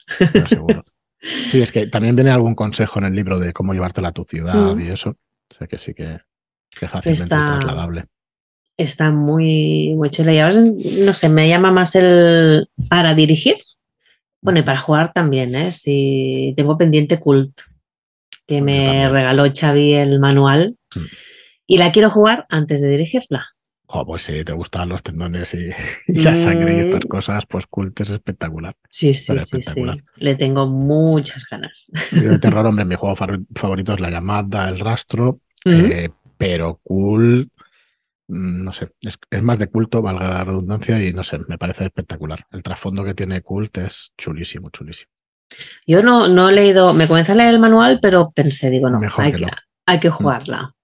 seguro. 0.48 0.84
Sí, 1.20 1.60
es 1.60 1.70
que 1.70 1.86
también 1.86 2.16
viene 2.16 2.30
algún 2.30 2.54
consejo 2.54 2.98
en 2.98 3.06
el 3.06 3.14
libro 3.14 3.38
de 3.38 3.52
cómo 3.52 3.74
llevártela 3.74 4.08
a 4.08 4.12
tu 4.12 4.24
ciudad 4.24 4.74
mm. 4.74 4.80
y 4.80 4.88
eso. 4.88 5.10
O 5.10 5.54
sea 5.56 5.66
que 5.66 5.78
sí 5.78 5.94
que, 5.94 6.14
es 6.14 6.90
fácilmente 6.90 7.26
trasladable. 7.26 8.04
Está 8.76 9.10
muy, 9.10 9.94
muy 9.96 10.10
chula. 10.10 10.32
Y 10.32 10.38
ahora, 10.38 10.56
no 11.04 11.12
sé, 11.12 11.28
me 11.28 11.48
llama 11.48 11.70
más 11.70 11.94
el 11.94 12.68
para 12.88 13.14
dirigir. 13.14 13.56
Bueno, 14.40 14.60
y 14.60 14.62
para 14.62 14.78
jugar 14.78 15.12
también, 15.12 15.54
¿eh? 15.54 15.72
Si 15.72 16.54
tengo 16.56 16.78
pendiente 16.78 17.20
cult 17.20 17.60
que 18.46 18.60
me 18.60 19.08
regaló 19.08 19.44
Xavi 19.52 19.94
el 19.94 20.20
manual 20.20 20.76
mm. 20.94 21.04
y 21.66 21.78
la 21.78 21.92
quiero 21.92 22.10
jugar 22.10 22.46
antes 22.48 22.80
de 22.80 22.88
dirigirla. 22.88 23.46
pues 24.06 24.22
si 24.22 24.44
te 24.44 24.52
gustan 24.52 24.88
los 24.88 25.02
tendones 25.02 25.54
y, 25.54 25.70
la 26.08 26.34
sangre 26.34 26.76
y 26.76 26.80
estas 26.80 27.04
mm. 27.04 27.08
cosas, 27.08 27.44
pues 27.46 27.66
Cult 27.66 28.00
es 28.00 28.10
espectacular. 28.10 28.74
Sí, 28.88 29.14
sí, 29.14 29.38
sí, 29.38 29.60
sí. 29.60 29.84
Le 30.16 30.34
tengo 30.36 30.66
muchas 30.66 31.46
ganas. 31.48 31.90
De 32.10 32.38
terror, 32.38 32.66
hombre, 32.66 32.84
mi 32.84 32.94
juego 32.96 33.16
favorito 33.54 33.94
es 33.94 34.00
La 34.00 34.10
llamada, 34.10 34.68
El 34.68 34.80
rastro, 34.80 35.40
eh, 35.64 36.08
pero 36.36 36.80
Cult, 36.82 37.52
mm, 38.28 38.64
no 38.64 38.72
sé, 38.72 38.90
es, 39.02 39.18
es, 39.30 39.42
más 39.42 39.58
de 39.58 39.68
culto, 39.68 40.02
valga 40.02 40.28
la 40.28 40.44
redundancia, 40.44 41.00
y 41.04 41.12
no 41.12 41.22
sé, 41.22 41.38
me 41.48 41.58
parece 41.58 41.84
espectacular. 41.84 42.46
El 42.50 42.62
trasfondo 42.62 43.04
que 43.04 43.14
tiene 43.14 43.42
Cult 43.42 43.78
es 43.78 44.12
chulísimo, 44.16 44.70
chulísimo. 44.70 45.12
Yo 45.86 46.02
no, 46.02 46.28
no 46.28 46.48
he 46.48 46.52
leído, 46.52 46.94
me 46.94 47.08
comencé 47.08 47.32
a 47.32 47.34
leer 47.34 47.54
el 47.54 47.60
manual, 47.60 47.98
pero 48.00 48.30
pensé, 48.30 48.70
digo, 48.70 48.90
no, 48.90 49.00
hay 49.18 49.32
que, 49.32 49.46
hay 49.86 49.98
que, 49.98 50.10
jugarla. 50.10 50.74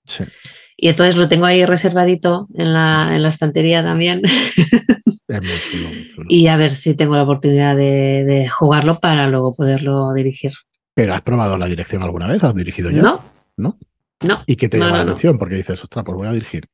Y 0.77 0.89
entonces 0.89 1.17
lo 1.17 1.29
tengo 1.29 1.47
ahí 1.47 1.65
reservadito 1.65 2.49
en 2.55 2.73
la, 2.73 3.15
en 3.15 3.23
la 3.23 3.29
estantería 3.29 3.83
también. 3.83 4.23
Y 6.29 6.47
a 6.47 6.57
ver 6.57 6.73
si 6.73 6.95
tengo 6.95 7.17
la 7.17 7.25
oportunidad 7.25 7.77
de, 7.77 8.49
jugarlo 8.49 8.99
para 9.01 9.27
luego 9.27 9.55
poderlo 9.55 10.13
dirigir. 10.15 10.53
¿Pero 10.95 11.15
has 11.15 11.23
probado 11.23 11.59
la 11.59 11.67
dirección 11.67 12.03
alguna 12.03 12.27
vez? 12.27 12.43
¿Has 12.43 12.55
dirigido 12.55 12.91
ya? 12.91 13.03
No. 13.03 13.23
¿No? 13.57 13.77
No. 14.23 14.39
¿Y 14.47 14.57
qué 14.57 14.69
te 14.69 14.79
llama 14.79 14.99
la 14.99 15.03
atención? 15.03 15.39
Porque 15.39 15.57
dices, 15.57 15.83
ostras, 15.83 16.05
pues 16.05 16.17
voy 16.17 16.29
a 16.29 16.33
dirigir. 16.33 16.69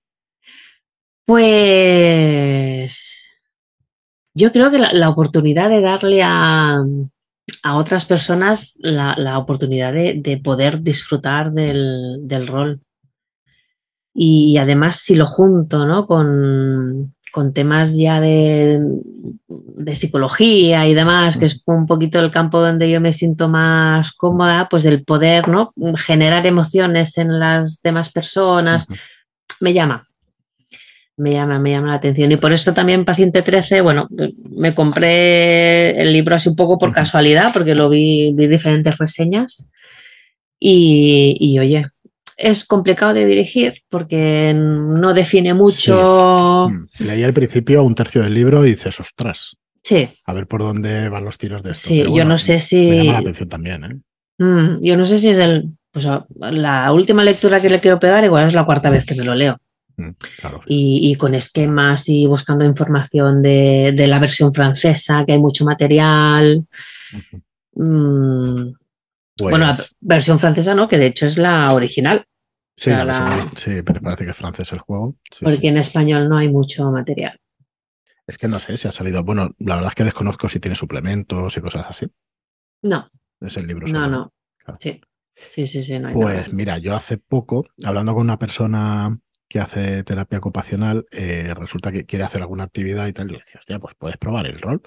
Pues 1.24 3.26
yo 4.34 4.52
creo 4.52 4.70
que 4.70 4.78
la 4.78 5.08
oportunidad 5.08 5.70
de 5.70 5.80
darle 5.80 6.22
a, 6.22 6.82
a 7.62 7.76
otras 7.76 8.04
personas 8.04 8.76
la, 8.80 9.38
oportunidad 9.38 9.92
de, 9.92 10.40
poder 10.42 10.82
disfrutar 10.82 11.52
del, 11.52 12.46
rol. 12.46 12.80
Y 14.14 14.58
además 14.58 14.96
si 14.96 15.14
lo 15.14 15.26
junto 15.26 15.86
¿no? 15.86 16.06
con, 16.06 17.14
temas 17.54 17.96
ya 17.96 18.20
de, 18.20 18.80
de, 19.48 19.94
psicología 19.94 20.86
y 20.86 20.94
demás, 20.94 21.36
que 21.36 21.46
es 21.46 21.62
un 21.66 21.86
poquito 21.86 22.18
el 22.18 22.30
campo 22.30 22.60
donde 22.60 22.90
yo 22.90 23.00
me 23.00 23.12
siento 23.12 23.48
más 23.48 24.12
cómoda, 24.12 24.68
pues 24.68 24.84
el 24.84 25.04
poder 25.04 25.48
¿no? 25.48 25.72
generar 25.96 26.46
emociones 26.46 27.16
en 27.16 27.38
las 27.38 27.80
demás 27.82 28.12
personas, 28.12 28.86
me 29.60 29.72
llama 29.72 30.08
me 31.16 31.32
llama, 31.32 31.58
me 31.58 31.70
llama 31.70 31.88
la 31.88 31.94
atención. 31.94 32.32
Y 32.32 32.36
por 32.36 32.52
eso 32.52 32.72
también 32.74 33.04
Paciente 33.04 33.42
13, 33.42 33.80
bueno, 33.80 34.08
me 34.50 34.74
compré 34.74 36.00
el 36.00 36.12
libro 36.12 36.36
así 36.36 36.48
un 36.48 36.56
poco 36.56 36.78
por 36.78 36.92
casualidad, 36.92 37.52
porque 37.52 37.74
lo 37.74 37.88
vi, 37.88 38.32
vi 38.34 38.46
diferentes 38.46 38.98
reseñas. 38.98 39.68
Y, 40.58 41.58
oye, 41.58 41.84
es 42.36 42.64
complicado 42.64 43.14
de 43.14 43.26
dirigir 43.26 43.82
porque 43.88 44.52
no 44.54 45.12
define 45.12 45.54
mucho. 45.54 46.68
Mm. 46.70 47.04
Leí 47.04 47.22
al 47.24 47.34
principio 47.34 47.82
un 47.82 47.94
tercio 47.94 48.22
del 48.22 48.34
libro 48.34 48.64
y 48.64 48.70
dices, 48.70 49.00
ostras. 49.00 49.56
Sí. 49.82 50.08
A 50.24 50.32
ver 50.32 50.46
por 50.46 50.60
dónde 50.60 51.08
van 51.08 51.24
los 51.24 51.38
tiros 51.38 51.64
de 51.64 51.72
esto. 51.72 51.88
Sí, 51.88 52.04
yo 52.14 52.24
no 52.24 52.38
sé 52.38 52.60
si. 52.60 52.86
Me 52.86 52.98
llama 52.98 53.12
la 53.14 53.18
atención 53.18 53.48
también, 53.48 53.84
¿eh? 53.84 53.96
Mm, 54.38 54.80
yo 54.80 54.96
no 54.96 55.04
sé 55.04 55.18
si 55.18 55.30
es 55.30 55.38
el. 55.38 55.70
Pues, 55.90 56.06
la 56.36 56.92
última 56.92 57.24
lectura 57.24 57.60
que 57.60 57.68
le 57.68 57.80
quiero 57.80 57.98
pegar, 57.98 58.24
igual 58.24 58.46
es 58.46 58.54
la 58.54 58.64
cuarta 58.64 58.88
vez 58.88 59.04
que 59.04 59.16
me 59.16 59.24
lo 59.24 59.34
leo. 59.34 59.58
Mm, 59.96 60.10
y, 60.66 61.14
con 61.16 61.34
esquemas 61.34 62.08
y 62.08 62.26
buscando 62.26 62.64
información 62.64 63.42
de, 63.42 63.94
la 64.08 64.18
versión 64.18 64.52
francesa, 64.52 65.24
que 65.26 65.32
hay 65.32 65.38
mucho 65.38 65.64
material. 65.64 66.66
Mm, 67.74 68.72
bueno, 69.38 69.58
la 69.58 69.74
pues 69.74 69.96
versión 70.00 70.38
francesa 70.38 70.74
no, 70.74 70.88
que 70.88 70.98
de 70.98 71.06
hecho 71.06 71.26
es 71.26 71.38
la 71.38 71.72
original. 71.72 72.26
Sí, 72.76 72.90
pero 73.84 74.00
parece 74.00 74.24
que 74.24 74.30
es 74.30 74.36
francés 74.36 74.72
el 74.72 74.78
juego. 74.78 75.16
porque 75.40 75.68
en 75.68 75.76
español 75.76 76.28
no 76.28 76.38
hay 76.38 76.48
mucho 76.48 76.90
material. 76.90 77.38
Es 78.26 78.38
que 78.38 78.48
no 78.48 78.58
sé 78.58 78.76
si 78.76 78.88
ha 78.88 78.92
salido. 78.92 79.24
Bueno, 79.24 79.54
la 79.58 79.74
verdad 79.76 79.90
es 79.90 79.94
que 79.94 80.04
desconozco 80.04 80.48
si 80.48 80.60
tiene 80.60 80.76
suplementos 80.76 81.56
y 81.56 81.60
cosas 81.60 81.86
así. 81.88 82.06
No. 82.82 83.10
Es 83.40 83.56
el 83.56 83.66
libro. 83.66 83.86
No, 83.88 84.06
no. 84.06 84.32
Sí. 84.78 85.00
Sí, 85.50 85.66
sí, 85.66 85.82
sí. 85.82 86.00
pues 86.12 86.52
mira, 86.52 86.78
yo 86.78 86.94
hace 86.94 87.18
poco, 87.18 87.66
hablando 87.84 88.12
con 88.14 88.22
una 88.22 88.38
persona 88.38 89.18
que 89.52 89.60
hace 89.60 90.02
terapia 90.02 90.38
ocupacional, 90.38 91.04
eh, 91.10 91.52
resulta 91.54 91.92
que 91.92 92.06
quiere 92.06 92.24
hacer 92.24 92.40
alguna 92.40 92.64
actividad 92.64 93.06
y 93.06 93.12
tal, 93.12 93.28
y 93.28 93.32
le 93.32 93.38
decía, 93.40 93.60
hostia, 93.60 93.78
pues 93.78 93.94
puedes 93.98 94.16
probar 94.16 94.46
el 94.46 94.58
rol. 94.58 94.80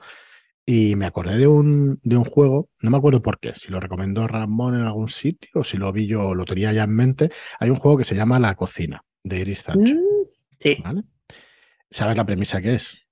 Y 0.65 0.95
me 0.95 1.05
acordé 1.05 1.37
de 1.37 1.45
un, 1.45 1.99
de 2.01 2.17
un 2.17 2.23
juego, 2.23 2.69
no 2.81 2.89
me 2.89 2.97
acuerdo 2.97 3.21
por 3.21 3.39
qué, 3.39 3.53
si 3.53 3.69
lo 3.69 3.79
recomendó 3.79 4.27
Ramón 4.27 4.73
en 4.73 4.81
algún 4.81 5.09
sitio 5.09 5.51
o 5.53 5.63
si 5.63 5.77
lo 5.77 5.93
vi 5.93 6.07
yo, 6.07 6.33
lo 6.33 6.45
tenía 6.45 6.73
ya 6.73 6.85
en 6.85 6.95
mente. 6.95 7.29
Hay 7.59 7.69
un 7.69 7.75
juego 7.75 7.95
que 7.99 8.05
se 8.05 8.15
llama 8.15 8.39
La 8.39 8.55
Cocina, 8.55 9.03
de 9.23 9.39
Iris 9.39 9.59
Sancho. 9.59 9.93
Mm, 9.93 10.25
sí. 10.59 10.77
¿Sabes 11.91 12.17
la 12.17 12.25
premisa 12.25 12.59
que 12.59 12.73
es? 12.73 13.07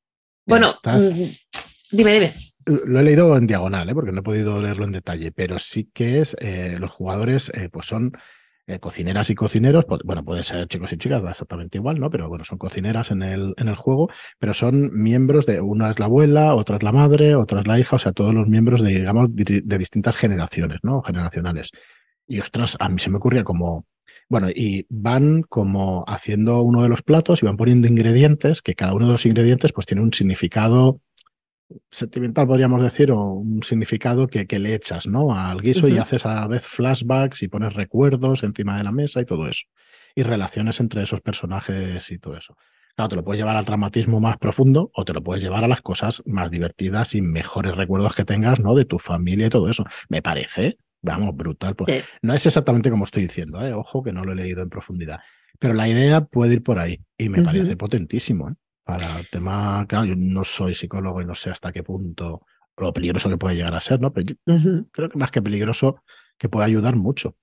Bueno, 0.48 0.70
mm, 0.84 1.24
dime, 1.92 2.14
dime. 2.14 2.34
Lo 2.66 3.00
he 3.00 3.04
leído 3.04 3.38
en 3.38 3.46
diagonal, 3.46 3.88
¿eh? 3.90 3.94
porque 3.94 4.12
no 4.12 4.22
he 4.22 4.24
podido 4.24 4.60
leerlo 4.60 4.86
en 4.86 4.94
detalle, 4.94 5.32
pero 5.32 5.60
sí 5.60 5.92
que 5.94 6.20
es, 6.22 6.36
eh, 6.40 6.78
los 6.80 6.90
jugadores 6.90 7.52
pues 7.72 7.86
son 7.86 8.12
eh, 8.66 8.80
cocineras 8.80 9.30
y 9.30 9.36
cocineros, 9.36 9.86
bueno, 10.06 10.24
puede 10.24 10.42
ser 10.42 10.68
chicos 10.68 10.94
y 10.94 10.98
chicas, 10.98 11.22
exactamente 11.28 11.78
igual, 11.78 12.00
¿no? 12.00 12.10
Pero 12.10 12.30
bueno, 12.30 12.46
son 12.46 12.58
cocineras 12.58 13.12
en 13.12 13.22
el, 13.22 13.54
en 13.58 13.68
el 13.68 13.76
juego, 13.76 14.10
pero 14.40 14.54
son 14.54 14.90
miembros 14.94 15.46
de, 15.46 15.60
una 15.60 15.92
es 15.92 16.00
la 16.00 16.06
abuela, 16.06 16.56
otra 16.56 16.78
es 16.78 16.84
la 16.84 16.94
madre, 16.94 17.36
otra 17.36 17.60
es 17.60 17.68
la 17.68 17.78
hija, 17.78 17.98
o 17.98 18.00
sea, 18.00 18.14
todos 18.14 18.34
los 18.34 18.48
miembros 18.48 18.82
de, 18.82 18.92
digamos, 18.92 19.36
de, 19.36 19.78
distintas 19.78 20.16
generaciones, 20.16 20.80
¿no? 20.82 21.02
Generacionales. 21.02 21.72
Y 22.26 22.40
ostras, 22.40 22.78
a 22.80 22.88
mí 22.88 23.00
se 23.00 23.10
me 23.10 23.18
ocurría 23.18 23.44
como, 23.44 23.86
bueno, 24.30 24.48
y 24.50 24.86
van 24.90 25.42
como 25.44 26.06
haciendo 26.08 26.62
uno 26.62 26.84
de 26.84 26.90
los 26.90 27.02
platos 27.02 27.44
y 27.44 27.46
van 27.46 27.58
poniendo 27.58 27.88
ingredientes, 27.88 28.62
que 28.62 28.76
cada 28.76 28.94
uno 28.94 29.08
de 29.08 29.12
los 29.12 29.26
ingredientes 29.26 29.74
pues 29.74 29.86
tiene 29.88 30.04
un 30.04 30.14
significado 30.14 31.02
sentimental, 31.92 32.48
podríamos 32.48 32.84
decir, 32.84 33.12
o 33.12 33.34
un 33.34 33.64
significado 33.64 34.28
que, 34.28 34.48
que 34.48 34.60
le 34.60 34.76
echas 34.76 35.08
¿no? 35.08 35.36
al 35.36 35.62
guiso 35.62 35.88
y 35.88 35.98
haces 35.98 36.26
a 36.26 36.36
la 36.36 36.48
vez 36.48 36.64
flashbacks 36.64 37.44
y 37.44 37.48
pones 37.48 37.74
recuerdos 37.74 38.44
encima 38.44 38.78
de 38.78 38.84
la 38.84 38.92
mesa 38.92 39.22
y 39.22 39.26
todo 39.26 39.48
eso. 39.48 39.66
Y 40.16 40.24
relaciones 40.24 40.80
entre 40.80 41.04
esos 41.04 41.22
personajes 41.22 42.12
y 42.12 42.20
todo 42.20 42.38
eso. 42.38 42.56
Claro, 42.96 43.10
te 43.10 43.16
lo 43.16 43.24
puedes 43.24 43.40
llevar 43.40 43.58
al 43.58 43.66
dramatismo 43.66 44.20
más 44.20 44.38
profundo 44.38 44.92
o 44.94 45.04
te 45.04 45.14
lo 45.14 45.24
puedes 45.24 45.42
llevar 45.42 45.64
a 45.64 45.68
las 45.68 45.82
cosas 45.82 46.22
más 46.26 46.52
divertidas 46.52 47.16
y 47.16 47.22
mejores 47.22 47.76
recuerdos 47.76 48.14
que 48.14 48.24
tengas, 48.24 48.60
¿no? 48.60 48.76
De 48.76 48.86
tu 48.86 49.00
familia 49.00 49.48
y 49.48 49.50
todo 49.50 49.68
eso. 49.68 49.84
Me 50.10 50.22
parece, 50.22 50.78
vamos, 51.02 51.36
brutal. 51.36 51.76
Pues, 51.76 52.06
No 52.22 52.36
es 52.36 52.46
exactamente 52.46 52.92
como 52.92 53.06
estoy 53.06 53.24
diciendo, 53.24 53.66
¿eh? 53.66 53.74
ojo 53.74 54.04
que 54.04 54.12
no 54.12 54.24
lo 54.24 54.34
he 54.34 54.36
leído 54.36 54.62
en 54.62 54.70
profundidad. 54.70 55.22
Pero 55.58 55.74
la 55.74 55.88
idea 55.88 56.26
puede 56.26 56.54
ir 56.54 56.64
por 56.64 56.78
ahí 56.78 57.00
y 57.18 57.30
me 57.30 57.42
parece 57.42 57.76
potentísimo. 57.78 58.50
¿eh? 58.50 58.54
Para 58.84 59.20
el 59.20 59.30
tema, 59.30 59.86
claro, 59.88 60.06
yo 60.06 60.16
no 60.18 60.44
soy 60.44 60.74
psicólogo 60.74 61.22
y 61.22 61.26
no 61.26 61.36
sé 61.36 61.50
hasta 61.50 61.72
qué 61.72 61.84
punto 61.84 62.46
lo 62.78 62.94
peligroso 62.94 63.30
que 63.30 63.38
puede 63.38 63.56
llegar 63.56 63.76
a 63.76 63.82
ser, 63.82 64.02
¿no? 64.02 64.12
Pero 64.12 64.28
yo 64.46 64.84
creo 64.92 65.10
que 65.10 65.20
más 65.20 65.32
que 65.32 65.42
peligroso, 65.42 65.98
que 66.38 66.50
puede 66.50 66.66
ayudar 66.66 66.96
mucho. 66.96 67.36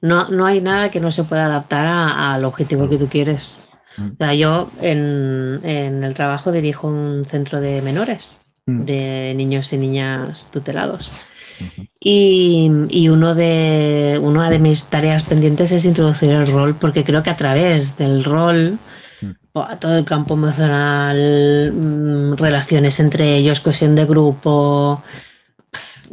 No, 0.00 0.28
no 0.28 0.46
hay 0.46 0.60
nada 0.60 0.90
que 0.90 1.00
no 1.00 1.10
se 1.10 1.24
pueda 1.24 1.46
adaptar 1.46 1.86
al 1.86 2.44
objetivo 2.44 2.88
que 2.88 2.98
tú 2.98 3.08
quieres. 3.08 3.64
Mm. 3.96 4.06
O 4.12 4.16
sea, 4.18 4.34
yo 4.34 4.70
en, 4.80 5.60
el 5.64 6.14
trabajo 6.14 6.52
dirijo 6.52 6.88
un 6.88 7.24
centro 7.24 7.60
de 7.60 7.80
menores, 7.80 8.40
mm. 8.66 8.84
de 8.84 9.34
niños 9.36 9.72
y 9.72 9.78
niñas 9.78 10.50
tutelados. 10.50 11.12
y, 12.00 12.68
y, 12.90 13.08
uno 13.08 13.34
de, 13.34 14.18
una 14.20 14.50
de 14.50 14.58
mis 14.58 14.86
tareas 14.86 15.22
pendientes 15.22 15.72
es 15.72 15.84
introducir 15.84 16.30
el 16.30 16.48
rol, 16.48 16.74
porque 16.74 17.04
creo 17.04 17.22
que 17.22 17.30
a 17.30 17.36
través 17.36 17.96
del 17.96 18.24
rol 18.24 18.78
todo 19.78 19.96
el 19.96 20.04
campo 20.04 20.34
emocional, 20.34 21.72
mm, 21.72 22.34
relaciones 22.34 22.98
entre 22.98 23.36
ellos, 23.36 23.60
cohesión 23.60 23.94
de 23.94 24.04
grupo. 24.04 25.02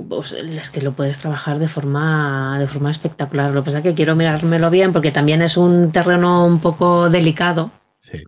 Pues, 0.07 0.31
es 0.33 0.69
que 0.69 0.81
lo 0.81 0.93
puedes 0.93 1.17
trabajar 1.17 1.57
de 1.57 1.67
forma, 1.67 2.57
de 2.59 2.67
forma 2.67 2.91
espectacular. 2.91 3.51
Lo 3.51 3.61
que 3.61 3.65
pasa 3.65 3.77
es 3.79 3.83
que 3.83 3.93
quiero 3.95 4.15
mirármelo 4.15 4.69
bien 4.69 4.93
porque 4.93 5.11
también 5.11 5.41
es 5.41 5.57
un 5.57 5.91
terreno 5.91 6.45
un 6.45 6.59
poco 6.59 7.09
delicado. 7.09 7.71
Sí. 7.99 8.23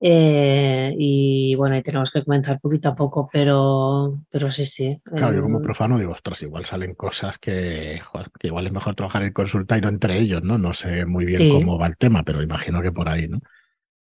Eh, 0.00 0.94
y 0.98 1.54
bueno, 1.54 1.76
ahí 1.76 1.82
tenemos 1.82 2.10
que 2.10 2.24
comenzar 2.24 2.60
poquito 2.60 2.90
a 2.90 2.94
poco, 2.94 3.28
pero, 3.30 4.18
pero 4.30 4.50
sí, 4.50 4.64
sí. 4.66 5.00
Claro, 5.04 5.34
yo 5.34 5.42
como 5.42 5.62
profano 5.62 5.98
digo, 5.98 6.12
ostras, 6.12 6.42
igual 6.42 6.64
salen 6.64 6.94
cosas 6.94 7.38
que, 7.38 8.00
que 8.38 8.46
igual 8.48 8.66
es 8.66 8.72
mejor 8.72 8.94
trabajar 8.94 9.22
en 9.22 9.32
consulta 9.32 9.78
y 9.78 9.80
no 9.82 9.88
entre 9.88 10.18
ellos, 10.18 10.42
¿no? 10.42 10.58
No 10.58 10.72
sé 10.72 11.06
muy 11.06 11.24
bien 11.24 11.50
cómo 11.50 11.78
va 11.78 11.86
el 11.86 11.96
tema, 11.96 12.22
pero 12.22 12.42
imagino 12.42 12.82
que 12.82 12.92
por 12.92 13.08
ahí, 13.08 13.28
¿no? 13.28 13.40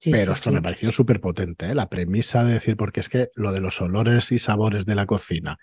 Pero 0.03 0.33
esto 0.33 0.51
me 0.51 0.61
pareció 0.61 0.91
súper 0.91 1.19
potente, 1.19 1.67
¿eh? 1.67 1.75
la 1.75 1.89
premisa 1.89 2.43
de 2.43 2.53
decir, 2.53 2.77
porque 2.77 3.01
es 3.01 3.09
que 3.09 3.29
lo 3.35 3.51
de 3.51 3.59
los 3.59 3.81
olores 3.81 4.31
y 4.31 4.39
sabores 4.39 4.85
de 4.85 4.95
la 4.95 5.05
cocina, 5.05 5.57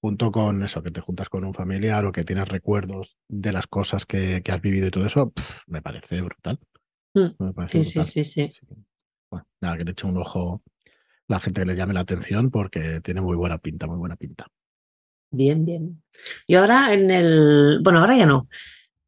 junto 0.00 0.30
con 0.30 0.62
eso, 0.62 0.82
que 0.82 0.90
te 0.90 1.00
juntas 1.00 1.28
con 1.28 1.44
un 1.44 1.52
familiar 1.54 2.04
o 2.06 2.12
que 2.12 2.24
tienes 2.24 2.48
recuerdos 2.48 3.16
de 3.28 3.52
las 3.52 3.66
cosas 3.66 4.06
que, 4.06 4.42
has 4.46 4.60
vivido 4.60 4.86
y 4.86 4.90
todo 4.90 5.06
eso, 5.06 5.32
me 5.66 5.82
parece 5.82 6.20
brutal. 6.20 6.60
Mm, 7.14 7.66
sí, 7.66 7.84
sí, 7.84 8.02
sí, 8.04 8.24
sí, 8.24 8.50
Bueno, 9.30 9.46
nada, 9.60 9.76
que 9.76 9.84
le 9.84 9.90
eche 9.90 10.06
un 10.06 10.16
ojo 10.16 10.62
la 11.28 11.40
gente 11.40 11.62
que 11.62 11.66
le 11.66 11.76
llame 11.76 11.94
la 11.94 12.00
atención 12.00 12.50
porque 12.50 13.00
tiene 13.00 13.20
muy 13.20 13.36
buena 13.36 13.58
pinta, 13.58 13.86
muy 13.86 13.98
buena 13.98 14.16
pinta. 14.16 14.46
Bien, 15.30 15.64
bien. 15.64 16.02
Y 16.46 16.54
ahora 16.54 16.92
en 16.92 17.10
el, 17.10 17.80
bueno, 17.82 18.00
ahora 18.00 18.16
ya 18.16 18.26
no, 18.26 18.48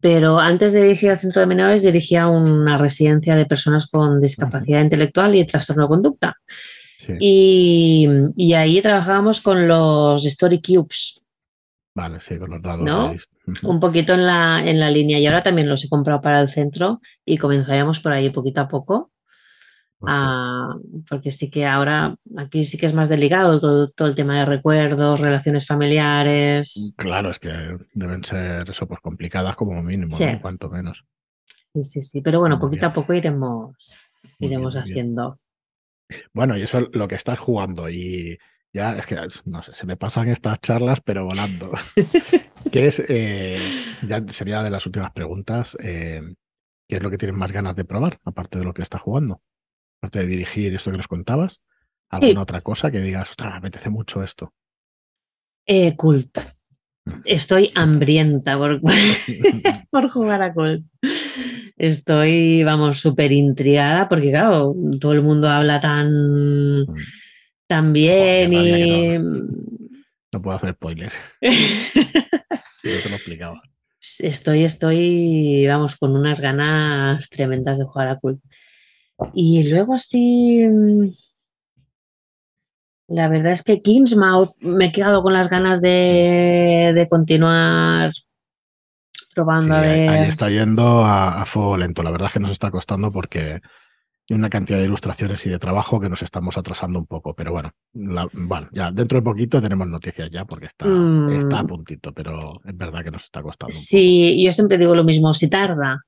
pero 0.04 0.38
antes 0.38 0.74
de 0.74 0.82
dirigir 0.82 1.08
al 1.08 1.18
centro 1.18 1.40
de 1.40 1.46
menores 1.46 1.82
dirigía 1.82 2.28
una 2.28 2.76
residencia 2.76 3.36
de 3.36 3.46
personas 3.46 3.86
con 3.86 4.20
discapacidad 4.20 4.82
intelectual 4.82 5.34
y 5.34 5.46
trastorno 5.46 5.84
de 5.84 5.88
conducta. 5.88 6.36
Y, 7.18 8.06
ahí 8.54 8.82
trabajábamos 8.82 9.40
con 9.40 9.66
los 9.66 10.26
Story 10.26 10.60
Cubes. 10.60 11.24
Vale, 11.94 12.20
sí, 12.20 12.38
con 12.38 12.50
los 12.50 12.60
dados. 12.60 13.30
Un 13.62 13.80
poquito 13.80 14.12
en 14.12 14.26
la, 14.26 14.62
en 14.62 14.78
la 14.78 14.90
línea. 14.90 15.18
Y 15.18 15.26
ahora 15.26 15.42
también 15.42 15.70
los 15.70 15.82
he 15.82 15.88
comprado 15.88 16.20
para 16.20 16.42
el 16.42 16.50
centro 16.50 17.00
y 17.24 17.38
comenzaríamos 17.38 18.00
por 18.00 18.12
ahí 18.12 18.28
poquito 18.28 18.60
a 18.60 18.68
poco. 18.68 19.10
Ah, 20.08 20.74
porque 21.08 21.30
sí 21.30 21.50
que 21.50 21.66
ahora 21.66 22.16
aquí 22.36 22.64
sí 22.64 22.78
que 22.78 22.86
es 22.86 22.94
más 22.94 23.08
delicado 23.08 23.58
todo, 23.58 24.08
el 24.08 24.14
tema 24.14 24.38
de 24.38 24.46
recuerdos, 24.46 25.20
relaciones 25.20 25.66
familiares. 25.66 26.94
Claro, 26.96 27.30
es 27.30 27.38
que 27.38 27.78
deben 27.92 28.24
ser 28.24 28.68
eso, 28.68 28.86
pues 28.86 29.00
complicadas 29.00 29.56
como 29.56 29.82
mínimo, 29.82 30.16
cuanto 30.40 30.68
menos. 30.68 31.04
Sí, 31.72 31.84
sí, 31.84 32.02
sí, 32.02 32.20
pero 32.20 32.40
bueno, 32.40 32.58
poquito 32.58 32.86
a 32.86 32.92
poco 32.92 33.14
iremos, 33.14 33.76
iremos 34.38 34.76
haciendo. 34.76 35.36
Bueno, 36.32 36.56
y 36.56 36.62
eso 36.62 36.78
es 36.78 36.84
lo 36.92 37.08
que 37.08 37.14
estás 37.14 37.38
jugando 37.38 37.88
y 37.88 38.38
ya 38.72 38.96
es 38.96 39.06
que, 39.06 39.16
no 39.44 39.62
sé, 39.62 39.74
se 39.74 39.86
me 39.86 39.96
pasan 39.96 40.28
estas 40.28 40.60
charlas, 40.60 41.00
pero 41.00 41.24
volando. 41.24 41.70
¿Qué 42.72 42.86
es, 42.86 43.02
eh, 43.08 43.58
ya 44.02 44.24
sería 44.28 44.62
de 44.62 44.70
las 44.70 44.84
últimas 44.86 45.12
preguntas, 45.12 45.76
eh, 45.80 46.20
¿qué 46.88 46.96
es 46.96 47.02
lo 47.02 47.10
que 47.10 47.18
tienes 47.18 47.36
más 47.36 47.52
ganas 47.52 47.76
de 47.76 47.84
probar, 47.84 48.18
aparte 48.24 48.58
de 48.58 48.64
lo 48.64 48.74
que 48.74 48.82
estás 48.82 49.00
jugando? 49.00 49.40
De 50.10 50.26
dirigir 50.26 50.74
esto 50.74 50.90
que 50.90 50.96
nos 50.96 51.08
contabas, 51.08 51.62
¿alguna 52.08 52.42
otra 52.42 52.60
cosa 52.60 52.90
que 52.90 53.00
digas, 53.00 53.30
ostras, 53.30 53.52
me 53.52 53.58
apetece 53.58 53.90
mucho 53.90 54.22
esto? 54.22 54.52
Eh, 55.66 55.96
cult. 55.96 56.38
Mm. 57.04 57.20
Estoy 57.24 57.70
hambrienta 57.74 58.56
por, 58.56 58.80
por 59.90 60.10
jugar 60.10 60.42
a 60.42 60.54
Cult. 60.54 60.86
Estoy, 61.76 62.62
vamos, 62.62 63.00
súper 63.00 63.32
intrigada 63.32 64.08
porque, 64.08 64.30
claro, 64.30 64.74
todo 65.00 65.12
el 65.12 65.22
mundo 65.22 65.48
habla 65.48 65.80
tan, 65.80 66.82
mm. 66.82 66.96
tan 67.66 67.92
bien 67.92 68.52
y... 68.52 69.18
No, 70.32 70.42
puedo 70.42 70.56
hacer 70.56 70.74
spoiler. 70.74 71.12
Yo 71.42 73.02
te 73.02 73.08
lo 73.08 73.16
explicaba. 73.16 73.62
Estoy, 74.18 74.64
estoy, 74.64 75.66
vamos, 75.66 75.96
con 75.96 76.14
unas 76.14 76.40
ganas 76.40 77.28
tremendas 77.30 77.78
de 77.78 77.84
jugar 77.84 78.08
a 78.08 78.18
Cult. 78.18 78.40
Y 79.32 79.68
luego 79.70 79.94
así, 79.94 80.66
mm, 80.66 81.10
la 83.08 83.28
verdad 83.28 83.52
es 83.52 83.62
que 83.62 83.82
Kingsmouth 83.82 84.50
me 84.60 84.86
he 84.86 84.92
quedado 84.92 85.22
con 85.22 85.32
las 85.32 85.50
ganas 85.50 85.80
de, 85.80 87.06
continuar 87.10 88.12
probando. 89.34 89.74
Ahí 89.74 90.28
está 90.28 90.48
yendo 90.48 91.04
a, 91.04 91.44
fuego 91.46 91.76
lento. 91.76 92.02
La 92.02 92.10
verdad 92.10 92.28
es 92.28 92.32
que 92.34 92.40
nos 92.40 92.50
está 92.50 92.70
costando 92.70 93.10
porque 93.10 93.60
hay 94.30 94.36
una 94.36 94.48
cantidad 94.48 94.78
de 94.78 94.86
ilustraciones 94.86 95.44
y 95.44 95.50
de 95.50 95.58
trabajo 95.58 96.00
que 96.00 96.08
nos 96.08 96.22
estamos 96.22 96.56
atrasando 96.56 96.98
un 96.98 97.06
poco. 97.06 97.34
Pero 97.34 97.52
bueno, 97.52 97.72
bueno 97.92 98.68
ya 98.72 98.90
dentro 98.90 99.18
de 99.18 99.22
poquito 99.22 99.60
tenemos 99.60 99.86
noticias 99.86 100.30
ya 100.30 100.46
porque 100.46 100.66
está, 100.66 100.86
está 100.86 101.58
a 101.58 101.62
mm. 101.62 101.66
puntito, 101.66 102.12
pero 102.12 102.60
es 102.64 102.76
verdad 102.76 103.04
que 103.04 103.10
nos 103.10 103.24
está 103.24 103.42
costando. 103.42 103.74
sí, 103.74 104.42
yo 104.42 104.50
siempre 104.50 104.78
digo 104.78 104.94
lo 104.94 105.04
mismo, 105.04 105.34
si 105.34 105.50
tarda 105.50 106.00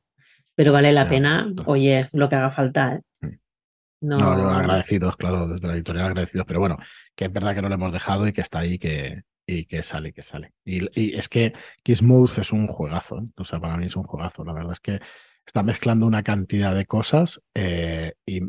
pero 0.57 0.73
vale 0.73 0.91
la 0.91 1.09
pena, 1.09 1.53
oye, 1.67 2.09
lo 2.13 2.29
que 2.29 2.35
haga 2.35 2.51
falta. 2.51 2.95
¿eh? 2.95 3.03
Mm. 3.21 4.09
No... 4.09 4.51
agradecidos, 4.51 5.17
claro, 5.17 5.47
desde 5.47 5.69
la 5.69 5.75
editorial 5.75 6.07
agradecidos, 6.07 6.47
pero 6.47 6.61
bueno, 6.61 6.79
que 7.15 7.27
es 7.27 7.33
verdad 7.33 7.55
que 7.55 7.63
no 7.63 7.69
lo 7.69 7.75
hemos 7.75 7.93
dejado 7.93 8.27
y 8.27 8.33
que 8.33 8.41
está 8.41 8.61
ahí 8.61 8.79
que, 8.79 9.23
y 9.47 9.67
que 9.67 9.83
sale, 9.83 10.15
que 10.15 10.23
sale. 10.23 10.55
Y, 10.65 11.15
es 11.15 11.29
que 11.29 11.53
Kissmouth 11.83 12.39
es 12.39 12.53
un 12.53 12.67
juegazo, 12.67 13.19
¿eh? 13.19 13.29
o 13.37 13.45
sea, 13.45 13.61
para 13.61 13.77
mí 13.77 13.87
es 13.87 13.97
un 13.97 14.05
juegazo. 14.05 14.45
La 14.45 14.55
verdad 14.55 14.73
es 14.73 14.81
que 14.81 15.01
está 15.45 15.63
mezclando 15.63 16.07
una 16.07 16.23
cantidad 16.23 16.75
de 16.75 16.87
cosas 16.87 17.43
eh, 17.55 18.15
y 18.25 18.41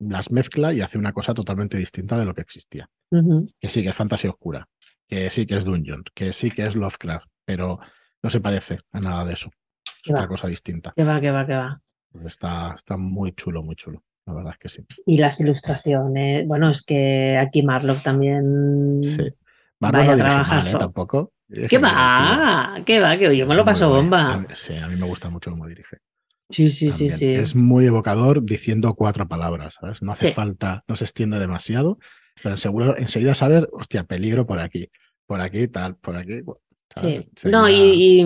las 0.00 0.32
mezcla 0.32 0.72
y 0.72 0.80
hace 0.80 0.98
una 0.98 1.12
cosa 1.12 1.34
totalmente 1.34 1.76
distinta 1.76 2.18
de 2.18 2.24
lo 2.24 2.34
que 2.34 2.40
existía. 2.40 2.88
Que 3.60 3.68
sí, 3.68 3.82
que 3.82 3.90
es 3.90 3.96
fantasía 3.96 4.30
oscura. 4.30 4.66
que 5.06 5.28
sí 5.28 5.46
que 5.46 5.58
es 5.58 5.64
Dungeon, 5.64 6.02
que 6.14 6.32
sí 6.32 6.50
que 6.50 6.66
es 6.66 6.74
Lovecraft, 6.74 7.28
pero 7.44 7.78
no 8.22 8.30
se 8.30 8.40
parece 8.40 8.78
a 8.92 9.00
nada 9.00 9.26
de 9.26 9.34
eso. 9.34 9.50
Es 10.02 10.10
otra 10.10 10.28
cosa 10.28 10.48
distinta. 10.48 10.92
Que 10.96 11.04
va, 11.04 11.18
que 11.18 11.30
va, 11.30 11.46
que 11.46 11.54
va. 11.54 11.80
Está, 12.24 12.74
está 12.74 12.96
muy 12.96 13.32
chulo, 13.32 13.62
muy 13.62 13.76
chulo. 13.76 14.02
La 14.26 14.34
verdad 14.34 14.52
es 14.52 14.58
que 14.58 14.68
sí. 14.68 14.84
Y 15.06 15.18
las 15.18 15.40
ilustraciones. 15.40 16.46
Bueno, 16.46 16.70
es 16.70 16.82
que 16.82 17.38
aquí 17.40 17.62
Marlock 17.62 18.02
también. 18.02 19.00
Sí. 19.04 19.18
Marlock 19.80 20.06
no 20.06 20.16
trabaja 20.16 20.70
¿eh? 20.70 20.76
tampoco. 20.78 21.32
¿Qué 21.68 21.78
va? 21.78 22.80
¿Qué 22.86 23.00
va? 23.00 23.16
Que 23.16 23.36
yo 23.36 23.46
me 23.46 23.54
lo 23.54 23.64
paso 23.64 23.88
bomba. 23.88 24.46
sí, 24.54 24.76
a 24.76 24.88
mí 24.88 24.96
me 24.96 25.06
gusta 25.06 25.28
mucho 25.28 25.50
cómo 25.50 25.66
dirige. 25.66 25.98
Sí, 26.48 26.70
sí, 26.70 26.90
sí, 26.90 27.08
sí. 27.08 27.32
Es 27.32 27.54
muy 27.54 27.86
evocador 27.86 28.44
diciendo 28.44 28.94
cuatro 28.94 29.26
palabras, 29.26 29.78
¿sabes? 29.80 30.02
No 30.02 30.12
hace 30.12 30.32
falta, 30.32 30.82
no 30.86 30.96
se 30.96 31.04
extiende 31.04 31.38
demasiado, 31.38 31.98
pero 32.42 32.56
seguro 32.56 32.96
enseguida 32.96 33.34
sabes, 33.34 33.66
hostia, 33.72 34.04
peligro 34.04 34.46
por 34.46 34.60
aquí, 34.60 34.90
por 35.26 35.40
aquí, 35.40 35.66
tal, 35.68 35.96
por 35.96 36.16
aquí. 36.16 36.42
Sí, 37.00 37.28
no, 37.44 37.68
y, 37.68 38.24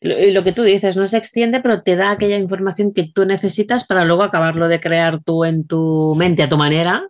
lo 0.00 0.44
que 0.44 0.52
tú 0.52 0.62
dices, 0.62 0.96
no 0.96 1.06
se 1.06 1.18
extiende, 1.18 1.60
pero 1.60 1.82
te 1.82 1.96
da 1.96 2.12
aquella 2.12 2.38
información 2.38 2.92
que 2.92 3.04
tú 3.04 3.24
necesitas 3.24 3.84
para 3.86 4.04
luego 4.04 4.22
acabarlo 4.22 4.68
de 4.68 4.80
crear 4.80 5.22
tú 5.22 5.44
en 5.44 5.66
tu 5.66 6.14
mente 6.16 6.42
a 6.42 6.48
tu 6.48 6.56
manera, 6.56 7.08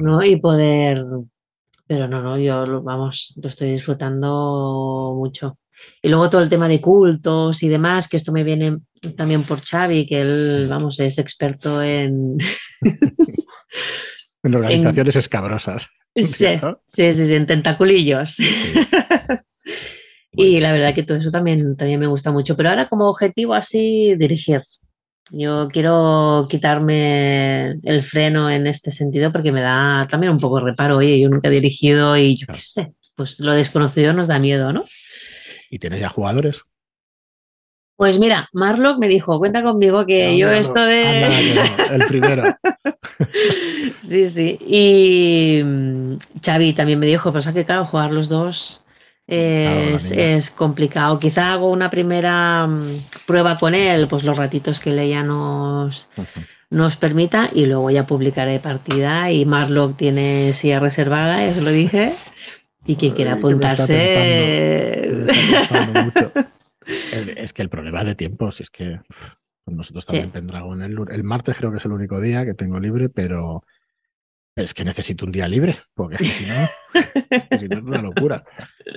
¿no? 0.00 0.24
Y 0.24 0.36
poder, 0.36 1.04
pero 1.86 2.08
no, 2.08 2.22
no, 2.22 2.38
yo 2.38 2.82
vamos, 2.82 3.34
lo 3.36 3.48
estoy 3.48 3.72
disfrutando 3.72 5.14
mucho. 5.16 5.58
Y 6.00 6.08
luego 6.08 6.30
todo 6.30 6.42
el 6.42 6.48
tema 6.48 6.68
de 6.68 6.80
cultos 6.80 7.62
y 7.62 7.68
demás, 7.68 8.08
que 8.08 8.16
esto 8.16 8.32
me 8.32 8.44
viene 8.44 8.78
también 9.16 9.42
por 9.42 9.60
Xavi, 9.60 10.06
que 10.06 10.20
él, 10.20 10.66
vamos, 10.68 11.00
es 11.00 11.18
experto 11.18 11.82
en... 11.82 12.38
en 14.42 14.54
organizaciones 14.54 15.16
escabrosas. 15.16 15.88
Sí, 16.14 16.58
sí, 16.86 17.12
sí, 17.14 17.34
en 17.34 17.46
tentaculillos. 17.46 18.36
Y 20.32 20.60
la 20.60 20.72
verdad 20.72 20.94
que 20.94 21.02
todo 21.02 21.18
eso 21.18 21.30
también, 21.30 21.76
también 21.76 22.00
me 22.00 22.06
gusta 22.06 22.32
mucho. 22.32 22.56
Pero 22.56 22.70
ahora 22.70 22.88
como 22.88 23.08
objetivo 23.08 23.54
así, 23.54 24.14
dirigir. 24.16 24.60
Yo 25.30 25.68
quiero 25.72 26.46
quitarme 26.50 27.78
el 27.82 28.02
freno 28.02 28.50
en 28.50 28.66
este 28.66 28.90
sentido 28.90 29.32
porque 29.32 29.52
me 29.52 29.60
da 29.60 30.06
también 30.10 30.32
un 30.32 30.38
poco 30.38 30.60
reparo. 30.60 30.98
Oye, 30.98 31.20
yo 31.20 31.28
nunca 31.28 31.48
he 31.48 31.52
dirigido 31.52 32.16
y 32.16 32.36
yo 32.36 32.46
qué 32.48 32.58
sé, 32.58 32.94
pues 33.14 33.40
lo 33.40 33.52
desconocido 33.52 34.12
nos 34.12 34.26
da 34.26 34.38
miedo, 34.38 34.72
¿no? 34.72 34.82
¿Y 35.70 35.78
tienes 35.78 36.00
ya 36.00 36.08
jugadores? 36.08 36.62
Pues 37.96 38.18
mira, 38.18 38.48
Marlock 38.52 38.98
me 38.98 39.06
dijo, 39.06 39.38
cuenta 39.38 39.62
conmigo 39.62 40.04
que 40.04 40.36
yo 40.36 40.50
esto 40.50 40.84
de... 40.84 41.24
el 41.92 42.04
primero. 42.08 42.42
sí, 44.00 44.28
sí. 44.28 44.58
Y 44.66 45.62
mm, 45.62 46.16
Xavi 46.44 46.72
también 46.72 46.98
me 46.98 47.06
dijo, 47.06 47.32
pero 47.32 47.52
que 47.52 47.64
claro, 47.64 47.84
jugar 47.84 48.12
los 48.12 48.28
dos 48.28 48.84
es, 49.26 50.50
complicado. 50.50 51.18
Quizá 51.18 51.52
hago 51.52 51.70
una 51.70 51.90
primera 51.90 52.66
mm, 52.66 52.98
prueba 53.26 53.58
con 53.58 53.74
él, 53.74 54.06
pues 54.08 54.24
los 54.24 54.36
ratitos 54.36 54.80
que 54.80 54.90
leía 54.90 55.22
nos, 55.22 56.08
nos 56.70 56.96
permita 56.96 57.50
y 57.52 57.66
luego 57.66 57.90
ya 57.90 58.06
publicaré 58.06 58.58
partida 58.60 59.30
y 59.30 59.44
Marlock 59.46 59.96
tiene 59.96 60.52
silla 60.52 60.80
reservada, 60.80 61.44
eso 61.44 61.60
lo 61.60 61.70
dije. 61.70 62.14
Y 62.84 62.96
quien 62.96 63.14
quiera 63.14 63.34
apuntarse. 63.34 65.22
es 67.36 67.52
que 67.52 67.62
el 67.62 67.68
problema 67.68 68.00
es 68.00 68.06
de 68.06 68.14
tiempo, 68.16 68.50
si 68.50 68.64
es 68.64 68.70
que 68.70 68.98
pues 69.64 69.76
nosotros 69.76 70.06
también 70.06 70.26
sí. 70.26 70.32
Pendragon 70.32 70.82
el, 70.82 70.96
el 71.10 71.22
martes 71.22 71.54
creo 71.56 71.70
que 71.70 71.78
es 71.78 71.84
el 71.84 71.92
único 71.92 72.20
día 72.20 72.44
que 72.44 72.54
tengo 72.54 72.80
libre, 72.80 73.08
pero, 73.08 73.62
es 74.54 74.74
que 74.74 74.84
necesito 74.84 75.24
un 75.24 75.32
día 75.32 75.48
libre, 75.48 75.76
porque 75.94 76.22
si 76.24 76.46
no, 76.46 77.58
si 77.58 77.68
no 77.68 77.78
es 77.78 77.84
una 77.84 78.02
locura. 78.02 78.42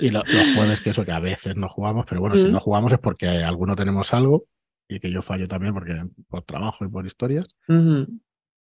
Y 0.00 0.10
los 0.10 0.24
jueves, 0.54 0.80
que 0.80 0.90
eso 0.90 1.04
que 1.04 1.12
a 1.12 1.20
veces 1.20 1.56
no 1.56 1.68
jugamos, 1.68 2.04
pero 2.08 2.20
bueno, 2.20 2.36
si 2.36 2.48
no 2.48 2.60
jugamos 2.60 2.92
es 2.92 2.98
porque 2.98 3.28
alguno 3.28 3.74
tenemos 3.74 4.12
algo 4.12 4.44
y 4.88 5.00
que 5.00 5.10
yo 5.10 5.22
fallo 5.22 5.48
también 5.48 5.74
porque 5.74 5.94
por 6.28 6.42
trabajo 6.44 6.84
y 6.84 6.88
por 6.88 7.06
historias. 7.06 7.46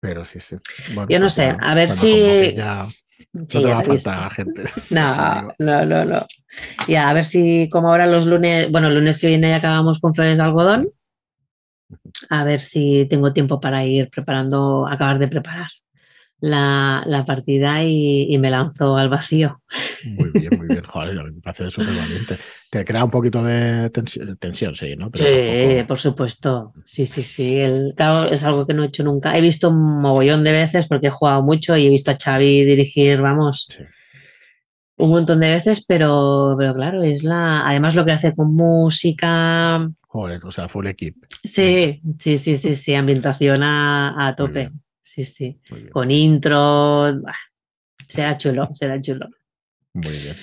Pero 0.00 0.24
sí, 0.24 0.40
sí. 0.40 0.56
yo 0.94 1.18
no 1.18 1.26
pues 1.26 1.34
sé, 1.34 1.56
a 1.58 1.74
ver 1.74 1.90
si. 1.90 2.54
No 3.32 3.46
te 3.46 3.64
va 3.64 3.80
a 3.80 3.84
faltar 3.84 4.32
gente. 4.32 4.62
No, 4.90 5.52
no, 5.58 5.84
no, 5.84 6.04
no. 6.04 6.26
Ya, 6.88 7.10
a 7.10 7.14
ver 7.14 7.24
si 7.24 7.68
como 7.70 7.88
ahora 7.88 8.06
los 8.06 8.26
lunes, 8.26 8.72
bueno, 8.72 8.88
el 8.88 8.94
lunes 8.94 9.18
que 9.18 9.28
viene 9.28 9.50
ya 9.50 9.56
acabamos 9.56 10.00
con 10.00 10.14
flores 10.14 10.38
de 10.38 10.42
algodón. 10.42 10.90
A 12.30 12.44
ver 12.44 12.60
si 12.60 13.06
tengo 13.10 13.32
tiempo 13.32 13.60
para 13.60 13.84
ir 13.84 14.08
preparando, 14.10 14.86
acabar 14.88 15.18
de 15.18 15.28
preparar 15.28 15.68
la, 16.40 17.02
la 17.06 17.24
partida 17.24 17.84
y, 17.84 18.36
me 18.38 18.50
lanzo 18.50 18.96
al 18.96 19.08
vacío. 19.08 19.60
Muy 20.04 20.30
bien, 20.32 20.50
muy 20.56 20.68
bien. 20.68 20.82
Joder, 20.82 21.32
me 21.32 21.40
parece 21.40 21.70
súper 21.70 21.94
valiente. 21.94 22.36
Te 22.70 22.84
crea 22.84 23.04
un 23.04 23.10
poquito 23.10 23.42
de 23.42 23.90
tensión, 24.38 24.74
sí, 24.74 24.96
¿no? 24.96 25.10
sí, 25.14 25.84
por 25.86 26.00
supuesto. 26.00 26.72
Sí, 26.84 27.04
sí, 27.04 27.22
sí. 27.22 27.58
El, 27.58 27.94
es 28.30 28.44
algo 28.44 28.66
que 28.66 28.74
no 28.74 28.82
he 28.82 28.86
hecho 28.86 29.04
nunca. 29.04 29.36
He 29.36 29.40
visto 29.40 29.68
un 29.68 30.00
mogollón 30.00 30.42
de 30.44 30.52
veces 30.52 30.86
porque 30.86 31.08
he 31.08 31.10
jugado 31.10 31.42
mucho 31.42 31.76
y 31.76 31.86
he 31.86 31.90
visto 31.90 32.10
a 32.10 32.16
Xavi 32.22 32.64
dirigir, 32.64 33.20
vamos. 33.20 33.78
Un 34.96 35.10
montón 35.10 35.40
de 35.40 35.52
veces, 35.52 35.84
pero, 35.86 36.54
pero 36.58 36.74
claro, 36.74 37.02
es 37.02 37.22
la. 37.22 37.66
Además, 37.66 37.94
lo 37.94 38.04
que 38.04 38.12
hace 38.12 38.34
con 38.34 38.54
música. 38.54 39.88
Joder, 40.08 40.44
o 40.44 40.50
sea, 40.50 40.68
full 40.68 40.86
equip. 40.86 41.16
Sí, 41.42 42.02
sí, 42.18 42.38
sí, 42.38 42.56
sí, 42.56 42.74
sí, 42.74 42.94
ambientación 42.94 43.62
a, 43.62 44.26
a 44.26 44.36
tope 44.36 44.70
sí, 45.10 45.24
sí. 45.24 45.60
Con 45.92 46.10
intro. 46.10 47.20
será 48.06 48.38
chulo, 48.38 48.68
será 48.74 49.00
chulo. 49.00 49.28
Muy 49.94 50.12
bien. 50.12 50.36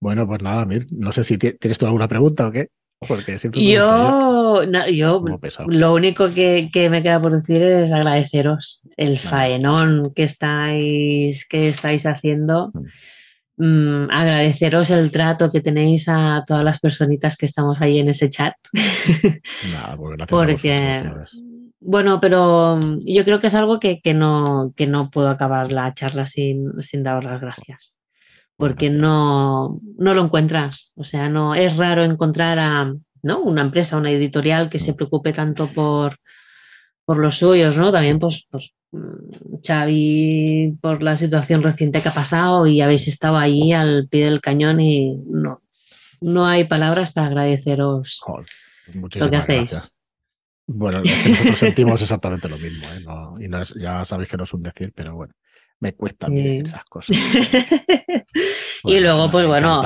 Bueno, 0.00 0.26
pues 0.26 0.42
nada, 0.42 0.64
Mir, 0.64 0.86
no 0.92 1.12
sé 1.12 1.24
si 1.24 1.36
tienes 1.36 1.78
tú 1.78 1.86
alguna 1.86 2.08
pregunta 2.08 2.46
o 2.46 2.52
qué. 2.52 2.68
Porque 3.06 3.38
siempre 3.38 3.64
yo, 3.64 4.64
yo 4.90 5.24
lo 5.68 5.94
único 5.94 6.34
que, 6.34 6.88
me 6.90 7.00
queda 7.00 7.22
por 7.22 7.32
decir 7.32 7.62
es 7.62 7.92
agradeceros 7.92 8.82
el 8.96 9.20
faenón 9.20 10.12
que 10.14 10.24
estáis, 10.24 11.46
que 11.46 11.68
estáis 11.68 12.06
haciendo. 12.06 12.72
Mm. 12.74 12.86
Mm, 13.60 14.10
agradeceros 14.10 14.90
el 14.90 15.10
trato 15.12 15.50
que 15.50 15.60
tenéis 15.60 16.08
a 16.08 16.42
todas 16.46 16.64
las 16.64 16.80
personitas 16.80 17.36
que 17.36 17.46
estamos 17.46 17.80
ahí 17.80 18.00
en 18.00 18.08
ese 18.08 18.30
chat. 18.30 18.54
Nada, 19.72 19.96
porque, 19.96 20.26
porque 20.26 21.12
bueno, 21.80 22.20
pero 22.20 22.76
mm, 22.76 23.00
yo 23.04 23.24
creo 23.24 23.40
que 23.40 23.46
es 23.48 23.54
algo 23.54 23.78
que, 23.78 24.00
no, 24.14 24.72
que 24.76 24.86
no 24.86 25.10
puedo 25.10 25.28
acabar 25.28 25.72
la 25.72 25.92
charla 25.94 26.26
sin, 26.26 26.80
sin 26.82 27.02
dar 27.02 27.24
las 27.24 27.40
gracias. 27.40 28.00
Porque 28.56 28.90
no, 28.90 29.80
no 29.96 30.14
lo 30.14 30.24
encuentras. 30.24 30.92
O 30.96 31.04
sea, 31.04 31.28
no 31.28 31.54
es 31.54 31.76
raro 31.76 32.04
encontrar 32.04 32.58
a 32.58 32.92
¿no? 33.22 33.40
una 33.40 33.62
empresa, 33.62 33.96
una 33.96 34.10
editorial 34.10 34.68
que 34.68 34.80
se 34.80 34.94
preocupe 34.94 35.32
tanto 35.32 35.68
por, 35.68 36.18
por 37.04 37.18
los 37.18 37.36
suyos, 37.36 37.78
¿no? 37.78 37.92
También, 37.92 38.18
pues, 38.18 38.48
pues, 38.50 38.74
mm, 38.90 39.60
Xavi, 39.64 40.76
por 40.80 41.02
la 41.04 41.16
situación 41.16 41.62
reciente 41.62 42.02
que 42.02 42.08
ha 42.08 42.14
pasado 42.14 42.66
y 42.66 42.80
habéis 42.80 43.06
estado 43.06 43.36
ahí 43.36 43.72
al 43.72 44.08
pie 44.08 44.24
del 44.24 44.40
cañón 44.40 44.80
y 44.80 45.16
no, 45.26 45.62
no 46.20 46.46
hay 46.46 46.64
palabras 46.64 47.12
para 47.12 47.28
agradeceros 47.28 48.20
lo 48.92 49.30
que 49.30 49.36
hacéis. 49.36 49.97
Bueno, 50.70 51.00
nosotros 51.02 51.58
sentimos 51.58 52.02
exactamente 52.02 52.46
lo 52.46 52.58
mismo, 52.58 53.38
¿eh? 53.38 53.46
y 53.46 53.80
ya 53.80 54.04
sabéis 54.04 54.28
que 54.28 54.36
no 54.36 54.44
es 54.44 54.52
un 54.52 54.60
decir, 54.60 54.92
pero 54.94 55.14
bueno, 55.14 55.32
me 55.80 55.94
cuesta 55.94 56.28
decir 56.28 56.66
esas 56.66 56.84
cosas. 56.84 57.16
y 58.84 59.00
luego, 59.00 59.30
pues 59.30 59.46
bueno, 59.46 59.82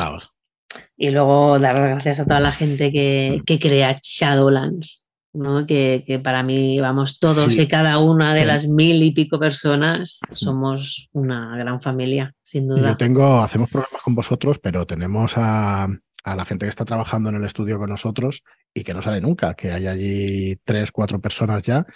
y 0.97 1.11
luego 1.11 1.61
dar 1.61 1.77
gracias 1.77 2.19
a 2.19 2.25
toda 2.25 2.41
la 2.41 2.51
gente 2.51 2.91
que, 2.91 3.39
mm. 3.39 3.45
que 3.45 3.61
crea 3.61 3.97
Shadowlands, 4.03 5.05
¿no? 5.35 5.67
Que, 5.67 6.21
para 6.23 6.43
mí, 6.43 6.81
vamos, 6.81 7.21
todos 7.21 7.57
y 7.57 7.69
cada 7.69 7.99
una 7.99 8.35
de 8.35 8.45
las 8.45 8.67
mil 8.67 9.05
y 9.05 9.13
pico 9.13 9.39
personas 9.39 10.19
somos 10.33 11.09
una 11.13 11.57
gran 11.57 11.81
familia, 11.81 12.35
sin 12.43 12.67
duda. 12.67 12.91
Yo 12.91 12.97
tengo, 12.97 13.39
hacemos 13.39 13.71
programas 13.71 14.03
con 14.03 14.17
vosotros, 14.17 14.59
pero 14.59 14.85
tenemos 14.85 15.35
a, 15.37 15.87
a 16.25 16.37
la 16.37 16.45
gente 16.45 16.67
que 16.67 16.71
está 16.71 16.85
trabajando 16.85 17.31
en 17.31 17.37
el 17.37 17.45
estudio 17.45 17.79
con 17.79 17.91
nosotros 17.91 18.43
y 18.75 18.85
que 18.85 18.95
no 18.95 19.03
sale 19.03 19.21
nunca, 19.21 19.55
que 19.55 19.73
hay 19.73 19.87
allí 19.87 20.57
tres, 20.65 20.93
cuatro 20.93 21.21
personas 21.21 21.63
ya 21.63 21.87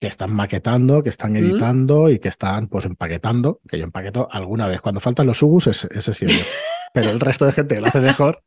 que 0.00 0.08
están 0.08 0.32
maquetando, 0.32 1.02
que 1.02 1.08
están 1.08 1.36
editando 1.36 2.10
y 2.10 2.18
que 2.18 2.28
están 2.28 2.68
pues 2.68 2.84
empaquetando, 2.84 3.60
que 3.66 3.78
yo 3.78 3.84
empaqueto 3.84 4.28
alguna 4.30 4.68
vez. 4.68 4.80
Cuando 4.80 5.00
faltan 5.00 5.26
los 5.26 5.38
subus, 5.38 5.68
ese, 5.68 5.88
ese 5.90 6.12
sí 6.12 6.26
Pero 6.92 7.10
el 7.10 7.20
resto 7.20 7.44
de 7.44 7.52
gente 7.52 7.74
que 7.74 7.80
lo 7.82 7.88
hace 7.88 8.00
mejor, 8.00 8.42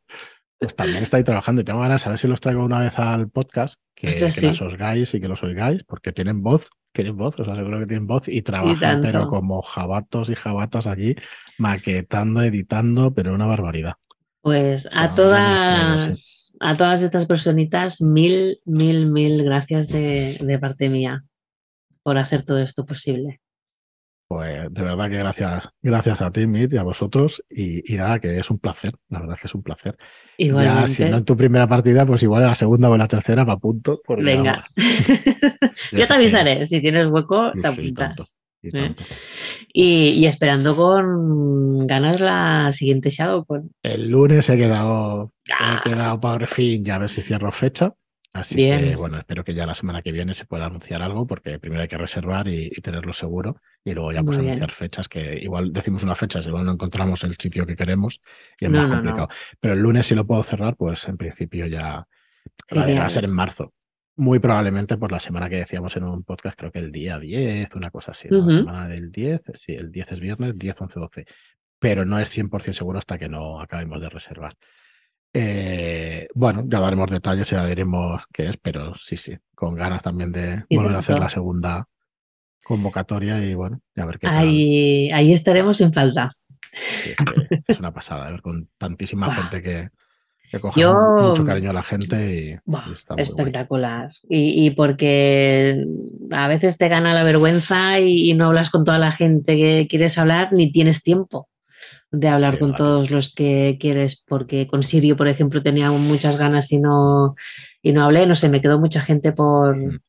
pues 0.58 0.74
también 0.74 1.02
está 1.02 1.16
ahí 1.16 1.24
trabajando. 1.24 1.60
Y 1.60 1.64
tengo 1.64 1.80
ganas 1.80 2.00
de 2.00 2.04
saber 2.04 2.18
si 2.18 2.26
los 2.26 2.40
traigo 2.40 2.64
una 2.64 2.80
vez 2.80 2.98
al 2.98 3.28
podcast, 3.30 3.80
que, 3.94 4.08
los 4.42 4.60
oigáis 4.60 5.14
y 5.14 5.20
que 5.20 5.28
los 5.28 5.42
oigáis, 5.44 5.84
porque 5.84 6.10
tienen 6.10 6.42
voz, 6.42 6.68
tienen 6.92 7.16
voz, 7.16 7.38
o 7.38 7.44
sea, 7.44 7.54
seguro 7.54 7.78
que 7.78 7.86
tienen 7.86 8.08
voz 8.08 8.28
y 8.28 8.42
trabajan, 8.42 9.02
pero 9.02 9.28
como 9.28 9.62
jabatos 9.62 10.30
y 10.30 10.34
jabatas 10.34 10.88
allí, 10.88 11.14
maquetando, 11.58 12.42
editando, 12.42 13.14
pero 13.14 13.34
una 13.34 13.46
barbaridad. 13.46 13.94
Pues 14.42 14.88
a 14.92 15.14
todas, 15.14 16.56
a 16.60 16.76
todas 16.76 17.02
estas 17.02 17.26
personitas, 17.26 18.00
mil, 18.00 18.60
mil, 18.64 19.10
mil 19.10 19.44
gracias 19.44 19.88
de, 19.88 20.38
de 20.40 20.58
parte 20.58 20.88
mía 20.88 21.24
por 22.02 22.16
hacer 22.16 22.44
todo 22.44 22.58
esto 22.58 22.86
posible. 22.86 23.40
Pues 24.30 24.72
de 24.72 24.82
verdad 24.82 25.10
que 25.10 25.16
gracias, 25.16 25.68
gracias 25.82 26.22
a 26.22 26.30
ti, 26.30 26.46
Mir, 26.46 26.72
y 26.72 26.76
a 26.76 26.84
vosotros. 26.84 27.42
Y, 27.50 27.82
nada, 27.96 28.20
que 28.20 28.38
es 28.38 28.48
un 28.48 28.60
placer, 28.60 28.94
la 29.08 29.18
verdad 29.18 29.34
es 29.34 29.40
que 29.40 29.46
es 29.48 29.54
un 29.56 29.62
placer. 29.64 29.96
Ya, 30.38 30.86
si 30.86 31.04
no 31.06 31.16
en 31.16 31.24
tu 31.24 31.36
primera 31.36 31.66
partida, 31.66 32.06
pues 32.06 32.22
igual 32.22 32.42
en 32.42 32.48
la 32.48 32.54
segunda 32.54 32.88
o 32.88 32.92
en 32.92 33.00
la 33.00 33.08
tercera 33.08 33.44
para 33.44 33.58
punto. 33.58 34.00
Venga. 34.06 34.64
Yo 35.90 36.06
te 36.06 36.12
avisaré, 36.12 36.64
si 36.64 36.80
tienes 36.80 37.08
hueco, 37.08 37.50
te 37.60 37.66
apuntas. 37.66 38.36
¿Eh? 38.62 38.94
y, 39.72 40.26
esperando 40.26 40.76
con 40.76 41.86
ganas 41.86 42.20
la 42.20 42.70
siguiente 42.72 43.10
Shadow. 43.10 43.44
Con... 43.44 43.70
El 43.82 44.10
lunes 44.10 44.48
he 44.48 44.56
quedado, 44.56 45.32
he 45.46 45.52
¡Ah! 45.58 45.80
quedado 45.84 46.20
por 46.20 46.46
fin, 46.46 46.84
ya 46.84 46.96
a 46.96 46.98
ver 46.98 47.08
si 47.08 47.22
cierro 47.22 47.52
fecha. 47.52 47.94
Así 48.32 48.56
que, 48.56 48.94
bueno, 48.94 49.18
espero 49.18 49.42
que 49.42 49.54
ya 49.54 49.66
la 49.66 49.74
semana 49.74 50.02
que 50.02 50.12
viene 50.12 50.34
se 50.34 50.44
pueda 50.44 50.66
anunciar 50.66 51.02
algo, 51.02 51.26
porque 51.26 51.58
primero 51.58 51.82
hay 51.82 51.88
que 51.88 51.96
reservar 51.96 52.46
y, 52.46 52.70
tenerlo 52.80 53.12
seguro, 53.12 53.56
y 53.84 53.92
luego 53.92 54.12
ya 54.12 54.22
pues 54.22 54.38
anunciar 54.38 54.70
fechas, 54.70 55.08
que 55.08 55.36
igual 55.42 55.72
decimos 55.72 56.04
una 56.04 56.14
fecha, 56.14 56.40
si 56.40 56.48
luego 56.48 56.62
no 56.64 56.72
encontramos 56.72 57.24
el 57.24 57.36
sitio 57.36 57.66
que 57.66 57.74
queremos, 57.74 58.20
y 58.60 58.66
es 58.66 58.70
más 58.70 58.88
complicado. 58.88 59.28
Pero 59.58 59.74
el 59.74 59.80
lunes 59.80 60.06
si 60.06 60.14
lo 60.14 60.24
puedo 60.24 60.44
cerrar, 60.44 60.76
pues 60.76 61.08
en 61.08 61.16
principio 61.16 61.66
ya 61.66 62.06
va 62.76 63.04
a 63.04 63.10
ser 63.10 63.24
en 63.24 63.32
marzo. 63.32 63.72
Muy 64.20 64.38
probablemente 64.38 64.98
por 64.98 65.10
la 65.10 65.18
semana 65.18 65.48
que 65.48 65.56
decíamos 65.56 65.96
en 65.96 66.04
un 66.04 66.24
podcast, 66.24 66.54
creo 66.54 66.70
que 66.70 66.78
el 66.78 66.92
día 66.92 67.18
10, 67.18 67.74
una 67.74 67.90
cosa 67.90 68.10
así, 68.10 68.28
la 68.30 68.44
semana 68.52 68.86
del 68.86 69.10
10, 69.10 69.52
sí, 69.54 69.72
el 69.72 69.90
10 69.90 70.12
es 70.12 70.20
viernes, 70.20 70.58
10, 70.58 70.78
11, 70.78 71.00
12. 71.00 71.24
Pero 71.78 72.04
no 72.04 72.18
es 72.18 72.28
100% 72.36 72.74
seguro 72.74 72.98
hasta 72.98 73.16
que 73.16 73.30
no 73.30 73.62
acabemos 73.62 73.98
de 74.02 74.10
reservar. 74.10 74.54
Eh, 75.32 76.28
bueno, 76.34 76.64
ya 76.66 76.80
daremos 76.80 77.10
detalles 77.10 77.50
y 77.50 77.54
ya 77.54 77.64
diremos 77.64 78.22
qué 78.30 78.50
es, 78.50 78.58
pero 78.58 78.94
sí, 78.94 79.16
sí, 79.16 79.38
con 79.54 79.74
ganas 79.74 80.02
también 80.02 80.32
de 80.32 80.64
volver 80.68 80.96
a 80.96 80.98
hacer 80.98 81.18
la 81.18 81.30
segunda 81.30 81.88
convocatoria 82.62 83.42
y 83.42 83.54
bueno, 83.54 83.80
a 83.96 84.04
ver 84.04 84.18
qué 84.18 84.26
ahí, 84.26 85.10
Ahí 85.12 85.32
estaremos 85.32 85.80
en 85.80 85.94
falta. 85.94 86.28
es, 87.66 87.78
una 87.78 87.94
pasada, 87.94 88.30
ver 88.30 88.42
con 88.42 88.68
tantísima 88.76 89.34
gente 89.34 89.62
que, 89.62 89.88
que 90.50 90.58
coge 90.58 90.84
mucho 90.84 91.44
cariño 91.44 91.70
a 91.70 91.74
la 91.74 91.82
gente 91.84 92.60
y, 92.66 92.72
espectacular. 93.16 94.10
Y, 94.28 94.70
porque 94.70 95.84
a 96.32 96.48
veces 96.48 96.76
te 96.76 96.88
gana 96.88 97.14
la 97.14 97.22
vergüenza 97.22 98.00
y, 98.00 98.34
no 98.34 98.46
hablas 98.46 98.70
con 98.70 98.84
toda 98.84 98.98
la 98.98 99.12
gente 99.12 99.56
que 99.56 99.86
quieres 99.88 100.18
hablar 100.18 100.52
ni 100.52 100.72
tienes 100.72 101.02
tiempo 101.02 101.48
de 102.10 102.26
hablar 102.26 102.58
con 102.58 102.74
todos 102.74 103.12
los 103.12 103.32
que 103.32 103.76
quieres, 103.78 104.24
porque 104.26 104.66
con 104.66 104.82
Sirio, 104.82 105.16
por 105.16 105.28
ejemplo, 105.28 105.62
tenía 105.62 105.92
muchas 105.92 106.36
ganas 106.36 106.72
y 106.72 106.80
no, 106.80 107.36
y 107.82 107.92
no 107.92 108.02
hablé, 108.02 108.26
no 108.26 108.34
sé, 108.34 108.48
me 108.48 108.60
quedó 108.60 108.80
mucha 108.80 109.00
gente 109.00 109.30
por, 109.30 109.76
mm. 109.76 110.00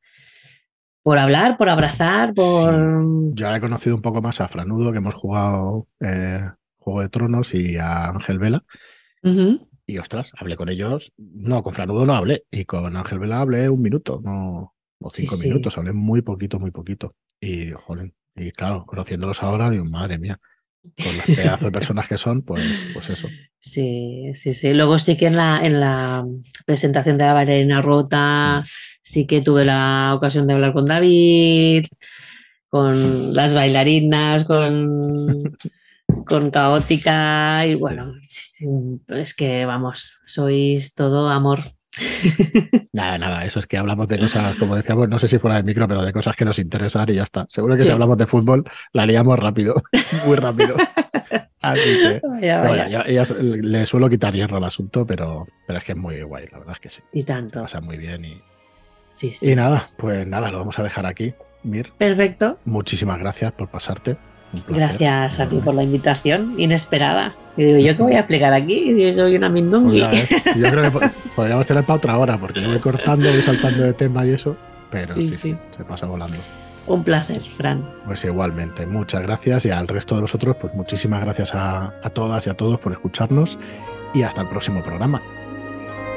por 1.03 1.19
hablar, 1.19 1.57
por 1.57 1.69
abrazar, 1.69 2.33
por... 2.33 3.35
Yo 3.35 3.53
he 3.53 3.61
conocido 3.61 3.95
un 3.95 4.01
poco 4.01 4.19
más 4.19 4.41
a 4.41 4.47
Franudo, 4.47 4.91
que 4.91 4.97
hemos 4.97 5.13
jugado 5.13 5.85
eh, 5.99 6.43
Juego 6.79 7.01
de 7.01 7.09
Tronos, 7.09 7.53
y 7.53 7.77
a 7.77 8.07
Ángel 8.07 8.39
Vela. 8.39 8.63
Y 9.91 9.97
ostras, 9.97 10.31
hablé 10.37 10.55
con 10.55 10.69
ellos, 10.69 11.11
no, 11.17 11.63
con 11.63 11.73
Franudo 11.73 12.05
no 12.05 12.13
hablé, 12.13 12.45
y 12.49 12.63
con 12.63 12.95
Ángel 12.95 13.19
Vela 13.19 13.41
hablé 13.41 13.67
un 13.67 13.81
minuto, 13.81 14.21
no, 14.23 14.73
o 15.01 15.09
cinco 15.11 15.35
minutos, 15.35 15.77
hablé 15.77 15.91
muy 15.91 16.21
poquito, 16.21 16.59
muy 16.59 16.71
poquito. 16.71 17.13
Y, 17.41 17.71
joder, 17.71 18.13
y 18.33 18.51
claro, 18.51 18.85
conociéndolos 18.85 19.43
ahora, 19.43 19.69
digo, 19.69 19.83
madre 19.83 20.17
mía, 20.17 20.39
con 20.95 21.17
los 21.17 21.25
pedazos 21.25 21.65
de 21.65 21.71
personas 21.73 22.07
que 22.07 22.17
son, 22.17 22.41
pues, 22.41 22.63
pues 22.93 23.09
eso. 23.09 23.27
Sí, 23.59 24.31
sí, 24.33 24.53
sí. 24.53 24.73
Luego 24.73 24.97
sí 24.97 25.17
que 25.17 25.27
en 25.27 25.35
la, 25.35 25.59
en 25.61 25.81
la 25.81 26.25
presentación 26.65 27.17
de 27.17 27.25
la 27.25 27.33
bailarina 27.33 27.81
rota, 27.81 28.61
mm. 28.61 28.63
sí 29.01 29.27
que 29.27 29.41
tuve 29.41 29.65
la 29.65 30.13
ocasión 30.15 30.47
de 30.47 30.53
hablar 30.53 30.71
con 30.71 30.85
David, 30.85 31.83
con 32.69 33.33
las 33.33 33.53
bailarinas, 33.53 34.45
con, 34.45 35.57
con 36.25 36.51
Caótica 36.51 37.65
y 37.65 37.75
bueno, 37.75 38.13
es 39.07 39.33
que 39.33 39.65
vamos, 39.65 40.21
sois 40.25 40.93
todo 40.93 41.29
amor. 41.29 41.59
Nada, 42.93 43.17
nada, 43.17 43.45
eso 43.45 43.59
es 43.59 43.67
que 43.67 43.77
hablamos 43.77 44.07
de 44.07 44.19
cosas, 44.19 44.55
como 44.55 44.75
decíamos, 44.75 45.09
no 45.09 45.19
sé 45.19 45.27
si 45.27 45.39
fuera 45.39 45.57
de 45.57 45.63
micro, 45.63 45.87
pero 45.87 46.03
de 46.03 46.13
cosas 46.13 46.35
que 46.35 46.45
nos 46.45 46.59
interesan 46.59 47.09
y 47.09 47.15
ya 47.15 47.23
está. 47.23 47.47
Seguro 47.49 47.75
que 47.75 47.83
si 47.83 47.89
hablamos 47.89 48.17
de 48.17 48.27
fútbol, 48.27 48.63
la 48.93 49.05
liamos 49.05 49.37
rápido, 49.39 49.81
muy 50.25 50.35
rápido. 50.35 50.75
Así 51.61 51.81
que, 51.81 52.21
ya, 52.41 53.23
le 53.33 53.85
suelo 53.85 54.09
quitar 54.09 54.33
hierro 54.33 54.57
al 54.57 54.63
asunto, 54.63 55.05
pero, 55.05 55.47
pero 55.67 55.79
es 55.79 55.85
que 55.85 55.93
es 55.93 55.97
muy 55.97 56.21
guay, 56.21 56.47
la 56.51 56.59
verdad 56.59 56.75
es 56.75 56.79
que 56.79 56.89
sí. 56.89 57.01
Y 57.13 57.23
tanto. 57.23 57.61
pasa 57.61 57.81
muy 57.81 57.97
bien 57.97 58.25
y, 58.25 58.41
y 59.41 59.55
nada, 59.55 59.89
pues 59.97 60.27
nada, 60.27 60.51
lo 60.51 60.59
vamos 60.59 60.79
a 60.79 60.83
dejar 60.83 61.05
aquí, 61.05 61.33
Mir. 61.63 61.91
Perfecto. 61.97 62.57
Muchísimas 62.65 63.19
gracias 63.19 63.51
por 63.53 63.69
pasarte. 63.69 64.17
Gracias 64.67 65.39
a 65.39 65.47
ti 65.47 65.57
por 65.57 65.73
la 65.73 65.83
invitación 65.83 66.55
inesperada. 66.57 67.35
Y 67.55 67.63
digo, 67.63 67.79
¿yo 67.79 67.95
qué 67.95 68.03
voy 68.03 68.13
a 68.13 68.19
explicar 68.19 68.53
aquí 68.53 68.93
si 68.93 69.13
soy 69.13 69.35
una 69.35 69.49
mindungi? 69.49 70.01
Pues 70.01 70.29
yo 70.55 70.69
creo 70.69 70.91
que 70.91 71.09
podríamos 71.35 71.67
tener 71.67 71.83
para 71.83 71.97
otra 71.97 72.17
hora, 72.17 72.37
porque 72.37 72.61
yo 72.61 72.69
voy 72.69 72.79
cortando, 72.79 73.29
y 73.29 73.41
saltando 73.41 73.83
de 73.83 73.93
tema 73.93 74.25
y 74.25 74.31
eso, 74.31 74.55
pero 74.89 75.15
sí, 75.15 75.31
sí, 75.31 75.55
se 75.75 75.83
pasa 75.83 76.05
volando. 76.05 76.37
Un 76.87 77.03
placer, 77.03 77.41
Fran. 77.57 77.83
Pues 78.05 78.23
igualmente, 78.25 78.85
muchas 78.85 79.21
gracias 79.21 79.65
y 79.65 79.69
al 79.69 79.87
resto 79.87 80.15
de 80.15 80.21
vosotros, 80.21 80.57
pues 80.59 80.73
muchísimas 80.73 81.21
gracias 81.21 81.53
a, 81.53 81.93
a 82.01 82.09
todas 82.09 82.45
y 82.47 82.49
a 82.49 82.53
todos 82.55 82.79
por 82.79 82.91
escucharnos 82.91 83.57
y 84.13 84.23
hasta 84.23 84.41
el 84.41 84.47
próximo 84.47 84.83
programa. 84.83 85.21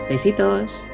Besitos. 0.09 0.94